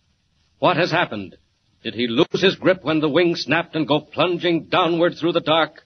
[0.60, 1.36] What has happened?
[1.82, 5.40] Did he lose his grip when the wing snapped and go plunging downward through the
[5.40, 5.82] dark?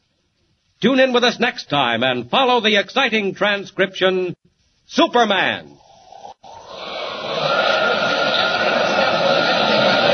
[0.80, 4.36] Tune in with us next time and follow the exciting transcription
[4.86, 5.76] Superman.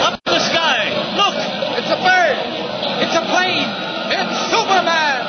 [0.00, 0.88] Up in the sky!
[1.18, 1.36] Look!
[1.78, 2.56] It's a bird!
[2.98, 3.68] It's a plane!
[4.08, 5.20] It's Superman!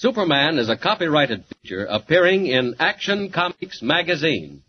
[0.00, 4.62] Superman is a copyrighted feature appearing in Action Comics magazine.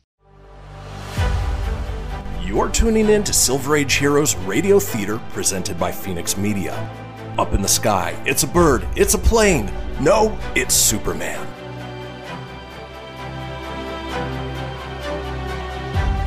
[2.42, 6.74] You're tuning in to Silver Age Heroes Radio Theater presented by Phoenix Media.
[7.38, 9.72] Up in the sky, it's a bird, it's a plane.
[10.02, 11.46] No, it's Superman.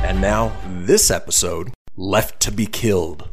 [0.05, 0.55] And now,
[0.85, 3.27] this episode Left to be Killed.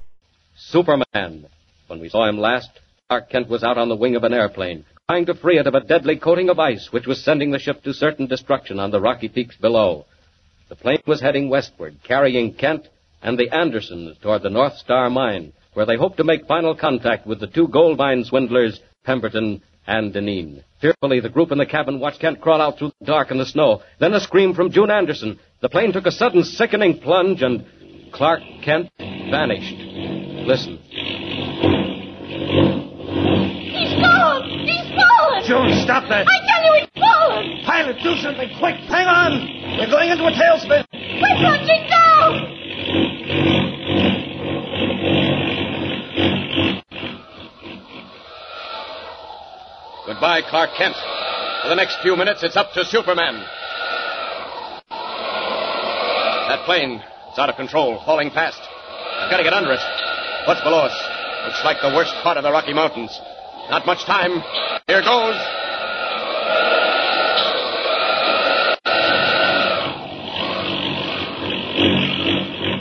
[0.57, 1.47] Superman.
[1.87, 2.71] When we saw him last,
[3.09, 5.75] Clark Kent was out on the wing of an airplane, trying to free it of
[5.75, 9.01] a deadly coating of ice which was sending the ship to certain destruction on the
[9.01, 10.07] rocky peaks below.
[10.69, 12.87] The plane was heading westward, carrying Kent
[13.21, 17.27] and the Andersons toward the North Star Mine, where they hoped to make final contact
[17.27, 20.63] with the two gold mine swindlers, Pemberton and Deneen.
[20.81, 23.47] Fearfully, the group in the cabin watched Kent crawl out through the dark and the
[23.47, 23.83] snow.
[23.99, 25.41] Then a scream from June Anderson.
[25.61, 27.67] The plane took a sudden, sickening plunge, and
[28.13, 29.75] Clark Kent vanished.
[30.47, 31.30] Listen.
[33.81, 34.45] He's fallen!
[34.69, 35.41] He's fallen!
[35.49, 36.29] June, stop that!
[36.29, 37.65] I tell you, he's fallen!
[37.65, 38.77] Pilot, do something quick!
[38.93, 39.41] Hang on!
[39.81, 40.85] We're going into a tailspin!
[40.93, 42.61] We're plunging down!
[50.07, 50.97] Goodbye, Clark Kent.
[51.63, 53.43] For the next few minutes, it's up to Superman.
[56.49, 58.61] That plane, it's out of control, falling fast.
[58.61, 59.81] I've got to get under it.
[60.47, 60.93] What's below us?
[61.47, 63.19] Looks like the worst part of the Rocky Mountains.
[63.71, 64.43] Not much time.
[64.89, 65.39] Here goes.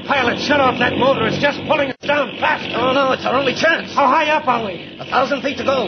[0.10, 1.28] Pilot, shut off that motor.
[1.28, 2.66] It's just pulling us down fast.
[2.74, 3.94] Oh, no, it's our only chance.
[3.94, 4.98] How high up are we?
[5.00, 5.86] A thousand feet to go.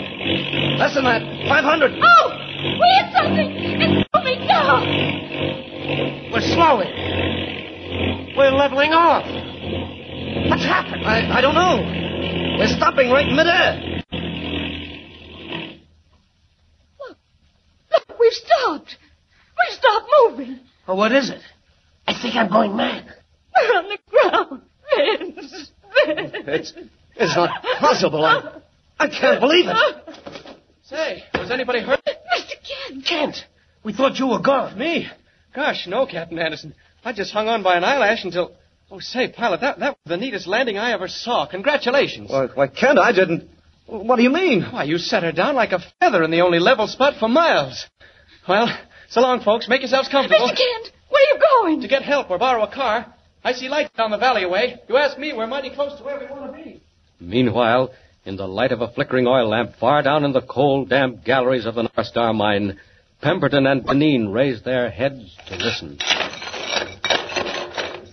[0.77, 1.23] Less than that.
[1.49, 1.97] Five hundred.
[1.97, 2.37] Oh!
[2.61, 3.57] We hit something!
[3.81, 4.85] It's moving down!
[6.31, 6.93] We're slowing.
[8.37, 9.25] We're leveling off.
[10.47, 11.03] What's happened?
[11.05, 11.81] I, I don't know.
[12.59, 14.03] We're stopping right in midair.
[17.91, 18.97] Look, we've stopped!
[19.57, 19.77] We've
[20.41, 20.65] stopped moving!
[20.87, 21.41] Oh, what is it?
[22.07, 23.05] I think I'm going mad.
[23.55, 24.61] We're on the ground!
[24.95, 25.71] Vince!
[26.05, 26.31] Vince!
[26.47, 26.73] It's,
[27.15, 28.25] it's not possible.
[28.25, 28.61] I,
[28.99, 30.57] I can't believe it.
[30.83, 32.01] Say, was anybody hurt?
[32.05, 32.55] Mr.
[32.89, 33.05] Kent!
[33.05, 33.35] Kent,
[33.83, 34.77] we thought you were gone.
[34.77, 35.07] Me?
[35.53, 36.73] Gosh, no, Captain Anderson.
[37.03, 38.53] I just hung on by an eyelash until.
[38.89, 41.45] Oh, say, pilot, that, that was the neatest landing I ever saw.
[41.45, 42.29] Congratulations.
[42.29, 43.49] Why, why, Kent, I didn't.
[43.85, 44.63] What do you mean?
[44.63, 47.85] Why, you set her down like a feather in the only level spot for miles.
[48.47, 48.67] Well,
[49.11, 49.69] so long, folks.
[49.69, 50.47] Make yourselves comfortable.
[50.47, 50.57] Mr.
[50.57, 51.81] Kent, where are you going?
[51.81, 53.13] To get help or borrow a car.
[53.43, 54.79] I see lights down the valley away.
[54.87, 56.81] You ask me, we're mighty close to where we want to be.
[57.19, 57.91] Meanwhile,
[58.25, 61.65] in the light of a flickering oil lamp far down in the cold, damp galleries
[61.65, 62.79] of the North Star mine,
[63.21, 65.97] Pemberton and Deneen raised their heads to listen.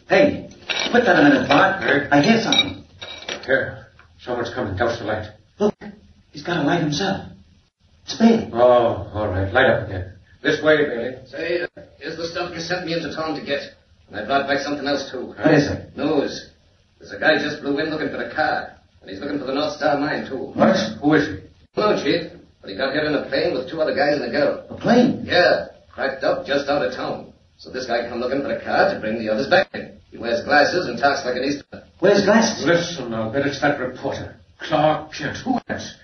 [0.08, 0.50] Hey,
[0.90, 1.82] put that a minute, Bart.
[2.10, 2.84] I hear something.
[3.44, 3.86] Here.
[4.20, 4.76] Someone's coming.
[4.76, 5.30] Douse the light.
[5.58, 5.74] Look,
[6.32, 7.28] he's got a light himself.
[8.04, 8.50] It's Bailey.
[8.52, 9.52] Oh, all right.
[9.52, 10.17] Light up again.
[10.42, 11.16] This way, Bailey.
[11.26, 13.62] Say, uh, here's the stuff you sent me into town to get.
[14.08, 15.34] And I brought back something else, too.
[15.34, 15.96] What is it?
[15.96, 16.50] News.
[16.98, 18.74] There's a guy just blew in looking for a car.
[19.00, 20.54] And he's looking for the North Star mine, too.
[20.54, 20.76] What?
[21.02, 21.34] Who is he?
[21.76, 22.32] No, Chief.
[22.60, 24.66] But he got here in a plane with two other guys and a girl.
[24.70, 25.22] A plane?
[25.24, 25.68] Yeah.
[25.92, 27.32] Cracked up just out of town.
[27.58, 29.98] So this guy come looking for a car to bring the others back in.
[30.10, 31.84] He wears glasses and talks like an Easterner.
[32.00, 32.64] Where's glasses?
[32.64, 34.36] Listen, I'll bet it's that reporter.
[34.60, 35.36] Clark Kent.
[35.44, 35.94] Who else?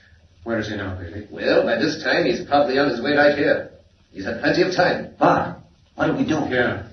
[0.42, 1.26] Where is he now, Bailey?
[1.30, 3.70] Well, by this time, he's probably on his way right here.
[4.14, 5.14] He's had plenty of time.
[5.18, 5.58] Bart,
[5.96, 6.38] what do we do?
[6.48, 6.88] Yeah.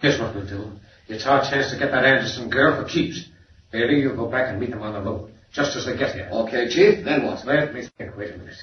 [0.00, 0.70] Here's what we'll do.
[1.08, 3.24] It's our chance to get that Anderson girl for keeps.
[3.72, 6.28] Bailey, you go back and meet them on the road, just as they get here.
[6.30, 7.04] Okay, Chief.
[7.04, 7.46] Then what?
[7.46, 8.16] Let me think.
[8.18, 8.54] Wait a minute.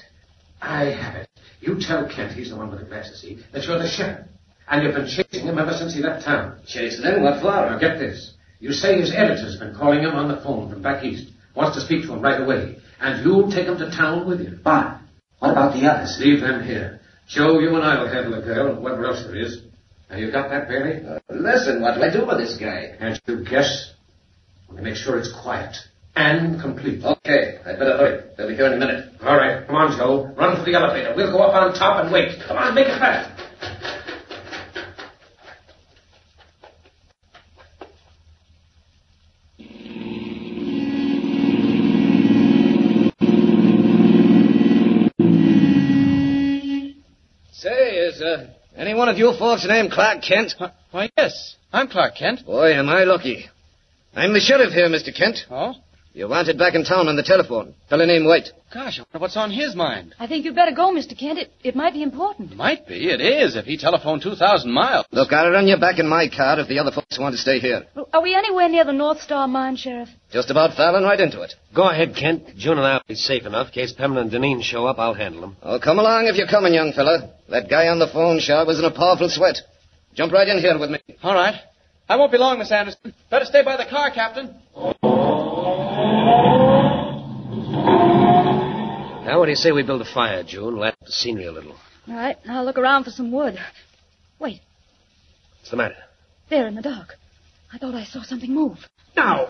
[0.62, 1.28] I have it.
[1.60, 4.26] You tell Kent, he's the one with the glasses, see, that you're the sheriff.
[4.68, 6.60] And you've been chasing him ever since he left town.
[6.66, 7.22] Chasing him?
[7.22, 7.50] What for?
[7.50, 8.34] Now get this.
[8.60, 11.32] You say his editor's been calling him on the phone from back east.
[11.56, 12.78] Wants to speak to him right away.
[13.00, 14.58] And you'll take him to town with you.
[14.62, 15.00] Bart,
[15.40, 16.18] what about the others?
[16.20, 16.99] Leave them here.
[17.30, 19.62] Joe, you and I will handle the girl and whoever else there is.
[20.10, 21.06] Now, you got that, Bailey?
[21.06, 22.96] Uh, listen, what do I do with this guy?
[22.98, 23.94] Can't you guess?
[24.72, 25.76] Make sure it's quiet
[26.16, 27.04] and complete.
[27.04, 28.24] Okay, I'd better hurry.
[28.36, 29.12] They'll be here in a minute.
[29.22, 30.34] All right, come on, Joe.
[30.36, 31.14] Run for the elevator.
[31.16, 32.34] We'll go up on top and wait.
[32.48, 33.30] Come on, make it fast.
[48.20, 50.52] Is uh, any one of you folks named Clark Kent?
[50.90, 51.56] Why, yes.
[51.72, 52.44] I'm Clark Kent.
[52.44, 53.46] Boy, am I lucky.
[54.14, 55.16] I'm the sheriff here, Mr.
[55.16, 55.38] Kent.
[55.50, 55.72] Oh?
[56.12, 57.72] You wanted back in town on the telephone.
[57.88, 58.48] Fellow named White.
[58.74, 60.12] Gosh, I wonder what's on his mind.
[60.18, 61.16] I think you'd better go, Mr.
[61.16, 61.38] Kent.
[61.38, 62.56] It, it might be important.
[62.56, 63.10] Might be.
[63.10, 65.06] It is, if he telephoned 2,000 miles.
[65.12, 67.60] Look, I'll run you back in my car if the other folks want to stay
[67.60, 67.86] here.
[68.12, 70.08] Are we anywhere near the North Star mine, Sheriff?
[70.32, 71.54] Just about falling right into it.
[71.74, 72.56] Go ahead, Kent.
[72.56, 73.68] June and I'll be safe enough.
[73.68, 75.56] In case Pemberton and Deneen show up, I'll handle them.
[75.62, 77.34] Oh, come along if you're coming, young fella.
[77.48, 79.58] That guy on the phone sure was in a powerful sweat.
[80.14, 80.98] Jump right in here with me.
[81.22, 81.54] All right.
[82.08, 83.14] I won't be long, Miss Anderson.
[83.30, 84.56] Better stay by the car, Captain.
[89.24, 90.76] Now, what do you say we build a fire, June?
[90.76, 91.76] Light up the scenery a little.
[92.08, 93.58] All right, I'll look around for some wood.
[94.38, 94.60] Wait,
[95.60, 95.96] What's the matter?
[96.48, 97.14] there in the dark.
[97.72, 98.78] I thought I saw something move.
[99.16, 99.46] No.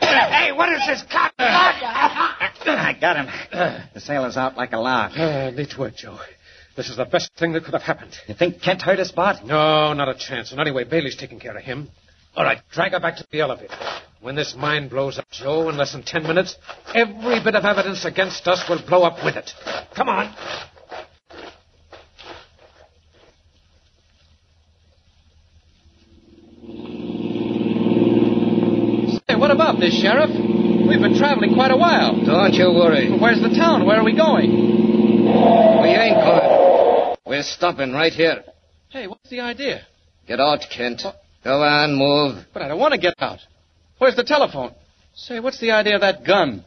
[0.00, 1.32] Hey, what is this cock?
[1.38, 3.26] I got him.
[3.94, 5.12] The sailor's out like a lark.
[5.18, 6.18] Uh, neat work, Joe.
[6.76, 8.12] This is the best thing that could have happened.
[8.28, 9.44] You think Kent hurt us, Bart?
[9.44, 10.52] No, not a chance.
[10.52, 11.88] And anyway, Bailey's taking care of him.
[12.36, 13.74] All right, drag her back to the elevator.
[14.24, 16.56] When this mine blows up, Joe, in less than ten minutes,
[16.94, 19.52] every bit of evidence against us will blow up with it.
[19.94, 20.34] Come on.
[29.28, 30.30] Say, what about this, Sheriff?
[30.30, 32.24] We've been traveling quite a while.
[32.24, 33.14] Don't you worry.
[33.20, 33.84] Where's the town?
[33.84, 34.50] Where are we going?
[35.82, 37.16] We ain't going.
[37.26, 38.42] We're stopping right here.
[38.88, 39.82] Hey, what's the idea?
[40.26, 41.02] Get out, Kent.
[41.44, 42.42] Go on, move.
[42.54, 43.40] But I don't want to get out.
[44.04, 44.74] Where's the telephone?
[45.14, 46.62] Say, what's the idea of that gun?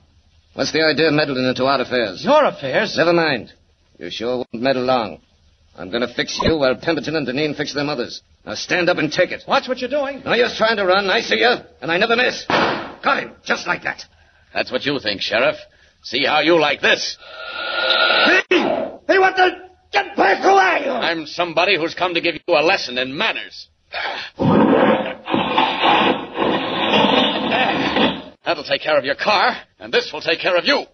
[0.56, 2.26] What's the idea of meddling into our affairs?
[2.26, 2.98] Your affairs?
[2.98, 3.54] Never mind.
[4.00, 5.22] You sure won't meddle long.
[5.78, 8.24] I'm going to fix you while Pemberton and Deneen fix them others.
[8.44, 9.44] Now stand up and take it.
[9.48, 10.24] Watch what you're doing.
[10.26, 11.12] Now you're trying to run.
[11.12, 12.44] I see you, and I never miss.
[12.48, 14.04] Got him, just like that.
[14.52, 15.58] That's what you think, Sheriff.
[16.02, 17.18] See how you like this.
[18.50, 19.50] Hey, what the?
[19.92, 20.90] Get back away!
[20.90, 23.68] I'm somebody who's come to give you a lesson in manners.
[28.46, 30.86] That'll take care of your car, and this will take care of you.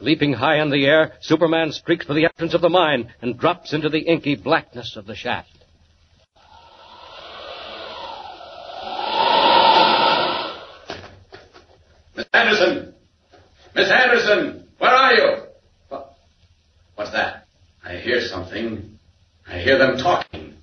[0.00, 3.72] Leaping high in the air, Superman streaks for the entrance of the mine and drops
[3.72, 5.48] into the inky blackness of the shaft.
[12.32, 12.91] Anderson!
[13.74, 14.68] Miss Anderson!
[14.78, 15.36] Where are you?
[15.88, 16.14] What?
[16.94, 17.46] What's that?
[17.84, 18.98] I hear something.
[19.46, 20.54] I hear them talking.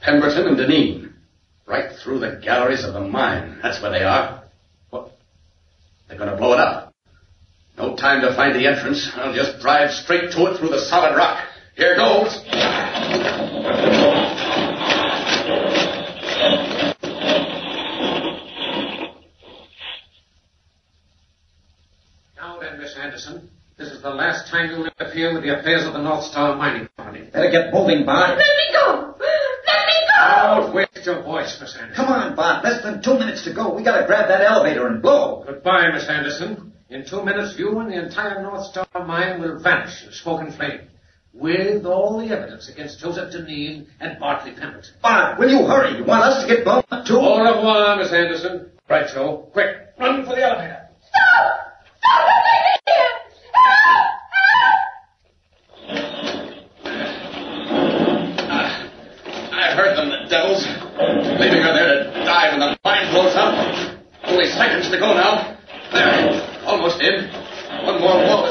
[0.00, 1.12] Pemberton and Deneen.
[1.66, 3.60] Right through the galleries of the mine.
[3.62, 4.42] That's where they are.
[4.90, 5.12] What?
[6.08, 6.92] They're to blow it up.
[7.78, 9.10] No time to find the entrance.
[9.14, 11.46] I'll just drive straight to it through the solid rock.
[11.76, 12.44] Here goes.
[22.36, 22.94] Now then, Miss
[23.26, 26.56] Anderson, this is the last time you'll interfere with the affairs of the North Star
[26.56, 27.28] Mining Company.
[27.32, 28.30] Better get moving, Bart.
[28.30, 29.14] Let me go!
[29.18, 30.60] Let me go!
[30.60, 31.94] Don't waste your voice, Miss Anderson.
[31.94, 32.64] Come on, Bart.
[32.64, 33.74] Less than two minutes to go.
[33.74, 35.44] We gotta grab that elevator and blow.
[35.46, 36.72] Goodbye, Miss Anderson.
[36.90, 40.54] In two minutes, you and the entire North Star mine will vanish in smoke and
[40.54, 40.80] flame.
[41.32, 44.94] With all the evidence against Joseph Deneen and Bartley Pemberton.
[45.00, 45.96] Bart, will you hurry?
[45.96, 47.16] You want us to get blown up too?
[47.16, 48.70] Au revoir, Miss Anderson.
[48.88, 49.48] Right, Joe.
[49.52, 50.82] Quick, run for the elevator.
[59.54, 60.64] I heard them, the devils.
[61.36, 63.52] Leaving her there to die when the mine blows up.
[64.24, 65.60] Only seconds to go now.
[65.92, 67.28] There, almost in.
[67.84, 68.48] One more wall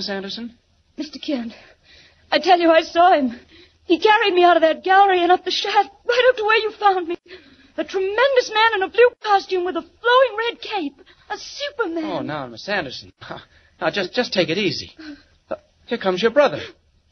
[0.00, 0.56] Miss Anderson?
[0.98, 1.20] Mr.
[1.20, 1.52] Kent,
[2.32, 3.38] I tell you, I saw him.
[3.84, 6.56] He carried me out of that gallery and up the shaft, right up to where
[6.56, 7.18] you found me.
[7.76, 11.06] A tremendous man in a blue costume with a flowing red cape.
[11.28, 12.04] A Superman.
[12.04, 13.12] Oh, now, Miss Anderson.
[13.78, 14.96] Now, just just take it easy.
[15.50, 16.62] Uh, here comes your brother.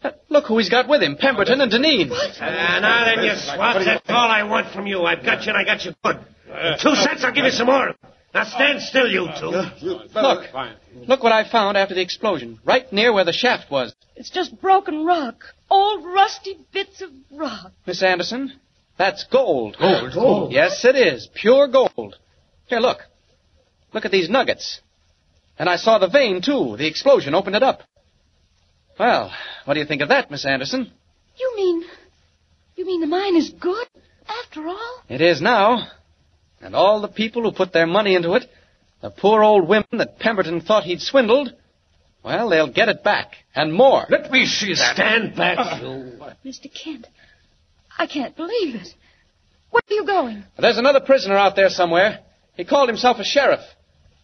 [0.03, 2.11] Uh, look who he's got with him, Pemberton and Deneen.
[2.11, 5.03] Uh, now then, you swabs, that's all I want from you.
[5.05, 6.17] I've got you and I got you good.
[6.49, 7.95] In two cents, I'll give you some more.
[8.39, 9.47] Now stand still, you two.
[9.51, 10.45] Look,
[11.09, 13.93] look what I found after the explosion, right near where the shaft was.
[14.15, 15.43] It's just broken rock.
[15.69, 17.73] Old rusty bits of rock.
[17.85, 18.53] Miss Anderson,
[18.97, 19.77] that's gold.
[19.81, 20.15] Gold?
[20.15, 20.53] Gold?
[20.53, 21.29] Yes, it is.
[21.35, 22.17] Pure gold.
[22.67, 22.99] Here, look.
[23.93, 24.81] Look at these nuggets.
[25.59, 26.77] And I saw the vein, too.
[26.77, 27.81] The explosion opened it up.
[29.01, 29.33] Well,
[29.65, 30.93] what do you think of that, Miss Anderson?
[31.37, 31.85] You mean.
[32.77, 33.89] You mean the mine is good,
[34.29, 35.03] after all?
[35.09, 35.89] It is now.
[36.61, 38.45] And all the people who put their money into it,
[39.01, 41.53] the poor old women that Pemberton thought he'd swindled,
[42.25, 44.05] well, they'll get it back, and more.
[44.11, 44.97] Let me see that.
[44.97, 45.81] Stand back, ah.
[45.81, 46.21] you.
[46.45, 46.67] Mr.
[46.73, 47.07] Kent,
[47.97, 48.89] I can't believe it.
[49.71, 50.45] Where are you going?
[50.59, 52.21] There's another prisoner out there somewhere.
[52.57, 53.61] He called himself a sheriff.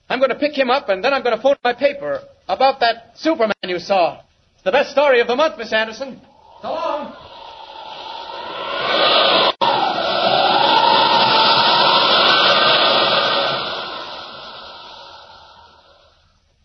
[0.09, 2.81] I'm going to pick him up, and then I'm going to phone my paper about
[2.81, 4.21] that Superman you saw.
[4.55, 6.21] It's the best story of the month, Miss Anderson.
[6.63, 7.24] So long.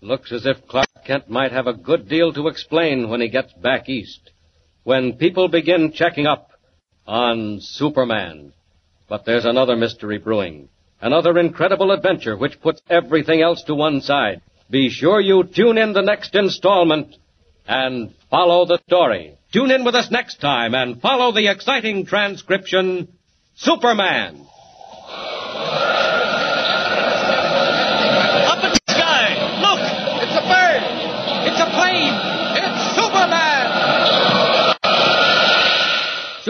[0.09, 3.53] Looks as if Clark Kent might have a good deal to explain when he gets
[3.53, 4.31] back east.
[4.83, 6.49] when people begin checking up
[7.05, 8.51] on Superman.
[9.07, 10.69] But there's another mystery brewing.
[10.99, 14.41] Another incredible adventure which puts everything else to one side.
[14.69, 17.15] Be sure you tune in the next installment
[17.67, 19.37] and follow the story.
[19.53, 23.09] Tune in with us next time and follow the exciting transcription
[23.55, 24.45] Superman.
[28.51, 29.25] Up in the sky!
[29.65, 29.81] Look!
[30.23, 30.81] It's a bird!
[31.49, 32.15] It's a plane!
[32.57, 32.81] It's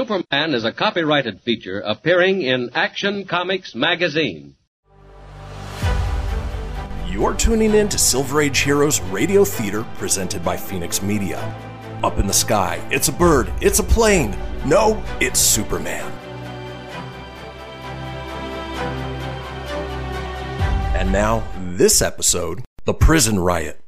[0.10, 0.56] Superman!
[0.56, 4.56] Is a copyrighted feature appearing in Action Comics magazine.
[7.08, 11.38] You're tuning in to Silver Age Heroes Radio Theater presented by Phoenix Media.
[12.04, 14.36] Up in the sky, it's a bird, it's a plane.
[14.66, 16.12] No, it's Superman.
[20.96, 21.44] And now,
[21.76, 23.80] this episode The Prison Riot.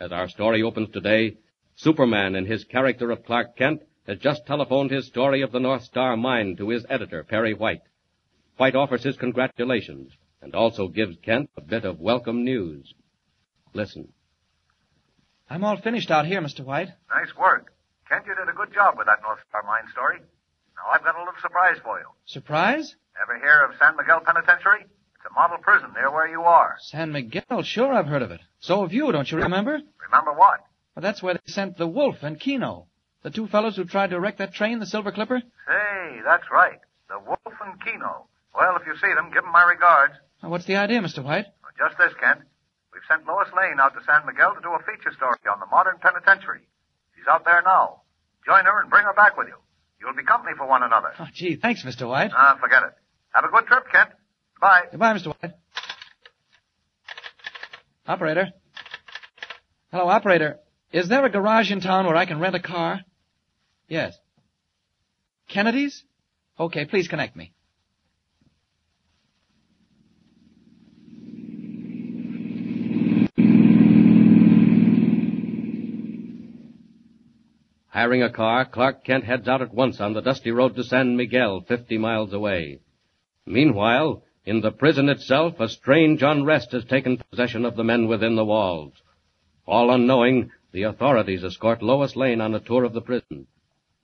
[0.00, 1.36] As our story opens today,
[1.76, 5.82] Superman, in his character of Clark Kent, has just telephoned his story of the North
[5.82, 7.82] Star mine to his editor, Perry White.
[8.56, 10.12] White offers his congratulations
[10.42, 12.94] and also gives Kent a bit of welcome news.
[13.72, 14.12] Listen.
[15.48, 16.64] I'm all finished out here, Mr.
[16.64, 16.88] White.
[17.10, 17.72] Nice work.
[18.08, 20.18] Kent, you did a good job with that North Star Mine story.
[20.18, 22.06] Now I've got a little surprise for you.
[22.26, 22.94] Surprise?
[23.22, 24.82] Ever hear of San Miguel Penitentiary?
[24.82, 26.76] It's a model prison near where you are.
[26.80, 28.40] San Miguel, sure I've heard of it.
[28.60, 29.80] So have you, don't you remember?
[30.10, 30.60] Remember what?
[30.94, 32.86] Well, that's where they sent the Wolf and Kino.
[33.24, 35.40] The two fellows who tried to wreck that train, the Silver Clipper?
[35.40, 36.78] Hey, that's right.
[37.08, 38.28] The Wolf and Kino.
[38.54, 40.12] Well, if you see them, give them my regards.
[40.42, 41.24] Now, what's the idea, Mr.
[41.24, 41.46] White?
[41.64, 42.40] Well, just this, Kent.
[42.92, 45.66] We've sent Lois Lane out to San Miguel to do a feature story on the
[45.66, 46.68] modern penitentiary.
[47.16, 48.02] She's out there now.
[48.44, 49.56] Join her and bring her back with you.
[50.00, 51.12] You'll be company for one another.
[51.18, 52.06] Oh, gee, thanks, Mr.
[52.06, 52.30] White.
[52.36, 52.92] Ah, forget it.
[53.32, 54.10] Have a good trip, Kent.
[54.60, 54.82] Bye.
[54.90, 55.28] Goodbye, Mr.
[55.32, 55.54] White.
[58.06, 58.52] Operator.
[59.90, 60.58] Hello, operator.
[60.92, 63.00] Is there a garage in town where I can rent a car?
[63.88, 64.16] Yes.
[65.48, 66.04] Kennedy's?
[66.58, 67.52] Okay, please connect me.
[77.88, 81.16] Hiring a car, Clark Kent heads out at once on the dusty road to San
[81.16, 82.80] Miguel, 50 miles away.
[83.46, 88.34] Meanwhile, in the prison itself, a strange unrest has taken possession of the men within
[88.34, 88.94] the walls.
[89.66, 93.46] All unknowing, the authorities escort Lois Lane on a tour of the prison.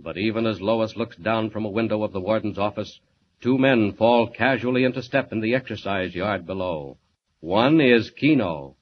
[0.03, 3.01] But even as Lois looks down from a window of the warden's office,
[3.43, 6.97] two men fall casually into step in the exercise yard below.
[7.41, 8.77] One is Kino.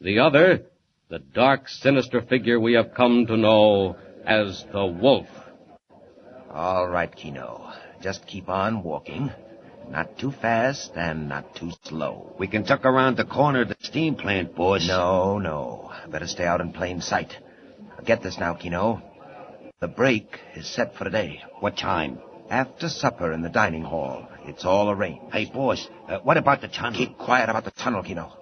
[0.00, 0.66] The other,
[1.08, 5.28] the dark, sinister figure we have come to know as the Wolf.
[6.50, 7.70] All right, Kino.
[8.00, 9.30] Just keep on walking.
[9.90, 12.34] Not too fast and not too slow.
[12.38, 14.86] We can tuck around the corner of the steam plant, boss.
[14.88, 15.92] No, no.
[16.08, 17.36] Better stay out in plain sight.
[18.04, 19.02] Get this now, Kino.
[19.84, 21.42] The break is set for today.
[21.60, 22.18] What time?
[22.48, 24.26] After supper in the dining hall.
[24.46, 25.30] It's all arranged.
[25.30, 26.98] Hey, boss, uh, what about the tunnel?
[26.98, 28.32] Keep quiet about the tunnel, Kino.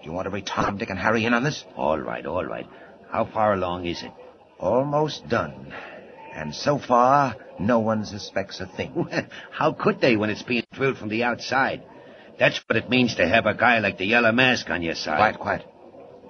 [0.00, 1.64] Do you want to every Tom, Dick, and Harry in on this?
[1.74, 2.68] All right, all right.
[3.10, 4.12] How far along is it?
[4.60, 5.74] Almost done.
[6.32, 9.08] And so far, no one suspects a thing.
[9.50, 11.82] How could they when it's being drilled from the outside?
[12.38, 15.16] That's what it means to have a guy like the Yellow Mask on your side.
[15.16, 15.64] Quiet, quiet.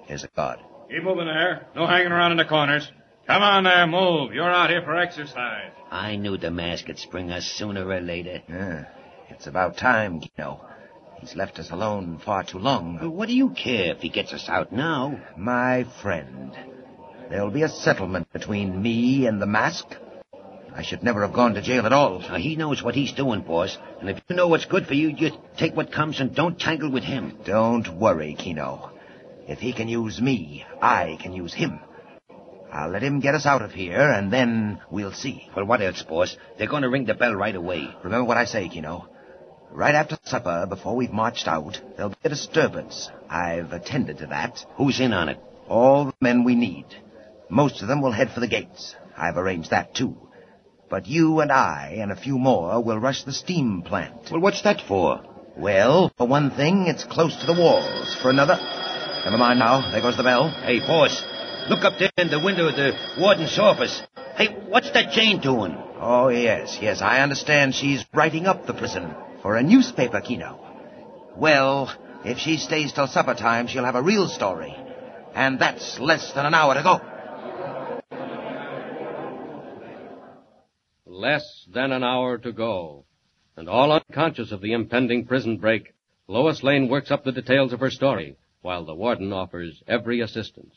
[0.06, 0.60] Here's a guard.
[0.88, 1.66] Keep moving there.
[1.76, 2.90] No hanging around in the corners.
[3.28, 4.32] Come on there, move.
[4.32, 5.70] You're out here for exercise.
[5.90, 8.40] I knew the mask would spring us sooner or later.
[8.48, 8.86] Yeah,
[9.28, 10.64] it's about time, Kino.
[11.20, 12.96] He's left us alone far too long.
[12.98, 15.20] But what do you care if he gets us out now?
[15.36, 16.56] My friend,
[17.28, 19.84] there'll be a settlement between me and the mask.
[20.74, 22.20] I should never have gone to jail at all.
[22.20, 23.76] Now, he knows what he's doing, boss.
[24.00, 26.90] And if you know what's good for you, you take what comes and don't tangle
[26.90, 27.36] with him.
[27.44, 28.90] Don't worry, Kino.
[29.46, 31.80] If he can use me, I can use him.
[32.72, 35.48] I'll let him get us out of here, and then we'll see.
[35.56, 36.36] Well, what else, boss?
[36.56, 37.88] They're going to ring the bell right away.
[38.04, 39.08] Remember what I say, Kino.
[39.70, 43.10] Right after supper, before we've marched out, there'll be a disturbance.
[43.28, 44.64] I've attended to that.
[44.76, 45.38] Who's in on it?
[45.68, 46.86] All the men we need.
[47.50, 48.94] Most of them will head for the gates.
[49.16, 50.16] I've arranged that, too.
[50.90, 54.30] But you and I and a few more will rush the steam plant.
[54.30, 55.22] Well, what's that for?
[55.56, 58.16] Well, for one thing, it's close to the walls.
[58.22, 58.56] For another...
[59.24, 59.90] Never mind now.
[59.90, 60.48] There goes the bell.
[60.48, 61.22] Hey, boss.
[61.68, 64.02] Look up there in the window of the warden's office.
[64.36, 65.76] Hey, what's that Jane doing?
[66.00, 67.02] Oh, yes, yes.
[67.02, 70.58] I understand she's writing up the prison for a newspaper, Kino.
[71.36, 74.74] Well, if she stays till supper time, she'll have a real story.
[75.34, 77.00] And that's less than an hour to go.
[81.04, 83.04] Less than an hour to go.
[83.56, 85.92] And all unconscious of the impending prison break,
[86.28, 90.74] Lois Lane works up the details of her story, while the warden offers every assistance.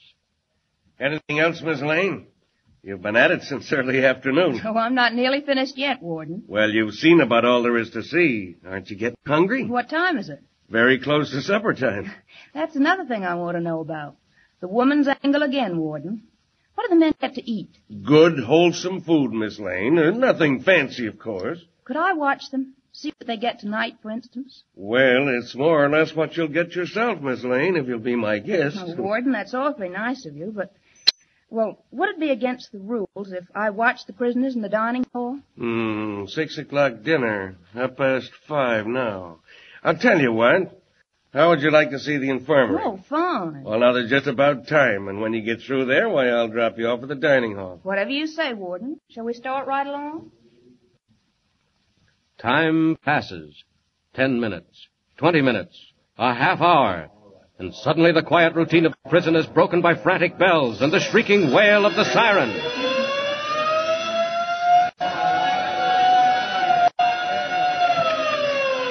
[1.01, 2.27] Anything else, Miss Lane?
[2.83, 4.61] You've been at it since early afternoon.
[4.63, 6.43] Oh, I'm not nearly finished yet, Warden.
[6.47, 8.57] Well, you've seen about all there is to see.
[8.63, 9.65] Aren't you getting hungry?
[9.65, 10.43] What time is it?
[10.69, 12.11] Very close to supper time.
[12.53, 14.15] That's another thing I want to know about.
[14.59, 16.21] The woman's angle again, Warden.
[16.75, 17.71] What do the men get to eat?
[18.03, 19.97] Good, wholesome food, Miss Lane.
[19.97, 21.59] Uh, nothing fancy, of course.
[21.83, 22.75] Could I watch them?
[22.93, 24.63] See what they get tonight, for instance?
[24.75, 28.37] Well, it's more or less what you'll get yourself, Miss Lane, if you'll be my
[28.37, 28.77] guest.
[28.79, 30.71] Oh, Warden, that's awfully nice of you, but...
[31.51, 35.05] Well, would it be against the rules if I watched the prisoners in the dining
[35.13, 35.37] hall?
[35.57, 37.57] Hmm, six o'clock dinner.
[37.73, 39.39] Half past five now.
[39.83, 40.81] I'll tell you what.
[41.33, 42.81] How would you like to see the infirmary?
[42.83, 43.63] Oh, fine.
[43.63, 46.77] Well, now, there's just about time, and when you get through there, why, I'll drop
[46.77, 47.79] you off at the dining hall.
[47.83, 48.99] Whatever you say, Warden.
[49.09, 50.31] Shall we start right along?
[52.37, 53.63] Time passes.
[54.13, 54.87] Ten minutes.
[55.17, 55.77] Twenty minutes.
[56.17, 57.09] A half hour.
[57.61, 60.99] And suddenly the quiet routine of the prison is broken by frantic bells and the
[60.99, 62.49] shrieking wail of the siren.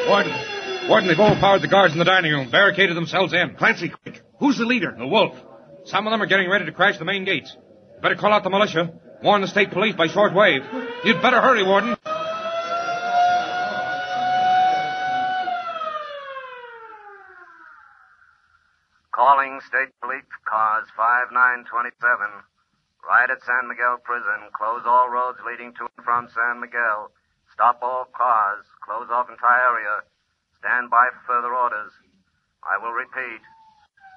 [0.09, 0.89] Warden.
[0.89, 3.57] Warden, they've overpowered the guards in the dining room, barricaded themselves in.
[3.57, 4.23] Clancy, quick.
[4.39, 4.95] Who's the leader?
[4.97, 5.35] The wolf.
[5.87, 7.57] Some of them are getting ready to crash the main gates.
[8.01, 8.93] Better call out the militia.
[9.25, 10.63] Warn the state police by short wave.
[11.05, 11.97] You'd better hurry, Warden.
[19.21, 21.93] Calling State Police Cars 5927.
[23.05, 24.49] Right at San Miguel Prison.
[24.57, 27.13] Close all roads leading to and from San Miguel.
[27.53, 28.65] Stop all cars.
[28.85, 30.05] Close off entire area.
[30.61, 31.93] Stand by for further orders.
[32.65, 33.43] I will repeat.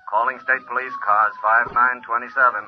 [0.09, 2.67] Calling State Police Cars 5927.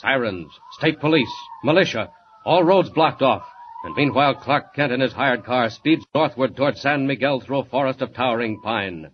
[0.00, 1.32] Sirens, state police,
[1.62, 2.10] militia,
[2.44, 3.44] all roads blocked off.
[3.82, 7.64] And meanwhile, Clark Kent in his hired car speeds northward toward San Miguel through a
[7.64, 9.10] forest of towering pine.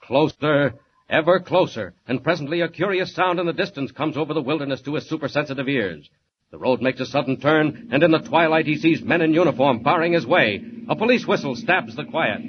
[0.00, 0.74] Closer,
[1.08, 4.94] ever closer, and presently a curious sound in the distance comes over the wilderness to
[4.94, 6.10] his supersensitive ears.
[6.50, 9.84] The road makes a sudden turn, and in the twilight he sees men in uniform
[9.84, 10.60] barring his way.
[10.88, 12.40] A police whistle stabs the quiet.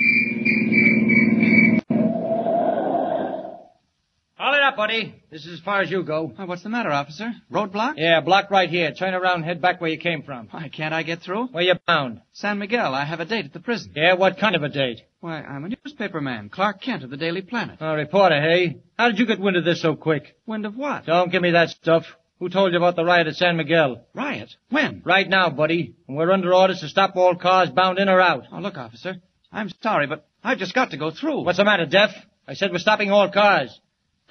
[4.33, 5.13] Haul it up, buddy.
[5.29, 6.33] This is as far as you go.
[6.39, 7.31] Oh, what's the matter, officer?
[7.51, 7.93] Roadblock?
[7.97, 8.91] Yeah, block right here.
[8.91, 10.47] Turn around and head back where you came from.
[10.49, 11.49] Why, can't I get through?
[11.49, 12.21] Where you bound?
[12.33, 12.95] San Miguel.
[12.95, 13.91] I have a date at the prison.
[13.95, 15.01] Yeah, what kind of a date?
[15.19, 17.77] Why, I'm a newspaper man, Clark Kent of the Daily Planet.
[17.79, 18.79] A reporter, hey?
[18.97, 20.35] How did you get wind of this so quick?
[20.47, 21.05] Wind of what?
[21.05, 22.05] Don't give me that stuff.
[22.39, 24.03] Who told you about the riot at San Miguel?
[24.15, 24.49] Riot?
[24.71, 25.03] When?
[25.05, 25.93] Right now, buddy.
[26.07, 28.45] And we're under orders to stop all cars bound in or out.
[28.51, 29.17] Oh, look, officer.
[29.51, 31.43] I'm sorry, but I've just got to go through.
[31.43, 32.09] What's the matter, deaf?
[32.47, 33.79] I said we're stopping all cars.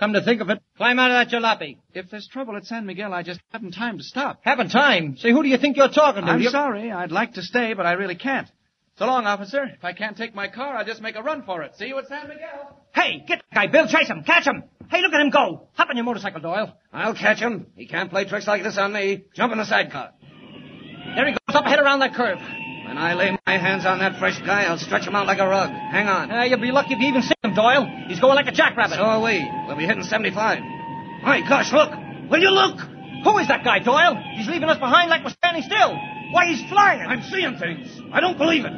[0.01, 1.77] Come to think of it, climb out of that jalopy.
[1.93, 4.41] If there's trouble at San Miguel, I just haven't time to stop.
[4.43, 5.19] Haven't time?
[5.19, 6.31] Say, who do you think you're talking to?
[6.31, 6.91] I'm You- sorry.
[6.91, 8.49] I'd like to stay, but I really can't.
[8.99, 9.63] So long, officer.
[9.65, 11.77] If I can't take my car, I'll just make a run for it.
[11.77, 12.79] See you at San Miguel.
[12.95, 13.87] Hey, get that guy, Bill.
[13.87, 14.25] Chase him.
[14.25, 14.65] Catch him.
[14.91, 15.69] Hey, look at him go.
[15.75, 16.75] Hop on your motorcycle, Doyle.
[16.93, 17.67] I'll catch him.
[17.77, 19.25] He can't play tricks like this on me.
[19.35, 20.11] Jump in the sidecar.
[21.15, 22.39] There he goes up ahead around that curve.
[22.91, 25.47] When I lay my hands on that fresh guy, I'll stretch him out like a
[25.47, 25.71] rug.
[25.71, 26.29] Hang on.
[26.29, 27.87] Uh, you'll be lucky if you even see him, Doyle.
[28.09, 28.99] He's going like a jackrabbit.
[28.99, 29.49] So are we.
[29.69, 30.59] We'll be hitting 75.
[31.23, 31.95] My gosh, look!
[32.29, 32.81] Will you look?
[33.23, 34.19] Who is that guy, Doyle?
[34.35, 35.95] He's leaving us behind like we're standing still.
[36.35, 37.07] Why, he's flying.
[37.07, 37.87] I'm seeing things.
[38.13, 38.73] I don't believe it.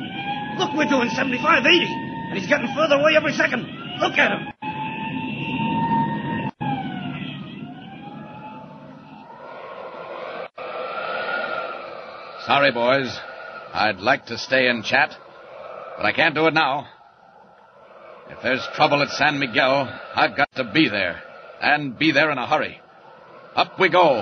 [0.58, 1.86] Look, we're doing 75, 80.
[1.88, 3.64] And he's getting further away every second.
[3.98, 4.52] Look at him.
[12.44, 13.31] Sorry, boys.
[13.74, 15.16] I'd like to stay and chat,
[15.96, 16.88] but I can't do it now.
[18.28, 21.22] If there's trouble at San Miguel, I've got to be there,
[21.60, 22.78] and be there in a hurry.
[23.56, 24.20] Up we go.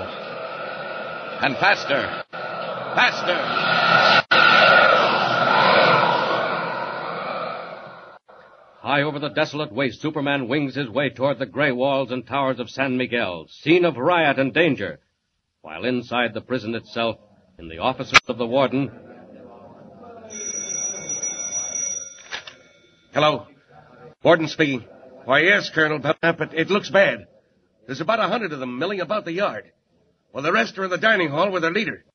[1.41, 2.23] And faster.
[2.31, 3.35] Faster.
[8.79, 12.59] High over the desolate waste, Superman wings his way toward the gray walls and towers
[12.59, 14.99] of San Miguel, scene of riot and danger.
[15.61, 17.17] While inside the prison itself,
[17.59, 18.91] in the offices of the warden,
[23.13, 23.45] Hello.
[24.23, 24.85] Warden speaking.
[25.25, 27.27] Why, yes, Colonel, but but it looks bad.
[27.85, 29.71] There's about a hundred of them milling about the yard.
[30.31, 32.05] Well, the rest are in the dining hall with their leader.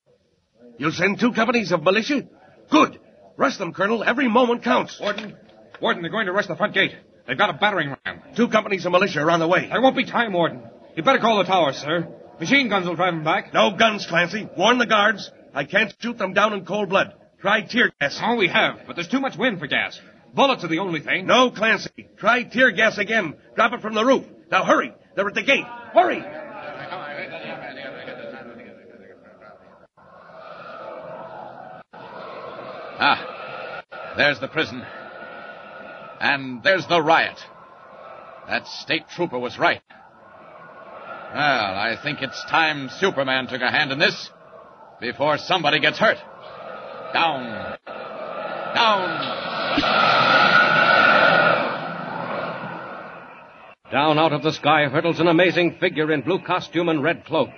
[0.78, 2.26] You'll send two companies of militia?
[2.70, 2.98] Good.
[3.36, 4.02] Rush them, Colonel.
[4.02, 4.98] Every moment counts.
[4.98, 5.36] Warden,
[5.82, 6.92] Warden, they're going to rush the front gate.
[7.26, 8.22] They've got a battering ram.
[8.34, 9.68] Two companies of militia are on the way.
[9.68, 10.62] There won't be time, Warden.
[10.94, 12.08] You'd better call the tower, sir.
[12.40, 13.52] Machine guns will drive them back.
[13.52, 14.48] No guns, Clancy.
[14.56, 15.30] Warn the guards.
[15.54, 17.12] I can't shoot them down in cold blood.
[17.40, 18.18] Try tear gas.
[18.22, 20.00] Oh, we have, but there's too much wind for gas.
[20.34, 21.26] Bullets are the only thing.
[21.26, 22.08] No, Clancy.
[22.18, 23.34] Try tear gas again.
[23.54, 24.24] Drop it from the roof.
[24.50, 24.92] Now hurry.
[25.14, 25.64] They're at the gate.
[25.94, 26.22] Hurry.
[32.98, 33.82] Ah,
[34.16, 34.82] there's the prison.
[36.20, 37.38] And there's the riot.
[38.48, 39.82] That state trooper was right.
[39.90, 44.30] Well, I think it's time Superman took a hand in this
[45.00, 46.18] before somebody gets hurt.
[47.12, 47.76] Down.
[48.74, 49.45] Down.
[53.92, 57.50] Down out of the sky hurtles an amazing figure in blue costume and red cloak.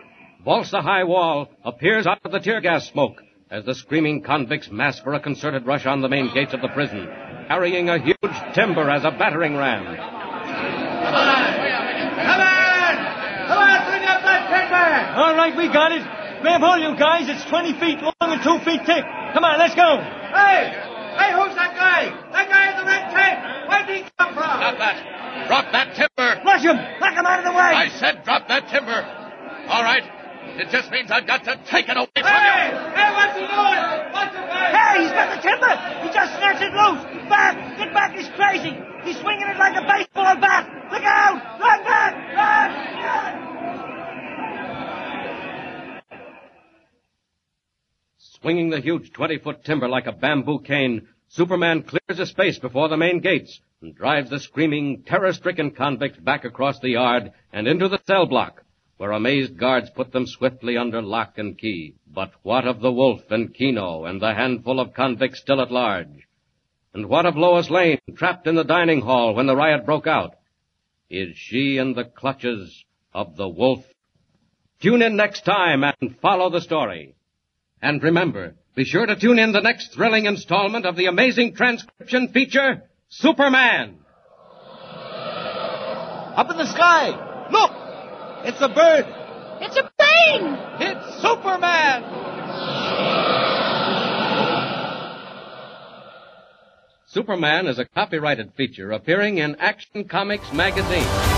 [0.44, 4.70] Vaults the high wall, appears out of the tear gas smoke as the screaming convicts
[4.70, 7.08] mass for a concerted rush on the main gates of the prison,
[7.48, 9.84] carrying a huge timber as a battering ram.
[9.84, 9.94] Come
[11.14, 11.48] on!
[12.18, 12.96] Come on,
[13.48, 15.20] Come on, bring up that timber!
[15.20, 16.02] All right, we got it.
[16.42, 17.28] Grab hold, you guys.
[17.28, 19.04] It's 20 feet long and 2 feet thick.
[19.32, 19.96] Come on, let's go.
[20.30, 20.70] Hey!
[21.16, 21.47] Hey, who's that
[21.78, 22.10] guy?
[22.34, 23.38] That guy in the red cape!
[23.70, 24.50] Where did he come from?
[24.58, 24.96] Stop that!
[25.46, 26.28] Drop that timber!
[26.44, 26.76] Rush him!
[26.98, 27.72] Knock him out of the way!
[27.72, 28.98] I said drop that timber!
[29.70, 30.02] All right.
[30.58, 32.74] It just means I've got to take it away from Hey!
[32.74, 32.78] you!
[32.98, 33.80] Hey, what's he doing?
[34.10, 34.66] What's the way?
[34.74, 35.72] Hey, he's got the timber!
[36.02, 37.02] He just snatched it loose!
[37.30, 37.54] Back!
[37.78, 38.10] Get back!
[38.18, 38.74] He's crazy!
[39.06, 40.66] He's swinging it like a baseball bat!
[40.90, 41.38] Look out!
[41.62, 42.12] Run back!
[42.34, 42.68] Run!
[43.04, 43.32] Run!
[48.18, 52.96] Swinging the huge 20-foot timber like a bamboo cane, Superman clears a space before the
[52.96, 58.00] main gates and drives the screaming, terror-stricken convicts back across the yard and into the
[58.08, 58.64] cell block,
[58.96, 61.94] where amazed guards put them swiftly under lock and key.
[62.12, 66.26] But what of the wolf and Kino and the handful of convicts still at large?
[66.92, 70.34] And what of Lois Lane, trapped in the dining hall when the riot broke out?
[71.08, 72.84] Is she in the clutches
[73.14, 73.84] of the wolf?
[74.82, 77.14] Tune in next time and follow the story.
[77.80, 82.28] And remember, be sure to tune in the next thrilling installment of the amazing transcription
[82.28, 83.96] feature, Superman.
[86.36, 87.08] Up in the sky!
[87.50, 87.72] Look!
[88.46, 89.04] It's a bird!
[89.60, 90.56] It's a plane!
[90.78, 92.04] It's Superman!
[97.08, 101.37] Superman is a copyrighted feature appearing in Action Comics magazine.